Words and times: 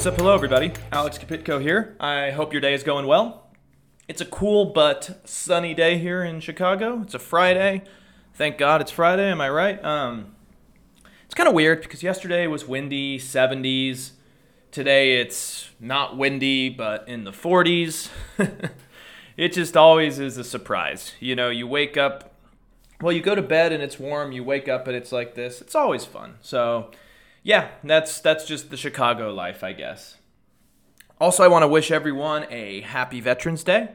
What's 0.00 0.06
up? 0.06 0.16
Hello, 0.16 0.34
everybody. 0.34 0.72
Alex 0.92 1.18
Kapitko 1.18 1.60
here. 1.60 1.94
I 2.00 2.30
hope 2.30 2.54
your 2.54 2.62
day 2.62 2.72
is 2.72 2.82
going 2.82 3.06
well. 3.06 3.50
It's 4.08 4.22
a 4.22 4.24
cool 4.24 4.64
but 4.64 5.20
sunny 5.28 5.74
day 5.74 5.98
here 5.98 6.24
in 6.24 6.40
Chicago. 6.40 7.02
It's 7.02 7.12
a 7.12 7.18
Friday. 7.18 7.82
Thank 8.32 8.56
God 8.56 8.80
it's 8.80 8.90
Friday. 8.90 9.30
Am 9.30 9.42
I 9.42 9.50
right? 9.50 9.84
Um, 9.84 10.34
it's 11.26 11.34
kind 11.34 11.50
of 11.50 11.54
weird 11.54 11.82
because 11.82 12.02
yesterday 12.02 12.46
was 12.46 12.66
windy, 12.66 13.18
70s. 13.18 14.12
Today 14.70 15.20
it's 15.20 15.68
not 15.78 16.16
windy, 16.16 16.70
but 16.70 17.06
in 17.06 17.24
the 17.24 17.32
40s. 17.32 18.08
it 19.36 19.52
just 19.52 19.76
always 19.76 20.18
is 20.18 20.38
a 20.38 20.44
surprise. 20.44 21.12
You 21.20 21.36
know, 21.36 21.50
you 21.50 21.66
wake 21.66 21.98
up, 21.98 22.32
well, 23.02 23.12
you 23.12 23.20
go 23.20 23.34
to 23.34 23.42
bed 23.42 23.70
and 23.70 23.82
it's 23.82 23.98
warm. 23.98 24.32
You 24.32 24.44
wake 24.44 24.66
up 24.66 24.86
and 24.86 24.96
it's 24.96 25.12
like 25.12 25.34
this. 25.34 25.60
It's 25.60 25.74
always 25.74 26.06
fun. 26.06 26.38
So 26.40 26.90
yeah, 27.42 27.70
that's 27.82 28.20
that's 28.20 28.44
just 28.44 28.70
the 28.70 28.76
Chicago 28.76 29.32
life, 29.32 29.64
I 29.64 29.72
guess. 29.72 30.16
Also, 31.20 31.42
I 31.42 31.48
want 31.48 31.62
to 31.62 31.68
wish 31.68 31.90
everyone 31.90 32.46
a 32.50 32.80
happy 32.80 33.20
Veterans 33.20 33.62
Day. 33.62 33.90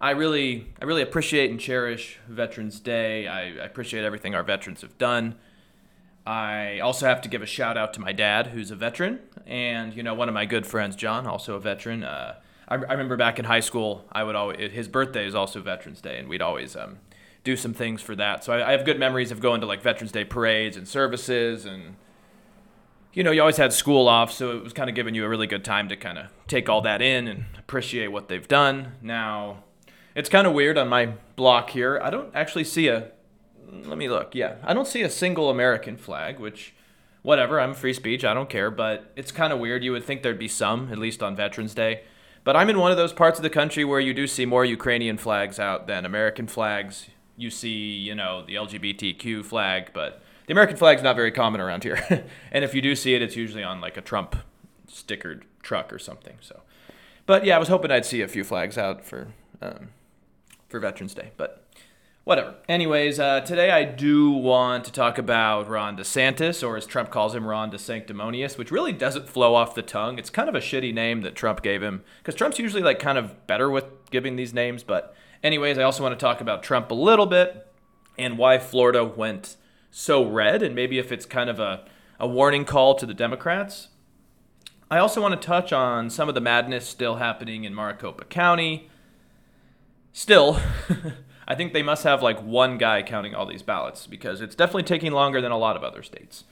I 0.00 0.10
really, 0.10 0.72
I 0.82 0.84
really 0.84 1.02
appreciate 1.02 1.50
and 1.50 1.58
cherish 1.58 2.18
Veterans 2.28 2.80
Day. 2.80 3.26
I, 3.26 3.42
I 3.42 3.64
appreciate 3.64 4.04
everything 4.04 4.34
our 4.34 4.42
veterans 4.42 4.82
have 4.82 4.98
done. 4.98 5.36
I 6.26 6.80
also 6.80 7.06
have 7.06 7.20
to 7.22 7.28
give 7.28 7.42
a 7.42 7.46
shout 7.46 7.76
out 7.76 7.94
to 7.94 8.00
my 8.00 8.12
dad, 8.12 8.48
who's 8.48 8.70
a 8.70 8.76
veteran, 8.76 9.20
and 9.46 9.94
you 9.94 10.02
know 10.02 10.14
one 10.14 10.28
of 10.28 10.34
my 10.34 10.46
good 10.46 10.66
friends, 10.66 10.96
John, 10.96 11.26
also 11.26 11.54
a 11.54 11.60
veteran. 11.60 12.02
Uh, 12.02 12.36
I, 12.66 12.74
I, 12.74 12.92
remember 12.92 13.16
back 13.16 13.38
in 13.38 13.44
high 13.44 13.60
school, 13.60 14.06
I 14.10 14.24
would 14.24 14.34
always 14.34 14.72
his 14.72 14.88
birthday 14.88 15.26
is 15.26 15.34
also 15.34 15.60
Veterans 15.60 16.00
Day, 16.00 16.18
and 16.18 16.28
we'd 16.28 16.42
always 16.42 16.76
um, 16.76 16.98
do 17.44 17.56
some 17.56 17.74
things 17.74 18.00
for 18.00 18.16
that. 18.16 18.42
So 18.42 18.52
I, 18.52 18.68
I 18.68 18.72
have 18.72 18.84
good 18.84 18.98
memories 18.98 19.30
of 19.30 19.40
going 19.40 19.60
to 19.60 19.66
like 19.66 19.82
Veterans 19.82 20.12
Day 20.12 20.24
parades 20.24 20.76
and 20.76 20.88
services 20.88 21.66
and 21.66 21.96
you 23.14 23.22
know, 23.22 23.30
you 23.30 23.40
always 23.40 23.56
had 23.56 23.72
school 23.72 24.08
off, 24.08 24.32
so 24.32 24.56
it 24.56 24.62
was 24.62 24.72
kind 24.72 24.90
of 24.90 24.96
giving 24.96 25.14
you 25.14 25.24
a 25.24 25.28
really 25.28 25.46
good 25.46 25.64
time 25.64 25.88
to 25.88 25.96
kind 25.96 26.18
of 26.18 26.26
take 26.48 26.68
all 26.68 26.80
that 26.82 27.00
in 27.00 27.28
and 27.28 27.44
appreciate 27.56 28.08
what 28.08 28.28
they've 28.28 28.46
done. 28.46 28.92
Now, 29.00 29.62
it's 30.16 30.28
kind 30.28 30.46
of 30.46 30.52
weird 30.52 30.76
on 30.76 30.88
my 30.88 31.06
block 31.36 31.70
here. 31.70 32.00
I 32.02 32.10
don't 32.10 32.34
actually 32.34 32.64
see 32.64 32.88
a. 32.88 33.12
Let 33.70 33.98
me 33.98 34.08
look. 34.08 34.34
Yeah, 34.34 34.56
I 34.64 34.74
don't 34.74 34.86
see 34.86 35.02
a 35.02 35.10
single 35.10 35.48
American 35.48 35.96
flag, 35.96 36.38
which, 36.40 36.74
whatever, 37.22 37.60
I'm 37.60 37.72
free 37.72 37.92
speech, 37.92 38.24
I 38.24 38.34
don't 38.34 38.50
care, 38.50 38.70
but 38.70 39.12
it's 39.16 39.32
kind 39.32 39.52
of 39.52 39.58
weird. 39.58 39.84
You 39.84 39.92
would 39.92 40.04
think 40.04 40.22
there'd 40.22 40.38
be 40.38 40.48
some, 40.48 40.92
at 40.92 40.98
least 40.98 41.22
on 41.22 41.36
Veterans 41.36 41.74
Day. 41.74 42.02
But 42.42 42.56
I'm 42.56 42.68
in 42.68 42.78
one 42.78 42.90
of 42.90 42.96
those 42.96 43.12
parts 43.12 43.38
of 43.38 43.42
the 43.42 43.50
country 43.50 43.84
where 43.84 44.00
you 44.00 44.12
do 44.12 44.26
see 44.26 44.44
more 44.44 44.64
Ukrainian 44.64 45.16
flags 45.18 45.58
out 45.58 45.86
than 45.86 46.04
American 46.04 46.46
flags. 46.46 47.06
You 47.36 47.50
see, 47.50 47.96
you 47.96 48.14
know, 48.14 48.44
the 48.44 48.54
LGBTQ 48.56 49.44
flag, 49.44 49.90
but 49.94 50.22
the 50.46 50.52
American 50.52 50.76
flag's 50.76 51.02
not 51.02 51.16
very 51.16 51.32
common 51.32 51.60
around 51.60 51.84
here, 51.84 52.26
and 52.52 52.64
if 52.64 52.74
you 52.74 52.82
do 52.82 52.94
see 52.94 53.14
it, 53.14 53.22
it's 53.22 53.36
usually 53.36 53.62
on 53.62 53.80
like 53.80 53.96
a 53.96 54.02
Trump 54.02 54.36
stickered 54.88 55.42
truck 55.62 55.92
or 55.92 55.98
something. 55.98 56.36
So, 56.40 56.62
but 57.26 57.44
yeah, 57.44 57.56
I 57.56 57.58
was 57.58 57.68
hoping 57.68 57.90
I'd 57.90 58.06
see 58.06 58.20
a 58.20 58.28
few 58.28 58.44
flags 58.44 58.76
out 58.78 59.04
for 59.04 59.28
um, 59.62 59.90
for 60.68 60.80
Veterans 60.80 61.14
Day, 61.14 61.30
but 61.36 61.64
whatever. 62.24 62.54
Anyways, 62.68 63.20
uh, 63.20 63.40
today 63.40 63.70
I 63.70 63.84
do 63.84 64.30
want 64.30 64.84
to 64.86 64.92
talk 64.92 65.18
about 65.18 65.68
Ron 65.68 65.96
DeSantis, 65.96 66.66
or 66.66 66.76
as 66.76 66.86
Trump 66.86 67.10
calls 67.10 67.34
him, 67.34 67.46
Ron 67.46 67.70
DeSanctimonious, 67.70 68.58
which 68.58 68.70
really 68.70 68.92
doesn't 68.92 69.28
flow 69.28 69.54
off 69.54 69.74
the 69.74 69.82
tongue. 69.82 70.18
It's 70.18 70.30
kind 70.30 70.48
of 70.48 70.54
a 70.54 70.60
shitty 70.60 70.92
name 70.92 71.22
that 71.22 71.34
Trump 71.34 71.62
gave 71.62 71.82
him, 71.82 72.02
because 72.18 72.34
Trump's 72.34 72.58
usually 72.58 72.82
like 72.82 72.98
kind 72.98 73.18
of 73.18 73.46
better 73.46 73.70
with 73.70 73.84
giving 74.10 74.36
these 74.36 74.52
names. 74.52 74.82
But 74.82 75.14
anyways, 75.42 75.78
I 75.78 75.82
also 75.82 76.02
want 76.02 76.18
to 76.18 76.22
talk 76.22 76.40
about 76.40 76.62
Trump 76.62 76.90
a 76.90 76.94
little 76.94 77.26
bit 77.26 77.66
and 78.18 78.38
why 78.38 78.58
Florida 78.58 79.04
went 79.04 79.56
so 79.96 80.28
red, 80.28 80.60
and 80.60 80.74
maybe 80.74 80.98
if 80.98 81.12
it's 81.12 81.24
kind 81.24 81.48
of 81.48 81.60
a, 81.60 81.84
a 82.18 82.26
warning 82.26 82.64
call 82.64 82.96
to 82.96 83.06
the 83.06 83.14
Democrats. 83.14 83.88
I 84.90 84.98
also 84.98 85.22
want 85.22 85.40
to 85.40 85.46
touch 85.46 85.72
on 85.72 86.10
some 86.10 86.28
of 86.28 86.34
the 86.34 86.40
madness 86.40 86.84
still 86.84 87.16
happening 87.16 87.62
in 87.62 87.72
Maricopa 87.72 88.24
County. 88.24 88.90
Still, 90.12 90.58
I 91.48 91.54
think 91.54 91.72
they 91.72 91.84
must 91.84 92.02
have 92.02 92.24
like 92.24 92.42
one 92.42 92.76
guy 92.76 93.04
counting 93.04 93.36
all 93.36 93.46
these 93.46 93.62
ballots 93.62 94.08
because 94.08 94.40
it's 94.40 94.56
definitely 94.56 94.82
taking 94.82 95.12
longer 95.12 95.40
than 95.40 95.52
a 95.52 95.58
lot 95.58 95.76
of 95.76 95.84
other 95.84 96.02
states. 96.02 96.42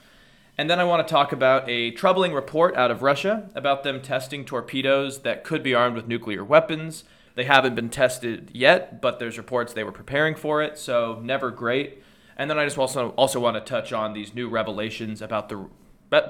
And 0.57 0.71
then 0.71 0.79
I 0.79 0.85
want 0.85 1.05
to 1.05 1.13
talk 1.13 1.33
about 1.33 1.69
a 1.69 1.91
troubling 1.91 2.33
report 2.33 2.77
out 2.77 2.93
of 2.93 3.03
Russia 3.03 3.51
about 3.57 3.83
them 3.83 4.01
testing 4.01 4.45
torpedoes 4.45 5.23
that 5.23 5.43
could 5.43 5.65
be 5.65 5.75
armed 5.75 5.97
with 5.97 6.07
nuclear 6.07 6.45
weapons. 6.45 7.03
They 7.35 7.45
haven't 7.45 7.75
been 7.75 7.91
tested 7.91 8.53
yet, 8.55 9.01
but 9.01 9.19
there's 9.19 9.37
reports 9.37 9.73
they 9.73 9.83
were 9.83 9.91
preparing 9.91 10.37
for 10.37 10.63
it, 10.63 10.79
so 10.79 11.19
never 11.25 11.51
great. 11.51 12.05
And 12.37 12.51
then 12.51 12.59
I 12.59 12.65
just 12.65 12.79
also 12.79 13.11
also 13.11 13.41
want 13.41 13.57
to 13.57 13.61
touch 13.61 13.93
on 13.93 14.13
these 14.13 14.35
new 14.35 14.49
revelations 14.49 15.23
about 15.23 15.49
the 15.49 15.69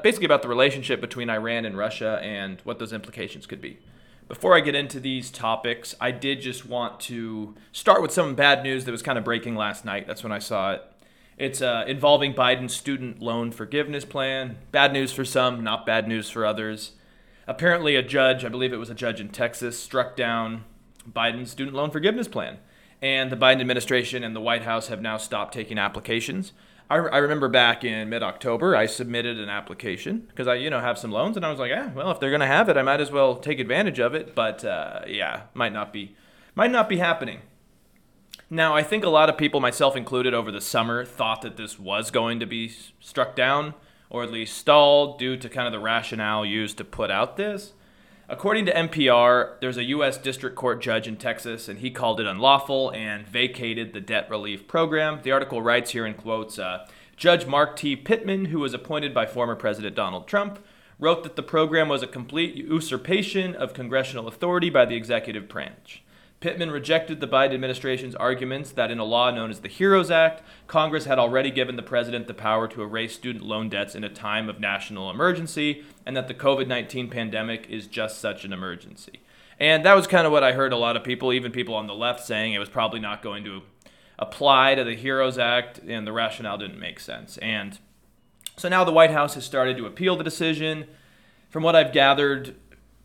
basically 0.03 0.27
about 0.27 0.43
the 0.43 0.49
relationship 0.49 1.01
between 1.01 1.29
Iran 1.29 1.65
and 1.65 1.77
Russia 1.77 2.21
and 2.23 2.61
what 2.65 2.79
those 2.79 2.93
implications 2.93 3.47
could 3.47 3.61
be. 3.61 3.79
Before 4.29 4.57
I 4.57 4.61
get 4.61 4.75
into 4.75 5.01
these 5.01 5.31
topics, 5.31 5.95
I 6.01 6.13
did 6.13 6.41
just 6.41 6.65
want 6.65 7.01
to 7.01 7.55
start 7.73 8.01
with 8.01 8.13
some 8.13 8.35
bad 8.35 8.63
news 8.63 8.85
that 8.85 8.93
was 8.93 9.03
kind 9.03 9.19
of 9.19 9.25
breaking 9.25 9.57
last 9.57 9.85
night. 9.85 10.07
That's 10.07 10.23
when 10.23 10.33
I 10.33 10.39
saw 10.39 10.73
it. 10.73 10.83
It's 11.37 11.61
uh, 11.61 11.85
involving 11.89 12.33
Biden's 12.33 12.75
student 12.75 13.21
loan 13.21 13.51
forgiveness 13.51 14.05
plan. 14.05 14.59
Bad 14.71 14.93
news 14.93 15.13
for 15.13 15.25
some, 15.25 15.65
not 15.65 15.85
bad 15.85 16.07
news 16.07 16.31
for 16.31 16.47
others. 16.47 16.93
Apparently, 17.49 17.97
a 17.97 18.03
judge, 18.03 18.45
I 18.45 18.49
believe 18.49 18.73
it 18.73 18.77
was 18.77 18.91
a 18.91 18.95
judge 18.95 19.21
in 19.21 19.29
Texas, 19.29 19.79
struck 19.79 20.15
down 20.15 20.65
Biden's 21.11 21.51
student 21.51 21.77
loan 21.77 21.91
forgiveness 21.91 22.29
plan 22.29 22.59
and 23.03 23.31
the 23.31 23.37
Biden 23.37 23.61
administration 23.61 24.25
and 24.25 24.35
the 24.35 24.41
White 24.41 24.63
House 24.63 24.89
have 24.89 25.03
now 25.03 25.19
stopped 25.19 25.53
taking 25.53 25.79
applications. 25.79 26.53
I, 26.89 26.97
I 26.97 27.19
remember 27.19 27.49
back 27.49 27.85
in 27.85 28.09
mid-October, 28.09 28.77
I 28.77 28.87
submitted 28.87 29.39
an 29.39 29.49
application 29.49 30.21
because 30.29 30.47
I, 30.47 30.55
you 30.55 30.71
know, 30.71 30.81
have 30.81 30.99
some 30.99 31.11
loans, 31.11 31.37
and 31.37 31.45
I 31.45 31.51
was 31.51 31.59
like, 31.59 31.73
ah, 31.75 31.91
well, 31.95 32.11
if 32.11 32.21
they're 32.21 32.31
gonna 32.31 32.47
have 32.47 32.69
it, 32.69 32.77
I 32.77 32.83
might 32.83 33.01
as 33.01 33.11
well 33.11 33.37
take 33.37 33.59
advantage 33.59 33.99
of 33.99 34.15
it. 34.15 34.35
But 34.35 34.65
uh, 34.65 35.01
yeah, 35.07 35.43
might 35.53 35.73
not 35.73 35.93
be, 35.93 36.15
might 36.55 36.71
not 36.71 36.89
be 36.89 36.99
happening. 36.99 37.41
Now, 38.49 38.75
I 38.75 38.83
think 38.83 39.03
a 39.03 39.09
lot 39.09 39.31
of 39.31 39.39
people, 39.39 39.61
myself 39.61 39.97
included, 39.97 40.35
over 40.35 40.53
the 40.53 40.61
summer 40.61 41.05
thought 41.05 41.43
that 41.43 41.57
this 41.57 41.79
was 41.79 42.11
going 42.11 42.39
to 42.41 42.47
be 42.47 42.71
struck 43.01 43.35
down 43.35 43.75
or 44.11 44.23
at 44.23 44.31
least 44.31 44.59
stalled 44.59 45.19
due 45.19 45.39
to 45.39 45.49
kind 45.49 45.67
of 45.67 45.73
the 45.73 45.81
rationale 45.81 46.45
used 46.45 46.77
to 46.77 46.85
put 46.85 47.11
out 47.11 47.39
this. 47.39 47.73
According 48.29 48.67
to 48.67 48.73
NPR, 48.73 49.61
there's 49.61 49.77
a 49.77 49.85
U.S. 49.85 50.17
District 50.17 50.55
Court 50.55 50.81
judge 50.81 51.09
in 51.09 51.17
Texas, 51.17 51.69
and 51.69 51.81
he 51.81 51.91
called 51.91 52.21
it 52.21 52.27
unlawful 52.27 52.91
and 52.93 53.27
vacated 53.27 53.93
the 53.93 54.01
debt 54.01 54.31
relief 54.31 54.69
program. 54.69 55.21
The 55.23 55.33
article 55.33 55.61
writes 55.61 55.91
here 55.91 56.07
in 56.07 56.15
quotes 56.15 56.59
uh, 56.59 56.87
Judge 57.17 57.47
Mark 57.47 57.77
T. 57.77 57.97
Pittman, 57.97 58.47
who 58.47 58.61
was 58.61 58.75
appointed 58.75 59.13
by 59.13 59.27
former 59.27 59.57
President 59.57 59.97
Donald 59.97 60.29
Trump, 60.29 60.65
wrote 61.01 61.25
that 61.25 61.35
the 61.35 61.43
program 61.43 61.89
was 61.89 62.03
a 62.03 62.07
complete 62.07 62.55
usurpation 62.55 63.57
of 63.57 63.75
congressional 63.75 64.29
authority 64.29 64.71
by 64.71 64.85
the 64.85 64.95
executive 64.95 65.49
branch. 65.49 66.05
Pittman 66.43 66.73
rejected 66.73 67.21
the 67.21 67.29
Biden 67.29 67.55
administration's 67.55 68.17
arguments 68.17 68.73
that 68.73 68.91
in 68.91 68.99
a 68.99 69.05
law 69.05 69.31
known 69.31 69.49
as 69.49 69.61
the 69.61 69.69
HEROES 69.69 70.11
Act, 70.11 70.43
Congress 70.67 71.05
had 71.05 71.17
already 71.17 71.53
given 71.53 71.77
the 71.77 71.85
president 71.85 72.27
the 72.27 72.35
power 72.35 72.67
to 72.67 72.83
erase 72.83 73.15
student 73.15 73.45
loan 73.45 73.69
debts 73.69 73.95
in 73.95 74.03
a 74.03 74.09
time 74.09 74.49
of 74.49 74.59
national 74.59 75.09
emergency, 75.09 75.85
and 76.05 76.17
that 76.17 76.27
the 76.27 76.35
COVID 76.35 76.67
19 76.67 77.09
pandemic 77.09 77.69
is 77.71 77.87
just 77.87 78.21
such 78.21 78.45
an 78.45 78.53
emergency. 78.53 79.21
And 79.61 79.85
that 79.85 79.95
was 79.95 80.09
kind 80.09 80.27
of 80.27 80.33
what 80.33 80.43
I 80.43 80.51
heard 80.51 80.73
a 80.73 80.77
lot 80.77 80.97
of 80.97 81.05
people, 81.05 81.33
even 81.33 81.53
people 81.53 81.77
on 81.77 81.87
the 81.87 81.95
left, 81.95 82.25
saying 82.25 82.55
it 82.55 82.59
was 82.59 82.69
probably 82.69 82.99
not 82.99 83.23
going 83.23 83.45
to 83.45 83.63
apply 84.19 84.75
to 84.75 84.83
the 84.83 84.97
HEROES 84.97 85.39
Act, 85.39 85.79
and 85.87 86.05
the 86.05 86.13
rationale 86.13 86.59
didn't 86.59 86.81
make 86.81 86.99
sense. 86.99 87.39
And 87.39 87.79
so 88.57 88.69
now 88.69 88.83
the 88.83 88.91
White 88.91 89.13
House 89.13 89.35
has 89.35 89.45
started 89.45 89.77
to 89.77 89.87
appeal 89.87 90.17
the 90.17 90.25
decision. 90.25 90.89
From 91.51 91.63
what 91.63 91.77
I've 91.77 91.93
gathered, 91.93 92.57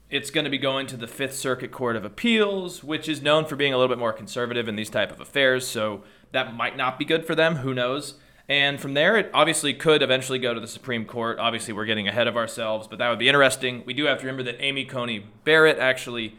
it's 0.09 0.29
going 0.29 0.45
to 0.45 0.49
be 0.49 0.57
going 0.57 0.87
to 0.87 0.97
the 0.97 1.07
Fifth 1.07 1.35
Circuit 1.35 1.71
Court 1.71 1.95
of 1.95 2.05
Appeals, 2.05 2.83
which 2.83 3.09
is 3.09 3.21
known 3.21 3.45
for 3.45 3.55
being 3.55 3.73
a 3.73 3.77
little 3.77 3.93
bit 3.93 3.99
more 3.99 4.13
conservative 4.13 4.67
in 4.67 4.75
these 4.75 4.89
type 4.89 5.11
of 5.11 5.19
affairs. 5.19 5.67
So 5.67 6.03
that 6.31 6.53
might 6.53 6.77
not 6.77 6.97
be 6.97 7.05
good 7.05 7.25
for 7.25 7.35
them. 7.35 7.57
Who 7.57 7.73
knows? 7.73 8.15
And 8.49 8.79
from 8.79 8.93
there, 8.93 9.17
it 9.17 9.29
obviously 9.33 9.73
could 9.73 10.01
eventually 10.01 10.39
go 10.39 10.53
to 10.53 10.59
the 10.59 10.67
Supreme 10.67 11.03
Court. 11.03 11.37
Obviously, 11.39 11.73
we're 11.73 11.85
getting 11.85 12.07
ahead 12.07 12.27
of 12.27 12.37
ourselves, 12.37 12.87
but 12.87 12.99
that 12.99 13.09
would 13.09 13.19
be 13.19 13.27
interesting. 13.27 13.83
We 13.85 13.93
do 13.93 14.05
have 14.05 14.19
to 14.19 14.25
remember 14.25 14.43
that 14.43 14.63
Amy 14.63 14.85
Coney 14.85 15.25
Barrett 15.43 15.79
actually 15.79 16.35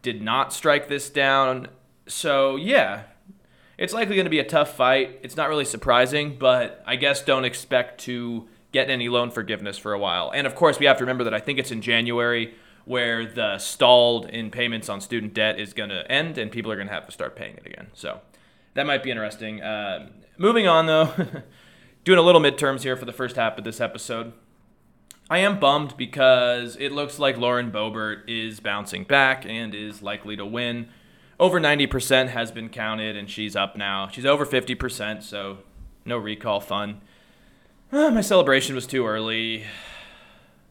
did 0.00 0.22
not 0.22 0.54
strike 0.54 0.88
this 0.88 1.10
down. 1.10 1.68
So, 2.06 2.56
yeah, 2.56 3.02
it's 3.76 3.92
likely 3.92 4.14
going 4.14 4.24
to 4.24 4.30
be 4.30 4.38
a 4.38 4.44
tough 4.44 4.74
fight. 4.74 5.20
It's 5.22 5.36
not 5.36 5.50
really 5.50 5.66
surprising, 5.66 6.38
but 6.38 6.82
I 6.86 6.96
guess 6.96 7.22
don't 7.22 7.44
expect 7.44 8.00
to 8.02 8.48
get 8.72 8.88
any 8.88 9.10
loan 9.10 9.30
forgiveness 9.30 9.76
for 9.76 9.92
a 9.92 9.98
while. 9.98 10.30
And 10.34 10.46
of 10.46 10.54
course, 10.54 10.78
we 10.78 10.86
have 10.86 10.96
to 10.98 11.04
remember 11.04 11.24
that 11.24 11.34
I 11.34 11.40
think 11.40 11.58
it's 11.58 11.70
in 11.70 11.82
January 11.82 12.54
where 12.86 13.26
the 13.26 13.58
stalled 13.58 14.26
in 14.30 14.50
payments 14.50 14.88
on 14.88 15.00
student 15.00 15.34
debt 15.34 15.60
is 15.60 15.74
going 15.74 15.90
to 15.90 16.10
end 16.10 16.38
and 16.38 16.50
people 16.50 16.70
are 16.72 16.76
going 16.76 16.86
to 16.86 16.94
have 16.94 17.04
to 17.04 17.12
start 17.12 17.36
paying 17.36 17.56
it 17.56 17.66
again. 17.66 17.88
So 17.92 18.20
that 18.74 18.86
might 18.86 19.02
be 19.02 19.10
interesting. 19.10 19.60
Uh, 19.60 20.08
moving 20.38 20.68
on, 20.68 20.86
though, 20.86 21.12
doing 22.04 22.18
a 22.18 22.22
little 22.22 22.40
midterms 22.40 22.82
here 22.82 22.96
for 22.96 23.04
the 23.04 23.12
first 23.12 23.36
half 23.36 23.58
of 23.58 23.64
this 23.64 23.80
episode. 23.80 24.32
I 25.28 25.38
am 25.38 25.58
bummed 25.58 25.96
because 25.96 26.76
it 26.76 26.92
looks 26.92 27.18
like 27.18 27.36
Lauren 27.36 27.72
Boebert 27.72 28.28
is 28.28 28.60
bouncing 28.60 29.02
back 29.02 29.44
and 29.44 29.74
is 29.74 30.00
likely 30.00 30.36
to 30.36 30.46
win. 30.46 30.88
Over 31.40 31.60
90% 31.60 32.28
has 32.28 32.52
been 32.52 32.68
counted, 32.68 33.16
and 33.16 33.28
she's 33.28 33.56
up 33.56 33.76
now. 33.76 34.08
She's 34.08 34.24
over 34.24 34.46
50%, 34.46 35.24
so 35.24 35.58
no 36.04 36.16
recall 36.16 36.60
fun. 36.60 37.00
Uh, 37.90 38.10
my 38.12 38.20
celebration 38.20 38.76
was 38.76 38.86
too 38.86 39.04
early. 39.04 39.64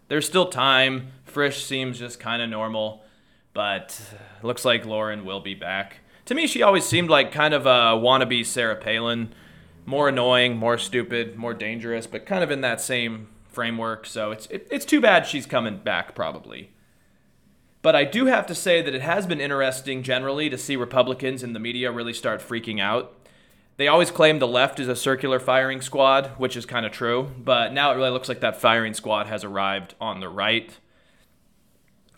There's 0.08 0.26
still 0.26 0.46
time. 0.46 1.12
Frisch 1.36 1.66
seems 1.66 2.00
just 2.00 2.18
kind 2.18 2.42
of 2.42 2.50
normal, 2.50 3.04
but 3.52 4.00
looks 4.42 4.64
like 4.64 4.86
Lauren 4.86 5.26
will 5.26 5.42
be 5.42 5.54
back. 5.54 5.98
To 6.28 6.34
me, 6.34 6.48
she 6.48 6.62
always 6.62 6.86
seemed 6.86 7.10
like 7.10 7.34
kind 7.34 7.54
of 7.54 7.66
a 7.66 8.00
wannabe 8.00 8.46
Sarah 8.46 8.78
Palin. 8.78 9.36
More 9.86 10.08
annoying, 10.08 10.56
more 10.56 10.78
stupid, 10.78 11.36
more 11.36 11.54
dangerous, 11.54 12.08
but 12.08 12.26
kind 12.26 12.42
of 12.42 12.52
in 12.52 12.62
that 12.62 12.80
same 12.80 13.28
framework. 13.50 14.06
So 14.06 14.32
it's 14.32 14.46
it, 14.46 14.66
it's 14.72 14.86
too 14.86 15.02
bad 15.02 15.28
she's 15.28 15.46
coming 15.46 15.80
back 15.80 16.16
probably. 16.16 16.72
But 17.82 17.98
I 17.98 18.06
do 18.06 18.28
have 18.28 18.48
to 18.48 18.56
say 18.56 18.82
that 18.82 18.96
it 18.96 19.02
has 19.02 19.28
been 19.28 19.42
interesting 19.42 20.04
generally 20.04 20.50
to 20.50 20.58
see 20.58 20.78
Republicans 20.78 21.44
in 21.44 21.52
the 21.52 21.60
media 21.60 21.92
really 21.92 22.14
start 22.14 22.40
freaking 22.40 22.80
out. 22.80 23.14
They 23.76 23.90
always 23.90 24.10
claim 24.10 24.40
the 24.40 24.48
left 24.48 24.80
is 24.80 24.88
a 24.88 24.96
circular 24.96 25.42
firing 25.42 25.82
squad, 25.82 26.28
which 26.38 26.56
is 26.56 26.66
kind 26.66 26.86
of 26.86 26.94
true, 26.94 27.34
but 27.38 27.74
now 27.74 27.92
it 27.92 27.98
really 27.98 28.12
looks 28.12 28.30
like 28.30 28.40
that 28.40 28.62
firing 28.62 28.94
squad 28.94 29.28
has 29.28 29.44
arrived 29.44 29.96
on 30.00 30.22
the 30.22 30.30
right. 30.30 30.80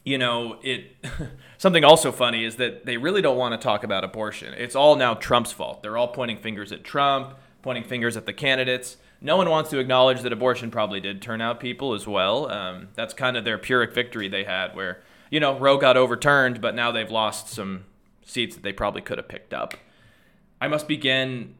You 0.07 0.17
know, 0.17 0.57
it 0.63 1.05
something 1.57 1.83
also 1.83 2.13
funny 2.13 2.45
is 2.45 2.55
that 2.55 2.85
they 2.85 2.95
really 2.95 3.21
don't 3.21 3.35
want 3.35 3.59
to 3.59 3.61
talk 3.61 3.83
about 3.83 4.05
abortion. 4.05 4.53
It's 4.53 4.73
all 4.73 4.95
now 4.95 5.15
Trump's 5.15 5.51
fault. 5.51 5.83
They're 5.83 5.97
all 5.97 6.07
pointing 6.07 6.37
fingers 6.37 6.71
at 6.71 6.85
Trump, 6.85 7.33
pointing 7.61 7.83
fingers 7.83 8.15
at 8.15 8.25
the 8.25 8.31
candidates. 8.31 8.95
No 9.19 9.35
one 9.35 9.49
wants 9.49 9.69
to 9.71 9.79
acknowledge 9.79 10.21
that 10.21 10.31
abortion 10.31 10.71
probably 10.71 11.01
did 11.01 11.21
turn 11.21 11.41
out 11.41 11.59
people 11.59 11.93
as 11.93 12.07
well. 12.07 12.49
Um, 12.49 12.87
that's 12.95 13.13
kind 13.13 13.35
of 13.35 13.43
their 13.43 13.57
Pyrrhic 13.57 13.93
victory 13.93 14.29
they 14.29 14.45
had, 14.45 14.77
where 14.77 15.03
you 15.29 15.41
know, 15.41 15.59
Roe 15.59 15.77
got 15.77 15.97
overturned, 15.97 16.61
but 16.61 16.73
now 16.73 16.89
they've 16.89 17.11
lost 17.11 17.49
some 17.49 17.83
seats 18.23 18.55
that 18.55 18.63
they 18.63 18.71
probably 18.71 19.01
could 19.01 19.17
have 19.17 19.27
picked 19.27 19.53
up. 19.53 19.73
I 20.61 20.69
must 20.69 20.87
begin 20.87 21.55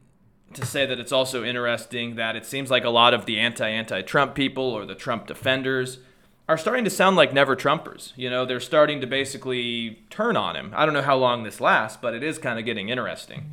to 0.53 0.65
say 0.65 0.85
that 0.85 1.01
it's 1.01 1.11
also 1.11 1.43
interesting 1.43 2.15
that 2.15 2.37
it 2.37 2.45
seems 2.45 2.71
like 2.71 2.85
a 2.85 2.89
lot 2.89 3.13
of 3.13 3.25
the 3.25 3.39
anti 3.39 3.67
anti 3.67 4.03
Trump 4.03 4.35
people 4.35 4.63
or 4.63 4.85
the 4.85 4.95
Trump 4.95 5.27
defenders 5.27 5.99
are 6.47 6.57
starting 6.57 6.83
to 6.85 6.89
sound 6.89 7.15
like 7.15 7.33
never 7.33 7.55
Trumpers. 7.55 8.13
You 8.15 8.29
know, 8.29 8.45
they're 8.45 8.59
starting 8.59 9.01
to 9.01 9.07
basically 9.07 10.03
turn 10.09 10.37
on 10.37 10.55
him. 10.55 10.73
I 10.75 10.85
don't 10.85 10.93
know 10.93 11.01
how 11.01 11.17
long 11.17 11.43
this 11.43 11.59
lasts, 11.59 11.97
but 12.01 12.13
it 12.13 12.23
is 12.23 12.39
kind 12.39 12.57
of 12.57 12.65
getting 12.65 12.89
interesting. 12.89 13.51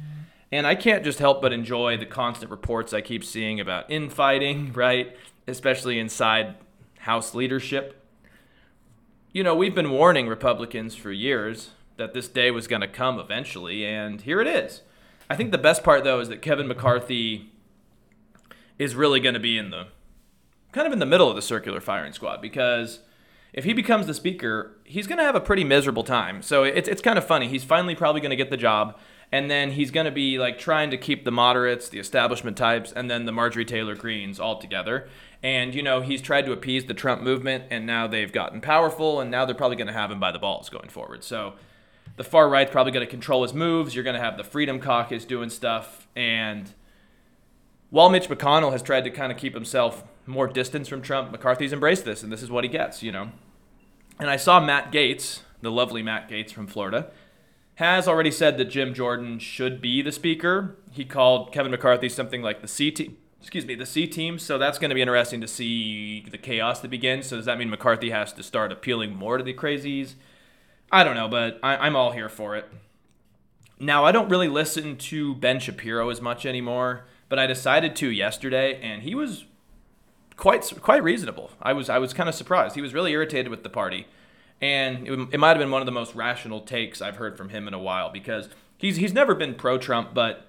And 0.52 0.66
I 0.66 0.74
can't 0.74 1.02
just 1.02 1.18
help 1.18 1.42
but 1.42 1.52
enjoy 1.52 1.96
the 1.96 2.06
constant 2.06 2.50
reports 2.50 2.92
I 2.92 3.00
keep 3.00 3.24
seeing 3.24 3.58
about 3.58 3.90
infighting, 3.90 4.72
right? 4.74 5.16
Especially 5.46 5.98
inside 5.98 6.54
House 6.98 7.34
leadership 7.34 8.04
you 9.34 9.42
know, 9.42 9.54
we've 9.54 9.74
been 9.74 9.90
warning 9.90 10.28
Republicans 10.28 10.94
for 10.94 11.10
years 11.10 11.70
that 11.96 12.14
this 12.14 12.28
day 12.28 12.52
was 12.52 12.68
going 12.68 12.82
to 12.82 12.88
come 12.88 13.18
eventually, 13.18 13.84
and 13.84 14.20
here 14.20 14.40
it 14.40 14.46
is. 14.46 14.82
I 15.28 15.34
think 15.34 15.50
the 15.50 15.58
best 15.58 15.82
part, 15.82 16.04
though, 16.04 16.20
is 16.20 16.28
that 16.28 16.40
Kevin 16.40 16.68
McCarthy 16.68 17.50
is 18.78 18.94
really 18.94 19.18
going 19.18 19.34
to 19.34 19.40
be 19.40 19.58
in 19.58 19.70
the 19.70 19.88
kind 20.74 20.86
of 20.86 20.92
in 20.92 20.98
the 20.98 21.06
middle 21.06 21.30
of 21.30 21.36
the 21.36 21.42
circular 21.42 21.80
firing 21.80 22.12
squad 22.12 22.42
because 22.42 22.98
if 23.52 23.64
he 23.64 23.72
becomes 23.72 24.06
the 24.06 24.14
speaker, 24.14 24.76
he's 24.82 25.06
going 25.06 25.18
to 25.18 25.24
have 25.24 25.36
a 25.36 25.40
pretty 25.40 25.62
miserable 25.62 26.02
time. 26.02 26.42
So 26.42 26.64
it's, 26.64 26.88
it's 26.88 27.00
kind 27.00 27.16
of 27.16 27.24
funny. 27.24 27.48
He's 27.48 27.62
finally 27.62 27.94
probably 27.94 28.20
going 28.20 28.30
to 28.30 28.36
get 28.36 28.50
the 28.50 28.56
job, 28.56 28.98
and 29.30 29.48
then 29.48 29.70
he's 29.70 29.92
going 29.92 30.06
to 30.06 30.12
be 30.12 30.38
like 30.38 30.58
trying 30.58 30.90
to 30.90 30.98
keep 30.98 31.24
the 31.24 31.30
moderates, 31.30 31.88
the 31.88 32.00
establishment 32.00 32.56
types, 32.56 32.92
and 32.92 33.08
then 33.08 33.24
the 33.24 33.32
Marjorie 33.32 33.64
Taylor 33.64 33.94
Greens 33.94 34.40
all 34.40 34.58
together. 34.58 35.08
And, 35.40 35.72
you 35.72 35.82
know, 35.82 36.00
he's 36.00 36.20
tried 36.20 36.46
to 36.46 36.52
appease 36.52 36.86
the 36.86 36.94
Trump 36.94 37.22
movement, 37.22 37.64
and 37.70 37.86
now 37.86 38.08
they've 38.08 38.32
gotten 38.32 38.60
powerful, 38.60 39.20
and 39.20 39.30
now 39.30 39.44
they're 39.44 39.54
probably 39.54 39.76
going 39.76 39.86
to 39.86 39.92
have 39.92 40.10
him 40.10 40.18
by 40.18 40.32
the 40.32 40.38
balls 40.40 40.68
going 40.68 40.88
forward. 40.88 41.22
So 41.22 41.54
the 42.16 42.24
far 42.24 42.48
right's 42.48 42.72
probably 42.72 42.92
going 42.92 43.06
to 43.06 43.10
control 43.10 43.42
his 43.44 43.54
moves. 43.54 43.94
You're 43.94 44.04
going 44.04 44.16
to 44.16 44.22
have 44.22 44.36
the 44.36 44.44
Freedom 44.44 44.80
Caucus 44.80 45.24
doing 45.24 45.50
stuff. 45.50 46.08
And 46.16 46.72
while 47.94 48.10
Mitch 48.10 48.28
McConnell 48.28 48.72
has 48.72 48.82
tried 48.82 49.04
to 49.04 49.10
kind 49.10 49.30
of 49.30 49.38
keep 49.38 49.54
himself 49.54 50.02
more 50.26 50.48
distance 50.48 50.88
from 50.88 51.00
Trump, 51.00 51.30
McCarthy's 51.30 51.72
embraced 51.72 52.04
this, 52.04 52.24
and 52.24 52.32
this 52.32 52.42
is 52.42 52.50
what 52.50 52.64
he 52.64 52.68
gets, 52.68 53.04
you 53.04 53.12
know. 53.12 53.30
And 54.18 54.28
I 54.28 54.34
saw 54.34 54.58
Matt 54.58 54.90
Gaetz, 54.90 55.42
the 55.60 55.70
lovely 55.70 56.02
Matt 56.02 56.28
Gaetz 56.28 56.50
from 56.50 56.66
Florida, 56.66 57.12
has 57.76 58.08
already 58.08 58.32
said 58.32 58.58
that 58.58 58.64
Jim 58.64 58.94
Jordan 58.94 59.38
should 59.38 59.80
be 59.80 60.02
the 60.02 60.10
speaker. 60.10 60.76
He 60.90 61.04
called 61.04 61.52
Kevin 61.52 61.70
McCarthy 61.70 62.08
something 62.08 62.42
like 62.42 62.62
the 62.62 62.68
C 62.68 62.90
team 62.90 63.16
excuse 63.38 63.64
me, 63.64 63.76
the 63.76 63.86
C 63.86 64.08
team. 64.08 64.40
So 64.40 64.58
that's 64.58 64.78
going 64.78 64.88
to 64.88 64.94
be 64.96 65.02
interesting 65.02 65.40
to 65.42 65.46
see 65.46 66.26
the 66.28 66.38
chaos 66.38 66.80
that 66.80 66.90
begins. 66.90 67.26
So 67.26 67.36
does 67.36 67.44
that 67.44 67.58
mean 67.58 67.70
McCarthy 67.70 68.10
has 68.10 68.32
to 68.32 68.42
start 68.42 68.72
appealing 68.72 69.14
more 69.14 69.38
to 69.38 69.44
the 69.44 69.54
crazies? 69.54 70.14
I 70.90 71.04
don't 71.04 71.14
know, 71.14 71.28
but 71.28 71.60
I, 71.62 71.86
am 71.86 71.94
all 71.94 72.10
here 72.10 72.28
for 72.30 72.56
it. 72.56 72.64
Now 73.78 74.04
I 74.04 74.10
don't 74.10 74.30
really 74.30 74.48
listen 74.48 74.96
to 74.96 75.36
Ben 75.36 75.60
Shapiro 75.60 76.08
as 76.08 76.20
much 76.20 76.44
anymore, 76.44 77.04
but 77.34 77.40
I 77.40 77.48
decided 77.48 77.96
to 77.96 78.12
yesterday, 78.12 78.80
and 78.80 79.02
he 79.02 79.16
was 79.16 79.44
quite 80.36 80.72
quite 80.82 81.02
reasonable. 81.02 81.50
I 81.60 81.72
was 81.72 81.90
I 81.90 81.98
was 81.98 82.14
kind 82.14 82.28
of 82.28 82.34
surprised. 82.36 82.76
He 82.76 82.80
was 82.80 82.94
really 82.94 83.10
irritated 83.10 83.48
with 83.48 83.64
the 83.64 83.68
party, 83.68 84.06
and 84.60 85.08
it, 85.08 85.28
it 85.32 85.40
might 85.40 85.48
have 85.48 85.58
been 85.58 85.72
one 85.72 85.82
of 85.82 85.86
the 85.86 85.90
most 85.90 86.14
rational 86.14 86.60
takes 86.60 87.02
I've 87.02 87.16
heard 87.16 87.36
from 87.36 87.48
him 87.48 87.66
in 87.66 87.74
a 87.74 87.78
while 87.80 88.08
because 88.08 88.48
he's 88.78 88.98
he's 88.98 89.12
never 89.12 89.34
been 89.34 89.56
pro 89.56 89.78
Trump, 89.78 90.14
but 90.14 90.46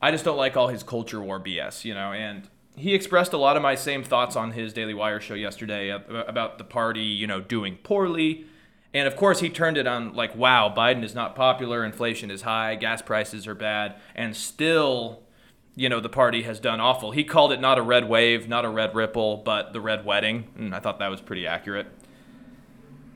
I 0.00 0.10
just 0.10 0.24
don't 0.24 0.38
like 0.38 0.56
all 0.56 0.68
his 0.68 0.82
culture 0.82 1.20
war 1.20 1.38
BS, 1.38 1.84
you 1.84 1.92
know, 1.92 2.14
and 2.14 2.48
he 2.76 2.94
expressed 2.94 3.34
a 3.34 3.36
lot 3.36 3.58
of 3.58 3.62
my 3.62 3.74
same 3.74 4.02
thoughts 4.02 4.34
on 4.34 4.52
his 4.52 4.72
Daily 4.72 4.94
Wire 4.94 5.20
show 5.20 5.34
yesterday 5.34 5.90
about 5.90 6.56
the 6.56 6.64
party, 6.64 7.02
you 7.02 7.26
know, 7.26 7.42
doing 7.42 7.76
poorly. 7.82 8.46
And 8.94 9.06
of 9.06 9.16
course, 9.16 9.40
he 9.40 9.50
turned 9.50 9.76
it 9.76 9.86
on 9.86 10.14
like, 10.14 10.34
wow, 10.34 10.72
Biden 10.74 11.04
is 11.04 11.14
not 11.14 11.36
popular, 11.36 11.84
inflation 11.84 12.30
is 12.30 12.40
high, 12.40 12.74
gas 12.74 13.02
prices 13.02 13.46
are 13.46 13.54
bad, 13.54 13.96
and 14.14 14.34
still, 14.34 15.21
you 15.74 15.88
know, 15.88 16.00
the 16.00 16.08
party 16.08 16.42
has 16.42 16.60
done 16.60 16.80
awful. 16.80 17.12
He 17.12 17.24
called 17.24 17.52
it 17.52 17.60
not 17.60 17.78
a 17.78 17.82
red 17.82 18.08
wave, 18.08 18.48
not 18.48 18.64
a 18.64 18.68
red 18.68 18.94
ripple, 18.94 19.38
but 19.38 19.72
the 19.72 19.80
red 19.80 20.04
wedding. 20.04 20.48
And 20.56 20.74
I 20.74 20.80
thought 20.80 20.98
that 20.98 21.08
was 21.08 21.20
pretty 21.20 21.46
accurate. 21.46 21.86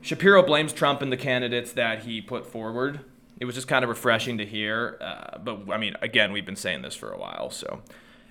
Shapiro 0.01 0.43
blames 0.43 0.73
Trump 0.73 1.01
and 1.01 1.11
the 1.11 1.17
candidates 1.17 1.73
that 1.73 2.03
he 2.03 2.21
put 2.21 2.45
forward 2.45 3.01
it 3.39 3.45
was 3.45 3.55
just 3.55 3.67
kind 3.67 3.83
of 3.83 3.89
refreshing 3.89 4.37
to 4.39 4.45
hear. 4.45 4.97
Uh, 4.99 5.37
but 5.39 5.71
I 5.71 5.77
mean, 5.77 5.95
again, 6.01 6.31
we've 6.31 6.45
been 6.45 6.55
saying 6.55 6.81
this 6.81 6.95
for 6.95 7.11
a 7.11 7.17
while, 7.17 7.49
so 7.49 7.81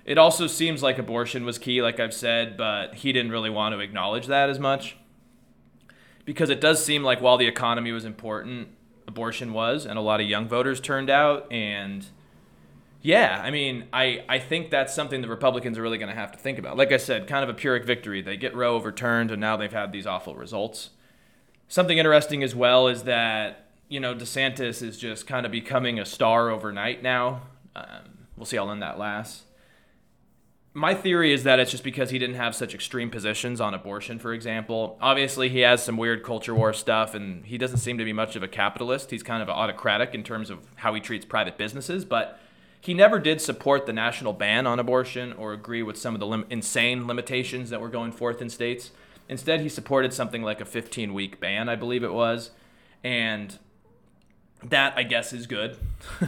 it 0.05 0.17
also 0.17 0.47
seems 0.47 0.83
like 0.83 0.97
abortion 0.97 1.45
was 1.45 1.57
key, 1.57 1.81
like 1.81 1.99
I've 1.99 2.13
said, 2.13 2.57
but 2.57 2.95
he 2.95 3.13
didn't 3.13 3.31
really 3.31 3.49
want 3.49 3.73
to 3.73 3.79
acknowledge 3.79 4.27
that 4.27 4.49
as 4.49 4.59
much 4.59 4.97
because 6.25 6.49
it 6.49 6.59
does 6.59 6.83
seem 6.83 7.03
like 7.03 7.21
while 7.21 7.37
the 7.37 7.47
economy 7.47 7.91
was 7.91 8.05
important, 8.05 8.69
abortion 9.07 9.53
was, 9.53 9.85
and 9.85 9.97
a 9.97 10.01
lot 10.01 10.19
of 10.19 10.27
young 10.27 10.47
voters 10.47 10.79
turned 10.79 11.09
out 11.09 11.51
and. 11.51 12.07
Yeah, 13.07 13.41
I 13.41 13.51
mean, 13.51 13.85
I, 13.93 14.25
I 14.27 14.37
think 14.37 14.69
that's 14.69 14.93
something 14.93 15.21
the 15.21 15.29
Republicans 15.29 15.77
are 15.77 15.81
really 15.81 15.97
going 15.97 16.09
to 16.09 16.15
have 16.15 16.33
to 16.33 16.37
think 16.37 16.59
about. 16.59 16.75
Like 16.75 16.91
I 16.91 16.97
said, 16.97 17.25
kind 17.25 17.41
of 17.41 17.49
a 17.49 17.53
Pyrrhic 17.53 17.85
victory. 17.85 18.21
They 18.21 18.35
get 18.35 18.53
Roe 18.53 18.75
overturned, 18.75 19.31
and 19.31 19.39
now 19.39 19.55
they've 19.55 19.71
had 19.71 19.93
these 19.93 20.05
awful 20.05 20.35
results. 20.35 20.89
Something 21.69 21.99
interesting 21.99 22.43
as 22.43 22.53
well 22.53 22.89
is 22.89 23.03
that 23.03 23.67
you 23.87 24.01
know, 24.01 24.13
DeSantis 24.13 24.81
is 24.81 24.97
just 24.97 25.25
kind 25.25 25.45
of 25.45 25.53
becoming 25.53 26.01
a 26.01 26.03
star 26.05 26.49
overnight 26.49 27.01
now. 27.01 27.43
Um, 27.77 28.25
we'll 28.35 28.45
see 28.45 28.57
how 28.57 28.65
long 28.65 28.81
that 28.81 28.99
lasts. 28.99 29.43
My 30.73 30.93
theory 30.93 31.31
is 31.31 31.45
that 31.45 31.61
it's 31.61 31.71
just 31.71 31.85
because 31.85 32.09
he 32.09 32.19
didn't 32.19 32.35
have 32.35 32.55
such 32.55 32.75
extreme 32.75 33.09
positions 33.09 33.61
on 33.61 33.73
abortion, 33.73 34.19
for 34.19 34.33
example. 34.33 34.97
Obviously, 34.99 35.47
he 35.47 35.59
has 35.59 35.81
some 35.81 35.95
weird 35.95 36.25
culture 36.25 36.53
war 36.53 36.73
stuff, 36.73 37.15
and 37.15 37.45
he 37.45 37.57
doesn't 37.57 37.77
seem 37.77 37.97
to 37.99 38.03
be 38.03 38.11
much 38.11 38.35
of 38.35 38.43
a 38.43 38.49
capitalist. 38.49 39.11
He's 39.11 39.23
kind 39.23 39.41
of 39.41 39.47
autocratic 39.47 40.13
in 40.13 40.23
terms 40.23 40.49
of 40.49 40.59
how 40.75 40.93
he 40.93 40.99
treats 40.99 41.23
private 41.23 41.57
businesses, 41.57 42.03
but 42.03 42.37
he 42.79 42.93
never 42.93 43.19
did 43.19 43.41
support 43.41 43.85
the 43.85 43.93
national 43.93 44.33
ban 44.33 44.67
on 44.67 44.79
abortion 44.79 45.33
or 45.33 45.53
agree 45.53 45.83
with 45.83 45.97
some 45.97 46.13
of 46.13 46.19
the 46.19 46.27
lim- 46.27 46.45
insane 46.49 47.07
limitations 47.07 47.69
that 47.69 47.81
were 47.81 47.89
going 47.89 48.11
forth 48.11 48.41
in 48.41 48.49
states. 48.49 48.91
Instead, 49.29 49.61
he 49.61 49.69
supported 49.69 50.13
something 50.13 50.41
like 50.41 50.61
a 50.61 50.65
15 50.65 51.13
week 51.13 51.39
ban, 51.39 51.67
I 51.67 51.75
believe 51.75 52.03
it 52.03 52.13
was. 52.13 52.51
And 53.03 53.57
that 54.63 54.93
I 54.95 55.03
guess 55.03 55.33
is 55.33 55.47
good. 55.47 55.77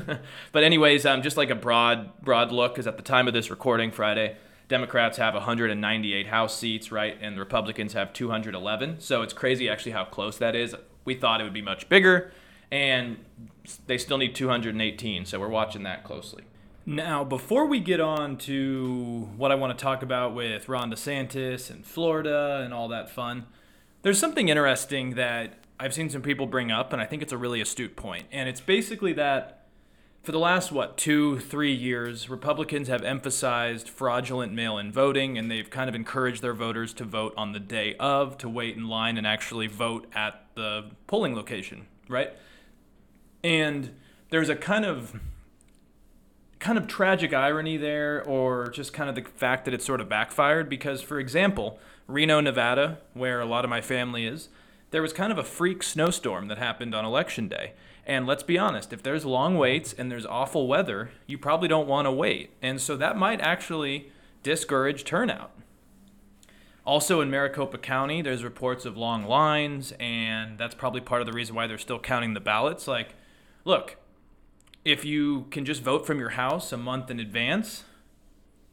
but 0.51 0.63
anyways, 0.63 1.05
um, 1.05 1.21
just 1.21 1.37
like 1.37 1.49
a 1.49 1.55
broad 1.55 2.21
broad 2.21 2.51
look, 2.51 2.73
because 2.73 2.87
at 2.87 2.97
the 2.97 3.03
time 3.03 3.27
of 3.27 3.33
this 3.33 3.49
recording, 3.49 3.91
Friday, 3.91 4.37
Democrats 4.67 5.17
have 5.17 5.33
198 5.33 6.27
House 6.27 6.57
seats, 6.57 6.91
right, 6.91 7.17
and 7.21 7.35
the 7.35 7.39
Republicans 7.39 7.93
have 7.93 8.13
211. 8.13 8.99
So 8.99 9.21
it's 9.21 9.33
crazy 9.33 9.69
actually 9.69 9.93
how 9.93 10.05
close 10.05 10.37
that 10.37 10.55
is. 10.55 10.75
We 11.05 11.15
thought 11.15 11.41
it 11.41 11.43
would 11.43 11.53
be 11.53 11.61
much 11.61 11.89
bigger, 11.89 12.31
and 12.71 13.17
they 13.87 13.97
still 13.97 14.17
need 14.17 14.35
218. 14.35 15.25
So 15.25 15.39
we're 15.39 15.47
watching 15.47 15.83
that 15.83 16.03
closely. 16.03 16.43
Now, 16.85 17.23
before 17.23 17.65
we 17.65 17.79
get 17.79 17.99
on 17.99 18.37
to 18.39 19.29
what 19.37 19.51
I 19.51 19.55
want 19.55 19.77
to 19.77 19.81
talk 19.81 20.01
about 20.01 20.33
with 20.33 20.67
Ron 20.67 20.91
DeSantis 20.91 21.69
and 21.69 21.85
Florida 21.85 22.61
and 22.63 22.73
all 22.73 22.87
that 22.87 23.09
fun, 23.09 23.45
there's 24.01 24.17
something 24.17 24.49
interesting 24.49 25.15
that 25.15 25.53
I've 25.79 25.93
seen 25.93 26.09
some 26.09 26.21
people 26.21 26.45
bring 26.45 26.71
up, 26.71 26.91
and 26.91 27.01
I 27.01 27.05
think 27.05 27.21
it's 27.21 27.31
a 27.31 27.37
really 27.37 27.61
astute 27.61 27.95
point. 27.95 28.25
And 28.31 28.49
it's 28.49 28.61
basically 28.61 29.13
that 29.13 29.67
for 30.23 30.33
the 30.33 30.39
last, 30.39 30.71
what, 30.71 30.97
two, 30.97 31.39
three 31.39 31.73
years, 31.73 32.29
Republicans 32.29 32.87
have 32.89 33.03
emphasized 33.03 33.87
fraudulent 33.87 34.53
mail 34.53 34.77
in 34.77 34.91
voting, 34.91 35.37
and 35.37 35.49
they've 35.49 35.69
kind 35.69 35.89
of 35.89 35.95
encouraged 35.95 36.41
their 36.41 36.53
voters 36.53 36.93
to 36.95 37.05
vote 37.05 37.33
on 37.37 37.53
the 37.53 37.59
day 37.59 37.95
of, 37.99 38.37
to 38.39 38.49
wait 38.49 38.75
in 38.75 38.89
line 38.89 39.17
and 39.17 39.25
actually 39.25 39.67
vote 39.67 40.07
at 40.13 40.45
the 40.55 40.91
polling 41.07 41.35
location, 41.35 41.87
right? 42.09 42.33
And 43.43 43.95
there's 44.29 44.49
a 44.49 44.55
kind 44.55 44.85
of 44.85 45.19
kind 46.59 46.77
of 46.77 46.87
tragic 46.87 47.33
irony 47.33 47.77
there, 47.77 48.21
or 48.23 48.67
just 48.69 48.91
kind 48.91 49.09
of 49.09 49.15
the 49.15 49.23
fact 49.31 49.65
that 49.65 49.73
it 49.73 49.81
sort 49.81 50.01
of 50.01 50.09
backfired. 50.09 50.69
Because, 50.69 51.01
for 51.01 51.19
example, 51.19 51.79
Reno, 52.07 52.41
Nevada, 52.41 52.99
where 53.13 53.39
a 53.39 53.45
lot 53.45 53.63
of 53.63 53.69
my 53.69 53.81
family 53.81 54.25
is, 54.25 54.49
there 54.91 55.01
was 55.01 55.13
kind 55.13 55.31
of 55.31 55.37
a 55.37 55.43
freak 55.43 55.83
snowstorm 55.83 56.47
that 56.47 56.57
happened 56.57 56.93
on 56.93 57.05
election 57.05 57.47
day. 57.47 57.73
And 58.05 58.25
let's 58.25 58.43
be 58.43 58.57
honest, 58.57 58.91
if 58.91 59.03
there's 59.03 59.23
long 59.23 59.57
waits 59.57 59.93
and 59.93 60.11
there's 60.11 60.25
awful 60.25 60.67
weather, 60.67 61.11
you 61.27 61.37
probably 61.37 61.67
don't 61.67 61.87
want 61.87 62.07
to 62.07 62.11
wait. 62.11 62.49
And 62.61 62.81
so 62.81 62.97
that 62.97 63.15
might 63.15 63.39
actually 63.39 64.11
discourage 64.41 65.03
turnout. 65.03 65.51
Also 66.85 67.21
in 67.21 67.29
Maricopa 67.29 67.77
County, 67.77 68.23
there's 68.23 68.43
reports 68.43 68.83
of 68.83 68.97
long 68.97 69.25
lines, 69.25 69.93
and 69.99 70.57
that's 70.57 70.73
probably 70.73 71.01
part 71.01 71.21
of 71.21 71.27
the 71.27 71.33
reason 71.33 71.55
why 71.55 71.67
they're 71.67 71.77
still 71.77 71.99
counting 71.99 72.33
the 72.33 72.39
ballots. 72.39 72.87
Like, 72.87 73.13
look, 73.69 73.95
if 74.83 75.05
you 75.05 75.45
can 75.51 75.63
just 75.63 75.81
vote 75.81 76.05
from 76.05 76.19
your 76.19 76.29
house 76.29 76.73
a 76.73 76.77
month 76.77 77.09
in 77.09 77.19
advance, 77.19 77.83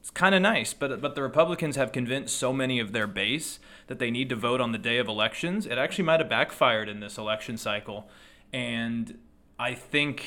it's 0.00 0.11
kind 0.11 0.35
of 0.35 0.43
nice. 0.43 0.73
But 0.73 1.00
but 1.00 1.15
the 1.15 1.23
Republicans 1.23 1.76
have 1.76 1.93
convinced 1.93 2.37
so 2.37 2.53
many 2.53 2.81
of 2.81 2.93
their 2.93 3.07
base 3.07 3.61
that 3.87 3.99
they 3.99 4.11
need 4.11 4.29
to 4.31 4.37
vote 4.37 4.61
on 4.61 4.73
the 4.73 4.79
day 4.79 4.99
of 4.99 5.07
elections. 5.07 5.67
It 5.67 5.79
actually 5.79 6.05
might 6.05 6.21
have 6.21 6.29
backfired 6.29 6.88
in 6.88 7.00
this 7.00 7.19
election 7.19 7.57
cycle, 7.57 8.09
and 8.53 9.19
I 9.59 9.75
think 9.75 10.25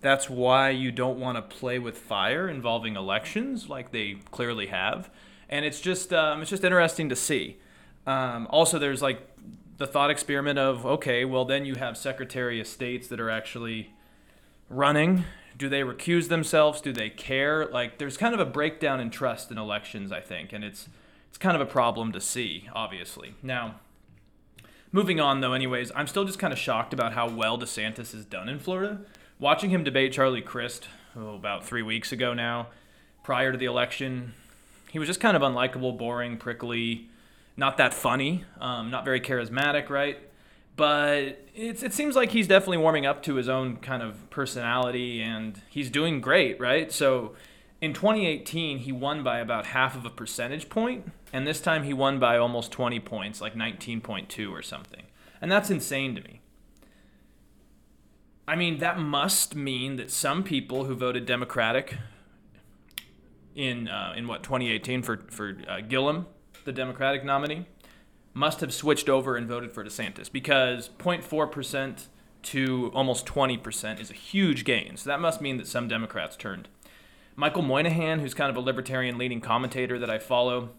that's 0.00 0.30
why 0.30 0.70
you 0.70 0.90
don't 0.90 1.18
want 1.18 1.36
to 1.36 1.42
play 1.42 1.78
with 1.78 1.98
fire 1.98 2.48
involving 2.48 2.96
elections 2.96 3.68
like 3.68 3.90
they 3.90 4.18
clearly 4.30 4.68
have. 4.68 5.10
And 5.48 5.64
it's 5.64 5.80
just 5.80 6.12
um, 6.12 6.40
it's 6.40 6.50
just 6.50 6.64
interesting 6.64 7.08
to 7.08 7.16
see. 7.16 7.58
Um, 8.06 8.46
also, 8.50 8.78
there's 8.78 9.02
like 9.02 9.20
the 9.78 9.86
thought 9.86 10.10
experiment 10.10 10.58
of 10.58 10.84
okay, 10.84 11.24
well 11.24 11.44
then 11.44 11.64
you 11.64 11.76
have 11.76 11.96
Secretary 11.96 12.60
of 12.60 12.66
States 12.66 13.08
that 13.08 13.18
are 13.20 13.30
actually 13.30 13.94
running? 14.68 15.24
Do 15.56 15.68
they 15.68 15.80
recuse 15.80 16.28
themselves? 16.28 16.80
Do 16.80 16.92
they 16.92 17.10
care? 17.10 17.66
Like 17.66 17.98
there's 17.98 18.16
kind 18.16 18.34
of 18.34 18.40
a 18.40 18.44
breakdown 18.44 19.00
in 19.00 19.10
trust 19.10 19.50
in 19.50 19.58
elections, 19.58 20.12
I 20.12 20.20
think, 20.20 20.52
and 20.52 20.62
it's 20.62 20.88
it's 21.28 21.38
kind 21.38 21.54
of 21.54 21.60
a 21.60 21.70
problem 21.70 22.12
to 22.12 22.20
see, 22.20 22.68
obviously. 22.74 23.34
Now, 23.42 23.76
moving 24.92 25.20
on 25.20 25.40
though, 25.40 25.52
anyways, 25.52 25.92
I'm 25.94 26.06
still 26.06 26.24
just 26.24 26.38
kind 26.38 26.52
of 26.52 26.58
shocked 26.58 26.92
about 26.92 27.12
how 27.12 27.28
well 27.28 27.58
DeSantis 27.58 28.12
has 28.12 28.24
done 28.24 28.48
in 28.48 28.58
Florida. 28.58 29.00
Watching 29.38 29.70
him 29.70 29.84
debate 29.84 30.12
Charlie 30.12 30.42
Crist 30.42 30.88
oh, 31.16 31.34
about 31.34 31.64
three 31.64 31.82
weeks 31.82 32.10
ago 32.10 32.34
now, 32.34 32.68
prior 33.22 33.52
to 33.52 33.58
the 33.58 33.66
election, 33.66 34.34
he 34.90 34.98
was 34.98 35.06
just 35.06 35.20
kind 35.20 35.36
of 35.36 35.42
unlikable, 35.42 35.96
boring, 35.96 36.38
prickly, 36.38 37.08
not 37.58 37.76
that 37.76 37.92
funny, 37.92 38.44
um, 38.60 38.90
not 38.90 39.04
very 39.04 39.20
charismatic, 39.20 39.90
right? 39.90 40.18
but 40.78 41.44
it's, 41.56 41.82
it 41.82 41.92
seems 41.92 42.14
like 42.14 42.30
he's 42.30 42.46
definitely 42.46 42.76
warming 42.76 43.04
up 43.04 43.20
to 43.24 43.34
his 43.34 43.48
own 43.48 43.78
kind 43.78 44.00
of 44.00 44.30
personality 44.30 45.20
and 45.20 45.60
he's 45.68 45.90
doing 45.90 46.20
great, 46.20 46.58
right? 46.60 46.92
So 46.92 47.34
in 47.80 47.92
2018, 47.92 48.78
he 48.78 48.92
won 48.92 49.24
by 49.24 49.40
about 49.40 49.66
half 49.66 49.96
of 49.96 50.04
a 50.04 50.10
percentage 50.10 50.68
point, 50.68 51.10
and 51.32 51.48
this 51.48 51.60
time 51.60 51.82
he 51.82 51.92
won 51.92 52.20
by 52.20 52.38
almost 52.38 52.70
20 52.70 53.00
points, 53.00 53.40
like 53.40 53.56
19.2 53.56 54.52
or 54.52 54.62
something. 54.62 55.02
And 55.42 55.50
that's 55.50 55.68
insane 55.68 56.14
to 56.14 56.22
me. 56.22 56.42
I 58.46 58.54
mean, 58.54 58.78
that 58.78 59.00
must 59.00 59.56
mean 59.56 59.96
that 59.96 60.12
some 60.12 60.44
people 60.44 60.84
who 60.84 60.94
voted 60.94 61.26
Democratic 61.26 61.96
in 63.56 63.88
uh, 63.88 64.14
in 64.16 64.28
what 64.28 64.44
2018 64.44 65.02
for 65.02 65.18
for 65.28 65.56
uh, 65.68 65.80
Gillum, 65.80 66.26
the 66.68 66.72
Democratic 66.72 67.24
nominee, 67.24 67.66
must 68.34 68.60
have 68.60 68.74
switched 68.74 69.08
over 69.08 69.36
and 69.36 69.48
voted 69.48 69.72
for 69.72 69.82
DeSantis 69.82 70.30
because 70.30 70.90
0.4% 70.98 72.06
to 72.42 72.92
almost 72.94 73.26
20% 73.26 73.98
is 73.98 74.10
a 74.10 74.14
huge 74.14 74.64
gain. 74.64 74.96
So 74.96 75.08
that 75.08 75.18
must 75.18 75.40
mean 75.40 75.56
that 75.56 75.66
some 75.66 75.88
Democrats 75.88 76.36
turned. 76.36 76.68
Michael 77.34 77.62
Moynihan, 77.62 78.20
who's 78.20 78.34
kind 78.34 78.50
of 78.50 78.56
a 78.56 78.60
libertarian 78.60 79.16
leading 79.16 79.40
commentator 79.40 79.98
that 79.98 80.10
I 80.10 80.18
follow, 80.18 80.70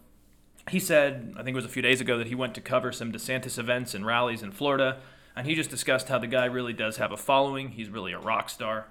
he 0.70 0.80
said, 0.80 1.34
I 1.36 1.44
think 1.44 1.56
it 1.56 1.56
was 1.56 1.66
a 1.66 1.70
few 1.70 1.82
days 1.82 2.02
ago, 2.02 2.20
that 2.20 2.28
he 2.28 2.36
went 2.36 2.54
to 2.56 2.62
cover 2.62 2.92
some 2.92 3.12
DeSantis 3.12 3.58
events 3.58 3.96
and 3.96 4.06
rallies 4.06 4.44
in 4.44 4.52
Florida. 4.52 5.02
And 5.36 5.48
he 5.48 5.56
just 5.56 5.72
discussed 5.72 6.10
how 6.10 6.20
the 6.20 6.28
guy 6.28 6.46
really 6.46 6.74
does 6.74 6.98
have 6.98 7.12
a 7.12 7.18
following. 7.18 7.70
He's 7.70 7.90
really 7.90 8.12
a 8.12 8.20
rock 8.20 8.50
star. 8.50 8.88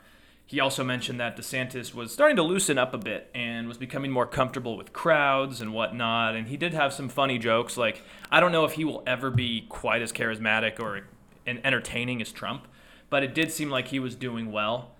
He 0.49 0.61
also 0.61 0.83
mentioned 0.83 1.21
that 1.21 1.37
DeSantis 1.37 1.93
was 1.93 2.11
starting 2.11 2.37
to 2.37 2.43
loosen 2.43 2.78
up 2.78 2.95
a 2.95 2.99
bit 2.99 3.31
and 3.35 3.69
was 3.69 3.76
becoming 3.76 4.11
more 4.11 4.26
comfortable 4.26 4.78
with 4.78 4.95
crowds 4.95 5.61
and 5.61 5.75
whatnot. 5.75 6.35
And 6.35 6.49
he 6.49 6.57
did 6.57 6.73
have 6.73 6.95
some 6.95 7.11
funny 7.11 7.38
jokes. 7.38 7.76
Like, 7.76 8.00
I 8.31 8.40
don't 8.40 8.50
know 8.50 8.64
if 8.64 8.73
he 8.73 8.85
will 8.87 9.02
ever 9.07 9.31
be 9.31 9.67
quite 9.69 10.00
as 10.00 10.11
charismatic 10.11 10.81
or 10.81 11.07
entertaining 11.47 12.23
as 12.23 12.33
Trump, 12.33 12.67
but 13.11 13.23
it 13.23 13.35
did 13.35 13.52
seem 13.52 13.69
like 13.69 13.88
he 13.88 14.00
was 14.00 14.14
doing 14.14 14.50
well. 14.50 14.93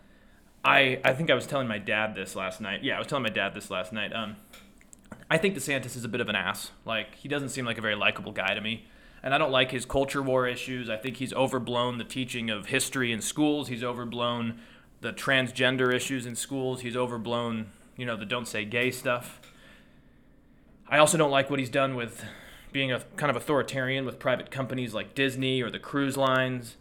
I, 0.67 1.01
I 1.03 1.15
think 1.15 1.31
I 1.31 1.35
was 1.35 1.47
telling 1.47 1.67
my 1.67 1.79
dad 1.79 2.15
this 2.15 2.37
last 2.37 2.61
night. 2.61 2.85
Yeah, 2.85 2.97
I 2.97 2.99
was 2.99 3.07
telling 3.07 3.23
my 3.23 3.31
dad 3.31 3.55
this 3.55 3.71
last 3.71 3.91
night. 3.91 4.13
Um, 4.13 4.37
I 5.31 5.39
think 5.39 5.55
DeSantis 5.55 5.97
is 5.97 6.05
a 6.05 6.09
bit 6.09 6.21
of 6.21 6.29
an 6.29 6.37
ass. 6.37 6.73
Like, 6.85 7.15
he 7.15 7.27
doesn't 7.27 7.49
seem 7.49 7.65
like 7.65 7.79
a 7.79 7.83
very 7.83 7.97
likable 7.97 8.33
guy 8.33 8.53
to 8.53 8.61
me. 8.61 8.85
And 9.23 9.33
I 9.33 9.39
don't 9.39 9.51
like 9.51 9.71
his 9.71 9.87
culture 9.87 10.21
war 10.21 10.47
issues. 10.47 10.91
I 10.91 10.99
think 10.99 11.17
he's 11.17 11.33
overblown 11.33 11.97
the 11.97 12.05
teaching 12.05 12.51
of 12.51 12.67
history 12.67 13.13
in 13.13 13.23
schools. 13.23 13.69
He's 13.69 13.83
overblown 13.83 14.61
the 15.01 15.13
transgender 15.13 15.93
issues 15.93 16.27
in 16.27 16.35
schools. 16.35 16.81
He's 16.81 16.97
overblown, 16.97 17.71
you 17.97 18.07
know, 18.07 18.17
the 18.17 18.27
don't 18.27 18.49
say 18.49 18.65
gay 18.65 18.91
stuff. 18.91 19.41
I 20.89 20.99
also 20.99 21.19
don't 21.19 21.31
like 21.31 21.51
what 21.51 21.59
he's 21.59 21.71
done 21.71 21.95
with 21.95 22.25
being 22.73 22.93
a 22.93 23.01
kind 23.17 23.31
of 23.31 23.37
authoritarian 23.37 24.05
with 24.05 24.19
private 24.19 24.51
companies 24.51 24.95
like 24.95 25.15
Disney 25.15 25.63
or 25.63 25.71
the 25.71 25.79
cruise 25.79 26.17
lines. 26.17 26.77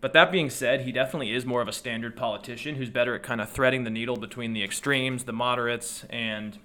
But 0.00 0.12
that 0.14 0.32
being 0.32 0.48
said, 0.48 0.82
he 0.82 0.92
definitely 0.92 1.32
is 1.32 1.44
more 1.44 1.60
of 1.60 1.68
a 1.68 1.72
standard 1.72 2.16
politician 2.16 2.76
who's 2.76 2.88
better 2.88 3.14
at 3.14 3.22
kind 3.22 3.40
of 3.40 3.50
threading 3.50 3.84
the 3.84 3.90
needle 3.90 4.16
between 4.16 4.54
the 4.54 4.64
extremes, 4.64 5.24
the 5.24 5.32
moderates, 5.32 6.04
and 6.08 6.58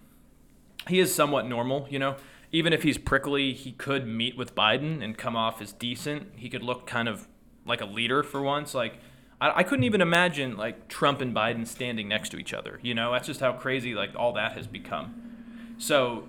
he 0.88 1.00
is 1.00 1.14
somewhat 1.14 1.46
normal, 1.46 1.88
you 1.90 2.00
know. 2.00 2.16
Even 2.52 2.72
if 2.72 2.84
he's 2.84 2.98
prickly, 2.98 3.52
he 3.52 3.74
could 3.74 4.08
meet 4.08 4.38
with 4.38 4.56
Biden 4.56 5.04
and 5.04 5.18
come 5.18 5.36
off 5.36 5.62
as 5.62 5.74
decent. 5.74 6.30
He 6.38 6.50
could 6.50 6.64
look 6.64 6.88
kind 6.88 7.10
of 7.10 7.28
like 7.66 7.82
a 7.82 7.86
leader 7.86 8.24
for 8.24 8.42
once. 8.42 8.74
Like 8.74 9.00
I, 9.40 9.60
I 9.60 9.64
couldn't 9.64 9.84
even 9.84 10.02
imagine 10.02 10.58
like 10.58 10.88
Trump 10.88 11.22
and 11.22 11.36
Biden 11.36 11.68
standing 11.68 12.08
next 12.08 12.30
to 12.30 12.38
each 12.38 12.54
other. 12.54 12.80
You 12.82 12.94
know, 12.94 13.12
that's 13.12 13.28
just 13.28 13.40
how 13.40 13.54
crazy 13.54 13.94
like 13.94 14.12
all 14.16 14.34
that 14.34 14.54
has 14.54 14.68
become. 14.68 15.76
So 15.78 16.28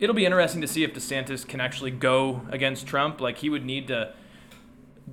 it'll 0.00 0.14
be 0.14 0.26
interesting 0.26 0.60
to 0.60 0.68
see 0.68 0.84
if 0.84 0.94
DeSantis 0.94 1.46
can 1.46 1.60
actually 1.60 1.90
go 1.90 2.42
against 2.50 2.86
Trump. 2.86 3.20
Like 3.20 3.38
he 3.38 3.48
would 3.48 3.64
need 3.64 3.88
to. 3.88 4.12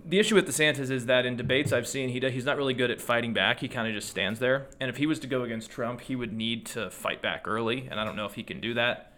The 0.05 0.19
issue 0.19 0.35
with 0.35 0.45
DeSantis 0.45 0.91
is 0.91 1.05
that 1.05 1.25
in 1.25 1.37
debates 1.37 1.71
I've 1.71 1.87
seen, 1.87 2.09
he 2.09 2.19
he's 2.29 2.43
not 2.43 2.57
really 2.57 2.73
good 2.73 2.91
at 2.91 2.99
fighting 2.99 3.33
back. 3.33 3.61
He 3.61 3.69
kind 3.69 3.87
of 3.87 3.93
just 3.93 4.09
stands 4.09 4.39
there. 4.39 4.67
And 4.79 4.89
if 4.89 4.97
he 4.97 5.05
was 5.05 5.19
to 5.19 5.27
go 5.27 5.43
against 5.43 5.71
Trump, 5.71 6.01
he 6.01 6.17
would 6.17 6.33
need 6.33 6.65
to 6.67 6.89
fight 6.89 7.21
back 7.21 7.47
early. 7.47 7.87
And 7.89 7.99
I 7.99 8.03
don't 8.03 8.17
know 8.17 8.25
if 8.25 8.33
he 8.33 8.43
can 8.43 8.59
do 8.59 8.73
that. 8.73 9.13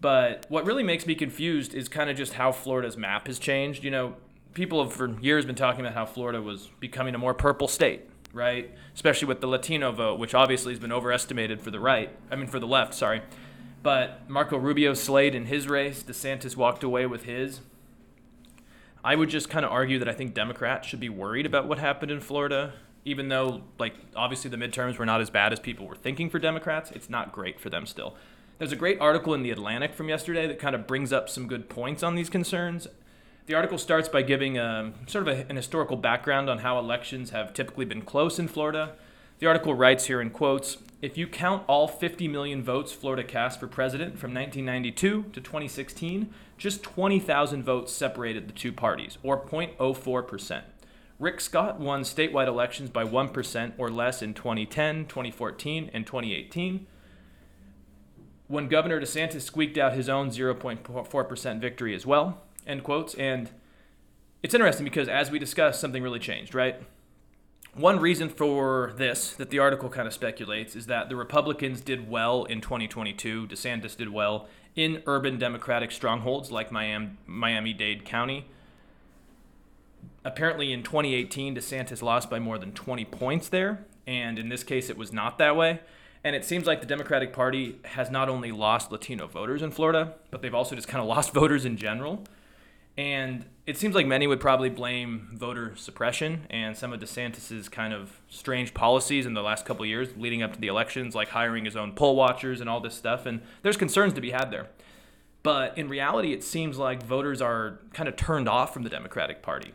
But 0.00 0.46
what 0.48 0.64
really 0.64 0.84
makes 0.84 1.06
me 1.06 1.14
confused 1.14 1.74
is 1.74 1.88
kind 1.88 2.08
of 2.08 2.16
just 2.16 2.34
how 2.34 2.52
Florida's 2.52 2.96
map 2.96 3.26
has 3.26 3.38
changed. 3.38 3.82
You 3.82 3.90
know, 3.90 4.14
people 4.54 4.82
have 4.82 4.92
for 4.92 5.08
years 5.20 5.44
been 5.44 5.54
talking 5.54 5.80
about 5.80 5.94
how 5.94 6.06
Florida 6.06 6.40
was 6.42 6.70
becoming 6.80 7.14
a 7.14 7.18
more 7.18 7.34
purple 7.34 7.68
state, 7.68 8.08
right? 8.32 8.70
Especially 8.94 9.28
with 9.28 9.40
the 9.40 9.46
Latino 9.46 9.92
vote, 9.92 10.18
which 10.18 10.34
obviously 10.34 10.72
has 10.72 10.80
been 10.80 10.92
overestimated 10.92 11.60
for 11.60 11.70
the 11.70 11.80
right. 11.80 12.10
I 12.30 12.36
mean, 12.36 12.46
for 12.46 12.58
the 12.58 12.66
left, 12.66 12.94
sorry. 12.94 13.22
But 13.82 14.28
Marco 14.28 14.58
Rubio 14.58 14.94
slayed 14.94 15.34
in 15.34 15.46
his 15.46 15.68
race. 15.68 16.02
DeSantis 16.02 16.56
walked 16.56 16.82
away 16.82 17.06
with 17.06 17.24
his. 17.24 17.60
I 19.02 19.16
would 19.16 19.30
just 19.30 19.48
kind 19.48 19.64
of 19.64 19.72
argue 19.72 19.98
that 19.98 20.08
I 20.08 20.12
think 20.12 20.34
Democrats 20.34 20.86
should 20.86 21.00
be 21.00 21.08
worried 21.08 21.46
about 21.46 21.66
what 21.66 21.78
happened 21.78 22.10
in 22.10 22.20
Florida, 22.20 22.74
even 23.04 23.28
though, 23.28 23.62
like, 23.78 23.94
obviously 24.14 24.50
the 24.50 24.58
midterms 24.58 24.98
were 24.98 25.06
not 25.06 25.22
as 25.22 25.30
bad 25.30 25.54
as 25.54 25.60
people 25.60 25.86
were 25.86 25.96
thinking 25.96 26.28
for 26.28 26.38
Democrats. 26.38 26.90
It's 26.90 27.08
not 27.08 27.32
great 27.32 27.58
for 27.58 27.70
them 27.70 27.86
still. 27.86 28.16
There's 28.58 28.72
a 28.72 28.76
great 28.76 29.00
article 29.00 29.32
in 29.32 29.42
The 29.42 29.50
Atlantic 29.50 29.94
from 29.94 30.10
yesterday 30.10 30.46
that 30.46 30.58
kind 30.58 30.74
of 30.74 30.86
brings 30.86 31.14
up 31.14 31.30
some 31.30 31.46
good 31.46 31.70
points 31.70 32.02
on 32.02 32.14
these 32.14 32.28
concerns. 32.28 32.88
The 33.46 33.54
article 33.54 33.78
starts 33.78 34.08
by 34.08 34.22
giving 34.22 34.58
um, 34.58 34.94
sort 35.06 35.26
of 35.26 35.38
a, 35.38 35.48
an 35.48 35.56
historical 35.56 35.96
background 35.96 36.48
on 36.48 36.58
how 36.58 36.78
elections 36.78 37.30
have 37.30 37.52
typically 37.54 37.84
been 37.84 38.02
close 38.02 38.38
in 38.38 38.48
Florida. 38.48 38.92
The 39.38 39.46
article 39.46 39.74
writes 39.74 40.06
here 40.06 40.20
in 40.20 40.30
quotes 40.30 40.76
If 41.00 41.16
you 41.16 41.26
count 41.26 41.64
all 41.66 41.88
50 41.88 42.28
million 42.28 42.62
votes 42.62 42.92
Florida 42.92 43.24
cast 43.24 43.58
for 43.58 43.66
president 43.66 44.18
from 44.18 44.34
1992 44.34 45.30
to 45.32 45.40
2016, 45.40 46.32
just 46.58 46.82
20,000 46.82 47.62
votes 47.62 47.92
separated 47.92 48.46
the 48.46 48.52
two 48.52 48.72
parties, 48.72 49.16
or 49.22 49.40
0.04%. 49.40 50.62
Rick 51.18 51.40
Scott 51.40 51.80
won 51.80 52.02
statewide 52.02 52.48
elections 52.48 52.90
by 52.90 53.04
1% 53.04 53.72
or 53.78 53.90
less 53.90 54.22
in 54.22 54.34
2010, 54.34 55.06
2014, 55.06 55.90
and 55.92 56.06
2018. 56.06 56.86
When 58.48 58.68
Governor 58.68 59.00
DeSantis 59.00 59.42
squeaked 59.42 59.78
out 59.78 59.92
his 59.94 60.08
own 60.08 60.30
0.4% 60.30 61.60
victory 61.60 61.94
as 61.94 62.04
well, 62.04 62.42
end 62.66 62.84
quotes. 62.84 63.14
And 63.14 63.50
it's 64.42 64.54
interesting 64.54 64.84
because 64.84 65.08
as 65.08 65.30
we 65.30 65.38
discussed, 65.38 65.80
something 65.80 66.02
really 66.02 66.18
changed, 66.18 66.54
right? 66.54 66.76
One 67.74 68.00
reason 68.00 68.28
for 68.28 68.92
this 68.96 69.32
that 69.34 69.50
the 69.50 69.60
article 69.60 69.88
kind 69.88 70.08
of 70.08 70.14
speculates 70.14 70.74
is 70.74 70.86
that 70.86 71.08
the 71.08 71.16
Republicans 71.16 71.80
did 71.80 72.10
well 72.10 72.44
in 72.44 72.60
2022. 72.60 73.46
DeSantis 73.46 73.96
did 73.96 74.08
well 74.12 74.48
in 74.74 75.02
urban 75.06 75.38
Democratic 75.38 75.92
strongholds 75.92 76.50
like 76.50 76.72
Miami, 76.72 77.10
Miami 77.26 77.72
Dade 77.72 78.04
County. 78.04 78.46
Apparently, 80.24 80.72
in 80.72 80.82
2018, 80.82 81.54
DeSantis 81.54 82.02
lost 82.02 82.28
by 82.28 82.38
more 82.38 82.58
than 82.58 82.72
20 82.72 83.04
points 83.06 83.48
there. 83.48 83.86
And 84.06 84.38
in 84.38 84.48
this 84.48 84.64
case, 84.64 84.90
it 84.90 84.96
was 84.98 85.12
not 85.12 85.38
that 85.38 85.56
way. 85.56 85.80
And 86.22 86.36
it 86.36 86.44
seems 86.44 86.66
like 86.66 86.80
the 86.80 86.86
Democratic 86.86 87.32
Party 87.32 87.78
has 87.84 88.10
not 88.10 88.28
only 88.28 88.52
lost 88.52 88.92
Latino 88.92 89.26
voters 89.26 89.62
in 89.62 89.70
Florida, 89.70 90.14
but 90.30 90.42
they've 90.42 90.54
also 90.54 90.74
just 90.74 90.88
kind 90.88 91.00
of 91.00 91.08
lost 91.16 91.32
voters 91.32 91.64
in 91.64 91.76
general. 91.76 92.24
And 92.96 93.46
it 93.66 93.78
seems 93.78 93.94
like 93.94 94.06
many 94.06 94.26
would 94.26 94.40
probably 94.40 94.68
blame 94.68 95.30
voter 95.32 95.74
suppression 95.76 96.46
and 96.50 96.76
some 96.76 96.92
of 96.92 97.00
DeSantis's 97.00 97.68
kind 97.68 97.94
of 97.94 98.20
strange 98.28 98.74
policies 98.74 99.26
in 99.26 99.34
the 99.34 99.42
last 99.42 99.64
couple 99.64 99.86
years 99.86 100.08
leading 100.16 100.42
up 100.42 100.52
to 100.54 100.60
the 100.60 100.66
elections, 100.66 101.14
like 101.14 101.28
hiring 101.28 101.64
his 101.64 101.76
own 101.76 101.92
poll 101.92 102.16
watchers 102.16 102.60
and 102.60 102.68
all 102.68 102.80
this 102.80 102.94
stuff. 102.94 103.26
And 103.26 103.40
there's 103.62 103.76
concerns 103.76 104.12
to 104.14 104.20
be 104.20 104.32
had 104.32 104.50
there. 104.50 104.68
But 105.42 105.78
in 105.78 105.88
reality, 105.88 106.32
it 106.32 106.44
seems 106.44 106.76
like 106.76 107.02
voters 107.02 107.40
are 107.40 107.80
kind 107.94 108.08
of 108.08 108.16
turned 108.16 108.48
off 108.48 108.74
from 108.74 108.82
the 108.82 108.90
Democratic 108.90 109.40
Party. 109.40 109.72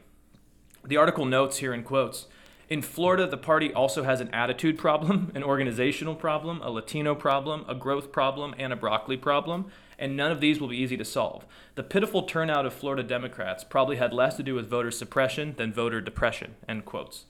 The 0.83 0.97
article 0.97 1.25
notes 1.25 1.57
here 1.57 1.73
in 1.73 1.83
quotes 1.83 2.27
in 2.67 2.81
Florida, 2.81 3.27
the 3.27 3.37
party 3.37 3.73
also 3.73 4.03
has 4.03 4.21
an 4.21 4.29
attitude 4.29 4.77
problem, 4.77 5.31
an 5.35 5.43
organizational 5.43 6.15
problem, 6.15 6.61
a 6.61 6.69
Latino 6.69 7.13
problem, 7.13 7.65
a 7.67 7.75
growth 7.75 8.11
problem, 8.11 8.55
and 8.57 8.73
a 8.73 8.75
broccoli 8.75 9.17
problem, 9.17 9.65
and 9.97 10.15
none 10.15 10.31
of 10.31 10.41
these 10.41 10.59
will 10.59 10.67
be 10.67 10.77
easy 10.77 10.97
to 10.97 11.05
solve. 11.05 11.45
The 11.75 11.83
pitiful 11.83 12.23
turnout 12.23 12.65
of 12.65 12.73
Florida 12.73 13.03
Democrats 13.03 13.63
probably 13.63 13.97
had 13.97 14.13
less 14.13 14.35
to 14.37 14.43
do 14.43 14.55
with 14.55 14.69
voter 14.69 14.91
suppression 14.91 15.55
than 15.57 15.73
voter 15.73 16.01
depression, 16.01 16.55
end 16.67 16.85
quotes. 16.85 17.25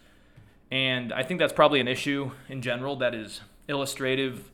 And 0.72 1.14
I 1.14 1.24
think 1.24 1.40
that's 1.40 1.54
probably 1.54 1.80
an 1.80 1.88
issue 1.88 2.32
in 2.50 2.62
general 2.62 2.96
that 2.98 3.14
is 3.14 3.42
illustrative 3.68 4.52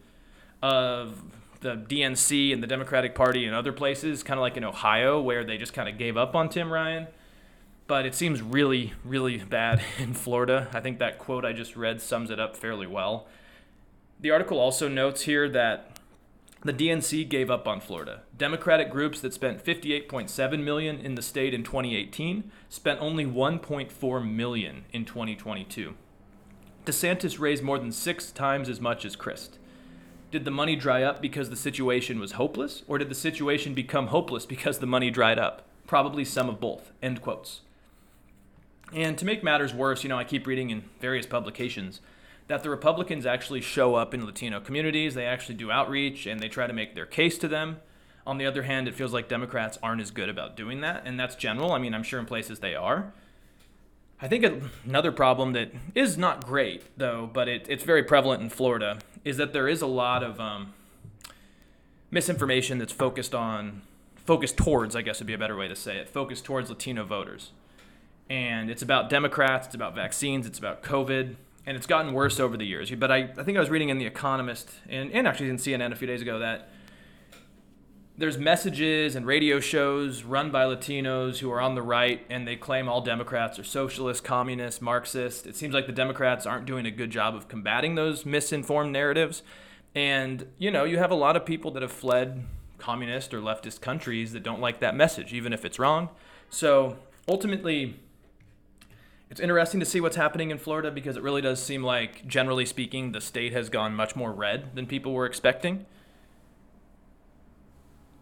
of 0.61 1.21
the 1.61 1.75
DNC 1.75 2.53
and 2.53 2.61
the 2.61 2.67
Democratic 2.67 3.15
Party 3.15 3.45
in 3.45 3.53
other 3.53 3.71
places, 3.71 4.23
kind 4.23 4.39
of 4.39 4.41
like 4.41 4.57
in 4.57 4.63
Ohio, 4.63 5.21
where 5.21 5.43
they 5.43 5.57
just 5.57 5.73
kind 5.73 5.87
of 5.87 5.97
gave 5.97 6.17
up 6.17 6.35
on 6.35 6.49
Tim 6.49 6.71
Ryan 6.71 7.07
but 7.91 8.05
it 8.05 8.15
seems 8.15 8.41
really, 8.41 8.93
really 9.03 9.39
bad 9.39 9.81
in 9.97 10.13
Florida. 10.13 10.69
I 10.73 10.79
think 10.79 10.99
that 10.99 11.19
quote 11.19 11.43
I 11.43 11.51
just 11.51 11.75
read 11.75 12.01
sums 12.01 12.29
it 12.29 12.39
up 12.39 12.55
fairly 12.55 12.87
well. 12.87 13.27
The 14.21 14.31
article 14.31 14.59
also 14.59 14.87
notes 14.87 15.23
here 15.23 15.49
that 15.49 15.90
the 16.63 16.73
DNC 16.73 17.27
gave 17.27 17.49
up 17.49 17.67
on 17.67 17.81
Florida. 17.81 18.21
Democratic 18.37 18.91
groups 18.91 19.19
that 19.21 19.33
spent 19.33 19.63
58.7 19.63 20.63
million 20.63 20.99
in 20.99 21.15
the 21.15 21.21
state 21.21 21.53
in 21.55 21.63
2018 21.63 22.51
spent 22.69 23.01
only 23.01 23.25
1.4 23.25 24.31
million 24.31 24.85
in 24.93 25.03
2022. 25.03 25.95
DeSantis 26.85 27.39
raised 27.39 27.63
more 27.63 27.79
than 27.79 27.91
6 27.91 28.31
times 28.31 28.69
as 28.69 28.79
much 28.79 29.05
as 29.05 29.15
Crist. 29.15 29.57
Did 30.29 30.45
the 30.45 30.51
money 30.51 30.75
dry 30.75 31.03
up 31.03 31.21
because 31.21 31.49
the 31.49 31.55
situation 31.55 32.19
was 32.19 32.33
hopeless 32.33 32.83
or 32.87 32.99
did 32.99 33.09
the 33.09 33.15
situation 33.15 33.73
become 33.73 34.07
hopeless 34.07 34.45
because 34.45 34.77
the 34.77 34.85
money 34.85 35.09
dried 35.09 35.39
up? 35.39 35.67
Probably 35.87 36.23
some 36.23 36.47
of 36.47 36.59
both. 36.59 36.91
End 37.01 37.21
quotes. 37.21 37.61
And 38.93 39.17
to 39.17 39.25
make 39.25 39.43
matters 39.43 39.73
worse, 39.73 40.03
you 40.03 40.09
know, 40.09 40.17
I 40.17 40.23
keep 40.23 40.45
reading 40.45 40.69
in 40.69 40.83
various 40.99 41.25
publications 41.25 42.01
that 42.51 42.63
the 42.63 42.70
Republicans 42.70 43.25
actually 43.25 43.62
show 43.62 43.96
up 43.96 44.13
in 44.13 44.25
Latino 44.25 44.60
communities, 44.60 45.13
they 45.13 45.25
actually 45.25 45.55
do 45.55 45.72
outreach, 45.72 46.25
and 46.25 46.41
they 46.41 46.50
try 46.50 46.67
to 46.67 46.74
make 46.74 46.96
their 46.96 47.05
case 47.05 47.38
to 47.38 47.48
them. 47.48 47.77
On 48.27 48.38
the 48.38 48.46
other 48.46 48.63
hand, 48.63 48.89
it 48.89 48.93
feels 48.93 49.13
like 49.13 49.29
Democrats 49.29 49.79
aren't 49.81 50.01
as 50.01 50.12
good 50.12 50.27
about 50.27 50.58
doing 50.58 50.81
that, 50.81 51.03
and 51.05 51.17
that's 51.17 51.36
general. 51.36 51.72
I 51.72 51.77
mean, 51.77 51.93
I'm 51.93 52.03
sure 52.03 52.20
in 52.20 52.25
places 52.25 52.60
they 52.60 52.75
are. 52.75 53.13
I 54.22 54.27
think 54.27 54.65
another 54.86 55.13
problem 55.13 55.53
that 55.53 55.72
is 55.96 56.17
not 56.17 56.46
great, 56.46 56.84
though, 56.98 57.29
but 57.31 57.48
it, 57.48 57.67
it's 57.70 57.86
very 57.86 58.03
prevalent 58.03 58.43
in 58.43 58.50
Florida, 58.50 59.00
is 59.24 59.38
that 59.38 59.53
there 59.53 59.70
is 59.70 59.81
a 59.81 59.88
lot 59.88 60.22
of 60.22 60.38
um, 60.41 60.74
misinformation 62.12 62.79
that's 62.79 62.91
focused 62.91 63.34
on, 63.34 63.81
focused 64.17 64.58
towards, 64.58 64.93
I 64.93 65.03
guess 65.03 65.22
would 65.22 65.27
be 65.27 65.34
a 65.34 65.38
better 65.38 65.55
way 65.55 65.70
to 65.70 65.75
say 65.75 65.96
it, 66.00 66.10
focused 66.10 66.43
towards 66.43 66.70
Latino 66.70 67.05
voters 67.05 67.51
and 68.31 68.70
it's 68.70 68.81
about 68.81 69.09
Democrats, 69.09 69.66
it's 69.66 69.75
about 69.75 69.94
vaccines, 69.94 70.48
it's 70.48 70.57
about 70.57 70.81
COVID, 70.81 71.35
and 71.65 71.77
it's 71.77 71.87
gotten 71.87 72.13
worse 72.13 72.39
over 72.39 72.57
the 72.57 72.65
years. 72.65 72.91
But 72.91 73.11
I, 73.11 73.29
I 73.37 73.43
think 73.43 73.57
I 73.57 73.59
was 73.59 73.69
reading 73.69 73.89
in 73.89 73.97
The 73.97 74.05
Economist 74.05 74.69
and, 74.89 75.11
and 75.11 75.27
actually 75.27 75.50
in 75.50 75.57
CNN 75.57 75.91
a 75.91 75.95
few 75.95 76.07
days 76.07 76.21
ago 76.21 76.39
that 76.39 76.69
there's 78.17 78.37
messages 78.37 79.15
and 79.15 79.25
radio 79.25 79.59
shows 79.59 80.24
run 80.24 80.51
by 80.51 80.65
Latinos 80.65 81.39
who 81.39 81.51
are 81.51 81.61
on 81.61 81.74
the 81.75 81.81
right, 81.81 82.24
and 82.29 82.47
they 82.47 82.55
claim 82.55 82.87
all 82.87 83.01
Democrats 83.01 83.57
are 83.57 83.63
socialist, 83.63 84.24
communist, 84.24 84.81
Marxist. 84.81 85.47
It 85.47 85.55
seems 85.55 85.74
like 85.74 85.87
the 85.87 85.91
Democrats 85.91 86.45
aren't 86.45 86.65
doing 86.65 86.85
a 86.85 86.91
good 86.91 87.09
job 87.09 87.35
of 87.35 87.47
combating 87.47 87.95
those 87.95 88.25
misinformed 88.25 88.91
narratives. 88.91 89.41
And, 89.95 90.45
you 90.59 90.69
know, 90.69 90.83
you 90.83 90.97
have 91.00 91.09
a 91.09 91.15
lot 91.15 91.35
of 91.35 91.45
people 91.45 91.71
that 91.71 91.81
have 91.81 91.91
fled 91.91 92.43
communist 92.77 93.33
or 93.33 93.41
leftist 93.41 93.81
countries 93.81 94.33
that 94.33 94.43
don't 94.43 94.61
like 94.61 94.81
that 94.81 94.95
message, 94.95 95.33
even 95.33 95.51
if 95.53 95.65
it's 95.65 95.79
wrong. 95.79 96.09
So 96.50 96.97
ultimately, 97.27 98.00
it's 99.31 99.39
interesting 99.39 99.79
to 99.79 99.85
see 99.85 100.01
what's 100.01 100.17
happening 100.17 100.51
in 100.51 100.57
Florida 100.57 100.91
because 100.91 101.15
it 101.15 101.24
really 101.24 101.41
does 101.41 101.63
seem 101.63 101.83
like, 101.83 102.27
generally 102.27 102.65
speaking, 102.65 103.13
the 103.13 103.22
state 103.22 103.53
has 103.53 103.70
gone 103.70 103.96
much 103.96 104.13
more 104.13 104.33
red 104.33 104.75
than 104.75 104.85
people 104.85 105.13
were 105.13 105.25
expecting. 105.25 105.85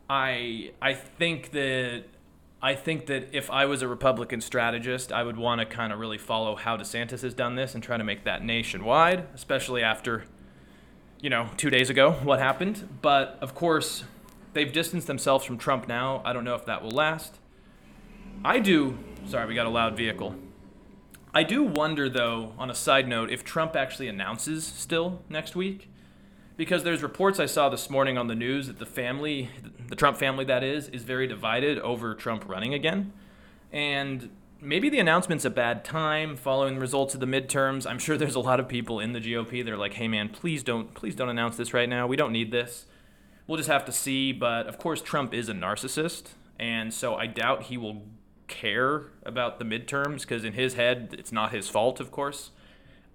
I 0.07 0.71
I 0.79 0.93
think 0.93 1.49
that 1.51 2.03
I 2.61 2.75
think 2.75 3.07
that 3.07 3.29
if 3.35 3.49
I 3.49 3.65
was 3.65 3.81
a 3.81 3.87
Republican 3.87 4.39
strategist, 4.39 5.11
I 5.11 5.23
would 5.23 5.37
want 5.37 5.61
to 5.61 5.65
kind 5.65 5.91
of 5.91 5.97
really 5.97 6.19
follow 6.19 6.55
how 6.55 6.77
DeSantis 6.77 7.23
has 7.23 7.33
done 7.33 7.55
this 7.55 7.73
and 7.73 7.83
try 7.83 7.97
to 7.97 8.03
make 8.03 8.23
that 8.25 8.43
nationwide, 8.43 9.25
especially 9.33 9.81
after, 9.81 10.25
you 11.21 11.31
know, 11.31 11.49
two 11.57 11.71
days 11.71 11.89
ago 11.89 12.11
what 12.23 12.37
happened. 12.37 12.87
But 13.01 13.39
of 13.41 13.55
course, 13.55 14.03
they've 14.53 14.71
distanced 14.71 15.07
themselves 15.07 15.43
from 15.43 15.57
Trump 15.57 15.87
now. 15.87 16.21
I 16.23 16.33
don't 16.33 16.43
know 16.43 16.55
if 16.55 16.65
that 16.65 16.83
will 16.83 16.91
last. 16.91 17.39
I 18.45 18.59
do. 18.59 18.99
Sorry, 19.25 19.47
we 19.47 19.55
got 19.55 19.65
a 19.65 19.71
loud 19.71 19.97
vehicle. 19.97 20.35
I 21.33 21.43
do 21.43 21.63
wonder, 21.63 22.09
though, 22.09 22.53
on 22.57 22.69
a 22.69 22.75
side 22.75 23.07
note, 23.07 23.29
if 23.29 23.43
Trump 23.43 23.75
actually 23.75 24.07
announces 24.07 24.65
still 24.65 25.21
next 25.29 25.55
week. 25.55 25.89
Because 26.57 26.83
there's 26.83 27.01
reports 27.01 27.39
I 27.39 27.45
saw 27.45 27.69
this 27.69 27.89
morning 27.89 28.17
on 28.17 28.27
the 28.27 28.35
news 28.35 28.67
that 28.67 28.79
the 28.79 28.85
family, 28.85 29.49
the 29.87 29.95
Trump 29.95 30.17
family 30.17 30.43
that 30.45 30.63
is, 30.63 30.89
is 30.89 31.03
very 31.03 31.25
divided 31.25 31.79
over 31.79 32.13
Trump 32.13 32.49
running 32.49 32.73
again. 32.73 33.13
And 33.71 34.29
maybe 34.59 34.89
the 34.89 34.99
announcement's 34.99 35.45
a 35.45 35.49
bad 35.49 35.85
time 35.85 36.35
following 36.35 36.75
the 36.75 36.81
results 36.81 37.13
of 37.13 37.19
the 37.19 37.25
midterms. 37.25 37.89
I'm 37.89 37.99
sure 37.99 38.17
there's 38.17 38.35
a 38.35 38.39
lot 38.39 38.59
of 38.59 38.67
people 38.67 38.99
in 38.99 39.13
the 39.13 39.21
GOP 39.21 39.63
that 39.63 39.71
are 39.71 39.77
like, 39.77 39.93
hey 39.93 40.07
man, 40.07 40.29
please 40.29 40.63
don't 40.63 40.93
please 40.93 41.15
don't 41.15 41.29
announce 41.29 41.55
this 41.55 41.73
right 41.73 41.87
now. 41.87 42.07
We 42.07 42.17
don't 42.17 42.33
need 42.33 42.51
this. 42.51 42.85
We'll 43.47 43.57
just 43.57 43.69
have 43.69 43.85
to 43.85 43.91
see. 43.91 44.31
But 44.31 44.67
of 44.67 44.77
course 44.77 45.01
Trump 45.01 45.33
is 45.33 45.49
a 45.49 45.53
narcissist, 45.53 46.31
and 46.59 46.93
so 46.93 47.15
I 47.15 47.27
doubt 47.27 47.63
he 47.63 47.77
will 47.77 48.03
care 48.49 49.03
about 49.23 49.59
the 49.59 49.65
midterms 49.65 50.21
because 50.21 50.43
in 50.43 50.53
his 50.53 50.73
head, 50.73 51.15
it's 51.17 51.31
not 51.31 51.53
his 51.53 51.69
fault, 51.69 51.99
of 51.99 52.11
course. 52.11 52.51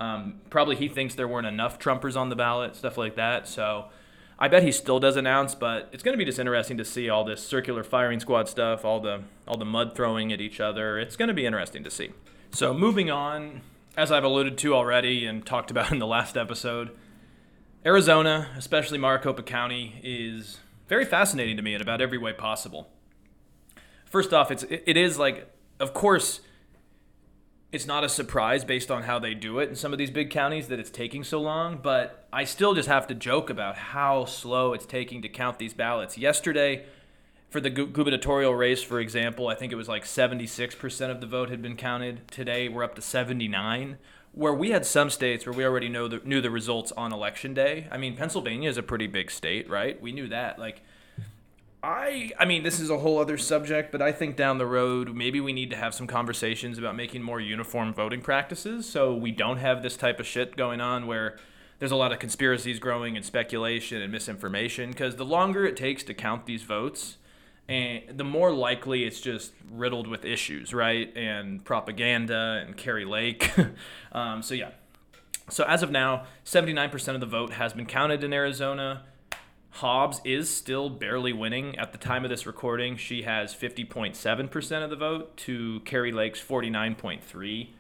Um, 0.01 0.41
probably 0.49 0.77
he 0.77 0.89
thinks 0.89 1.15
there 1.15 1.29
weren't 1.29 1.47
enough 1.47 1.79
Trumpers 1.79 2.17
on 2.17 2.29
the 2.31 2.37
ballot, 2.37 2.75
stuff 2.77 2.97
like 2.97 3.17
that. 3.17 3.47
So 3.47 3.87
I 4.39 4.49
bet 4.49 4.63
he 4.63 4.73
still 4.73 4.99
does 4.99 5.17
announce, 5.17 5.55
but 5.55 5.89
it's 5.93 6.03
going 6.03 6.15
to 6.15 6.19
be 6.19 6.25
just 6.25 6.39
interesting 6.39 6.79
to 6.79 6.85
see 6.85 7.09
all 7.09 7.25
this 7.25 7.47
circular 7.47 7.85
firing 7.85 8.21
squad 8.21 8.49
stuff, 8.49 8.85
all 8.85 9.01
the 9.01 9.23
all 9.47 9.57
the 9.57 9.65
mud 9.65 9.95
throwing 9.95 10.33
at 10.33 10.41
each 10.41 10.61
other. 10.61 10.99
It's 10.99 11.17
going 11.17 11.29
to 11.29 11.35
be 11.35 11.47
interesting 11.47 11.85
to 11.85 11.91
see. 11.91 12.11
So 12.51 12.73
moving 12.73 13.11
on, 13.11 13.61
as 13.97 14.11
I've 14.11 14.25
alluded 14.25 14.59
to 14.59 14.75
already 14.75 15.27
and 15.27 15.45
talked 15.45 15.71
about 15.71 15.93
in 15.93 15.99
the 15.99 16.07
last 16.07 16.37
episode, 16.37 16.91
Arizona, 17.87 18.49
especially 18.57 18.99
Maricopa 18.99 19.43
County, 19.43 20.01
is 20.03 20.59
very 20.89 21.05
fascinating 21.05 21.57
to 21.57 21.63
me 21.63 21.75
in 21.75 21.83
about 21.83 22.01
every 22.01 22.19
way 22.19 22.33
possible 22.33 22.89
first 24.15 24.33
off, 24.33 24.53
it's 24.53 24.63
it 24.71 24.97
is 24.97 25.19
like, 25.19 25.53
of 25.81 25.93
course, 25.93 26.39
it's 27.73 27.85
not 27.85 28.05
a 28.05 28.09
surprise 28.09 28.65
based 28.65 28.89
on 28.89 29.03
how 29.03 29.19
they 29.19 29.35
do 29.35 29.59
it 29.59 29.69
in 29.69 29.75
some 29.75 29.91
of 29.93 29.99
these 29.99 30.13
big 30.13 30.31
counties 30.31 30.69
that 30.69 30.79
it's 30.79 30.89
taking 30.89 31.25
so 31.25 31.41
long. 31.41 31.81
But 31.83 32.29
I 32.33 32.45
still 32.45 32.75
just 32.75 32.89
have 32.89 33.09
to 33.09 33.15
joke 33.17 33.51
about 33.51 33.75
how 33.75 34.25
slow 34.25 34.73
it's 34.73 34.87
taking 34.87 35.21
to 35.23 35.29
count 35.29 35.59
these 35.59 35.75
ballots. 35.75 36.17
Yesterday, 36.17 36.85
for 37.51 37.61
the 37.61 37.71
gubernatorial 37.71 38.55
race, 38.55 38.85
for 38.85 39.01
example, 39.01 39.49
I 39.49 39.57
think 39.57 39.73
it 39.73 39.77
was 39.77 39.89
like 39.89 40.05
76% 40.05 41.11
of 41.11 41.21
the 41.21 41.27
vote 41.27 41.51
had 41.51 41.61
been 41.61 41.77
counted. 41.77 42.29
Today, 42.29 42.69
we're 42.69 42.85
up 42.85 42.95
to 42.95 43.03
79 43.03 43.99
where 44.31 44.55
we 44.55 44.71
had 44.71 44.87
some 44.87 45.11
states 45.11 45.45
where 45.45 45.53
we 45.53 45.65
already 45.65 45.89
know 45.89 46.07
the, 46.07 46.21
knew 46.25 46.41
the 46.41 46.51
results 46.51 46.93
on 46.93 47.13
election 47.13 47.53
day. 47.53 47.89
I 47.91 47.99
mean, 47.99 48.17
Pennsylvania 48.17 48.69
is 48.69 48.77
a 48.77 48.83
pretty 48.83 49.09
big 49.09 49.31
state, 49.33 49.69
right? 49.69 50.01
We 50.01 50.13
knew 50.13 50.29
that. 50.29 50.59
Like 50.59 50.83
I 51.85 52.33
I 52.39 52.47
mean 52.47 52.63
this 52.63 52.81
is 52.81 52.89
a 52.89 52.99
whole 52.99 53.19
other 53.19 53.37
subject, 53.37 53.93
but 53.93 54.01
I 54.01 54.11
think 54.11 54.37
down 54.37 54.57
the 54.57 54.67
road 54.67 55.15
maybe 55.15 55.41
we 55.41 55.53
need 55.53 55.69
to 55.71 55.77
have 55.77 55.95
some 55.95 56.07
conversations 56.07 56.79
about 56.79 56.97
making 56.97 57.23
more 57.23 57.41
uniform 57.41 57.93
voting 57.93 58.23
practices 58.23 58.89
so 58.89 59.15
we 59.15 59.31
don't 59.31 59.59
have 59.59 59.83
this 59.83 59.97
type 59.97 60.19
of 60.19 60.27
shit 60.27 60.57
going 60.57 60.81
on 60.81 61.07
where 61.07 61.37
there's 61.79 61.93
a 61.93 61.97
lot 61.97 62.11
of 62.11 62.19
conspiracies 62.19 62.79
growing 62.79 63.17
and 63.17 63.27
speculation 63.27 64.01
and 64.01 64.11
misinformation 64.11 64.91
because 64.91 65.17
the 65.17 65.27
longer 65.27 65.67
it 65.67 65.77
takes 65.77 66.03
to 66.05 66.15
count 66.15 66.47
these 66.47 66.63
votes 66.63 67.19
and 67.69 68.03
the 68.17 68.25
more 68.25 68.53
likely 68.53 69.05
it's 69.05 69.21
just 69.21 69.53
riddled 69.71 70.07
with 70.07 70.25
issues, 70.25 70.73
right? 70.73 71.15
And 71.17 71.65
propaganda 71.65 72.63
and 72.67 72.77
Kari 72.77 73.05
Lake. 73.05 73.51
um, 74.13 74.43
so 74.43 74.55
yeah. 74.55 74.71
So 75.51 75.65
as 75.65 75.83
of 75.83 75.91
now, 75.91 76.25
79% 76.47 77.15
of 77.15 77.21
the 77.21 77.27
vote 77.27 77.53
has 77.55 77.75
been 77.75 77.87
counted 77.87 78.25
in 78.25 78.33
Arizona. 78.33 79.03
Hobbs 79.79 80.21
is 80.25 80.49
still 80.49 80.89
barely 80.89 81.33
winning. 81.33 81.77
At 81.77 81.91
the 81.91 81.99
time 81.99 82.23
of 82.23 82.31
this 82.31 82.47
recording, 82.47 82.97
she 82.97 83.23
has 83.23 83.53
50.7% 83.53 84.85
of 84.85 84.91
the 84.91 84.95
vote 84.95 85.37
to 85.39 85.81
Kari 85.81 86.13
Lake's 86.13 86.41
49.3. 86.41 87.71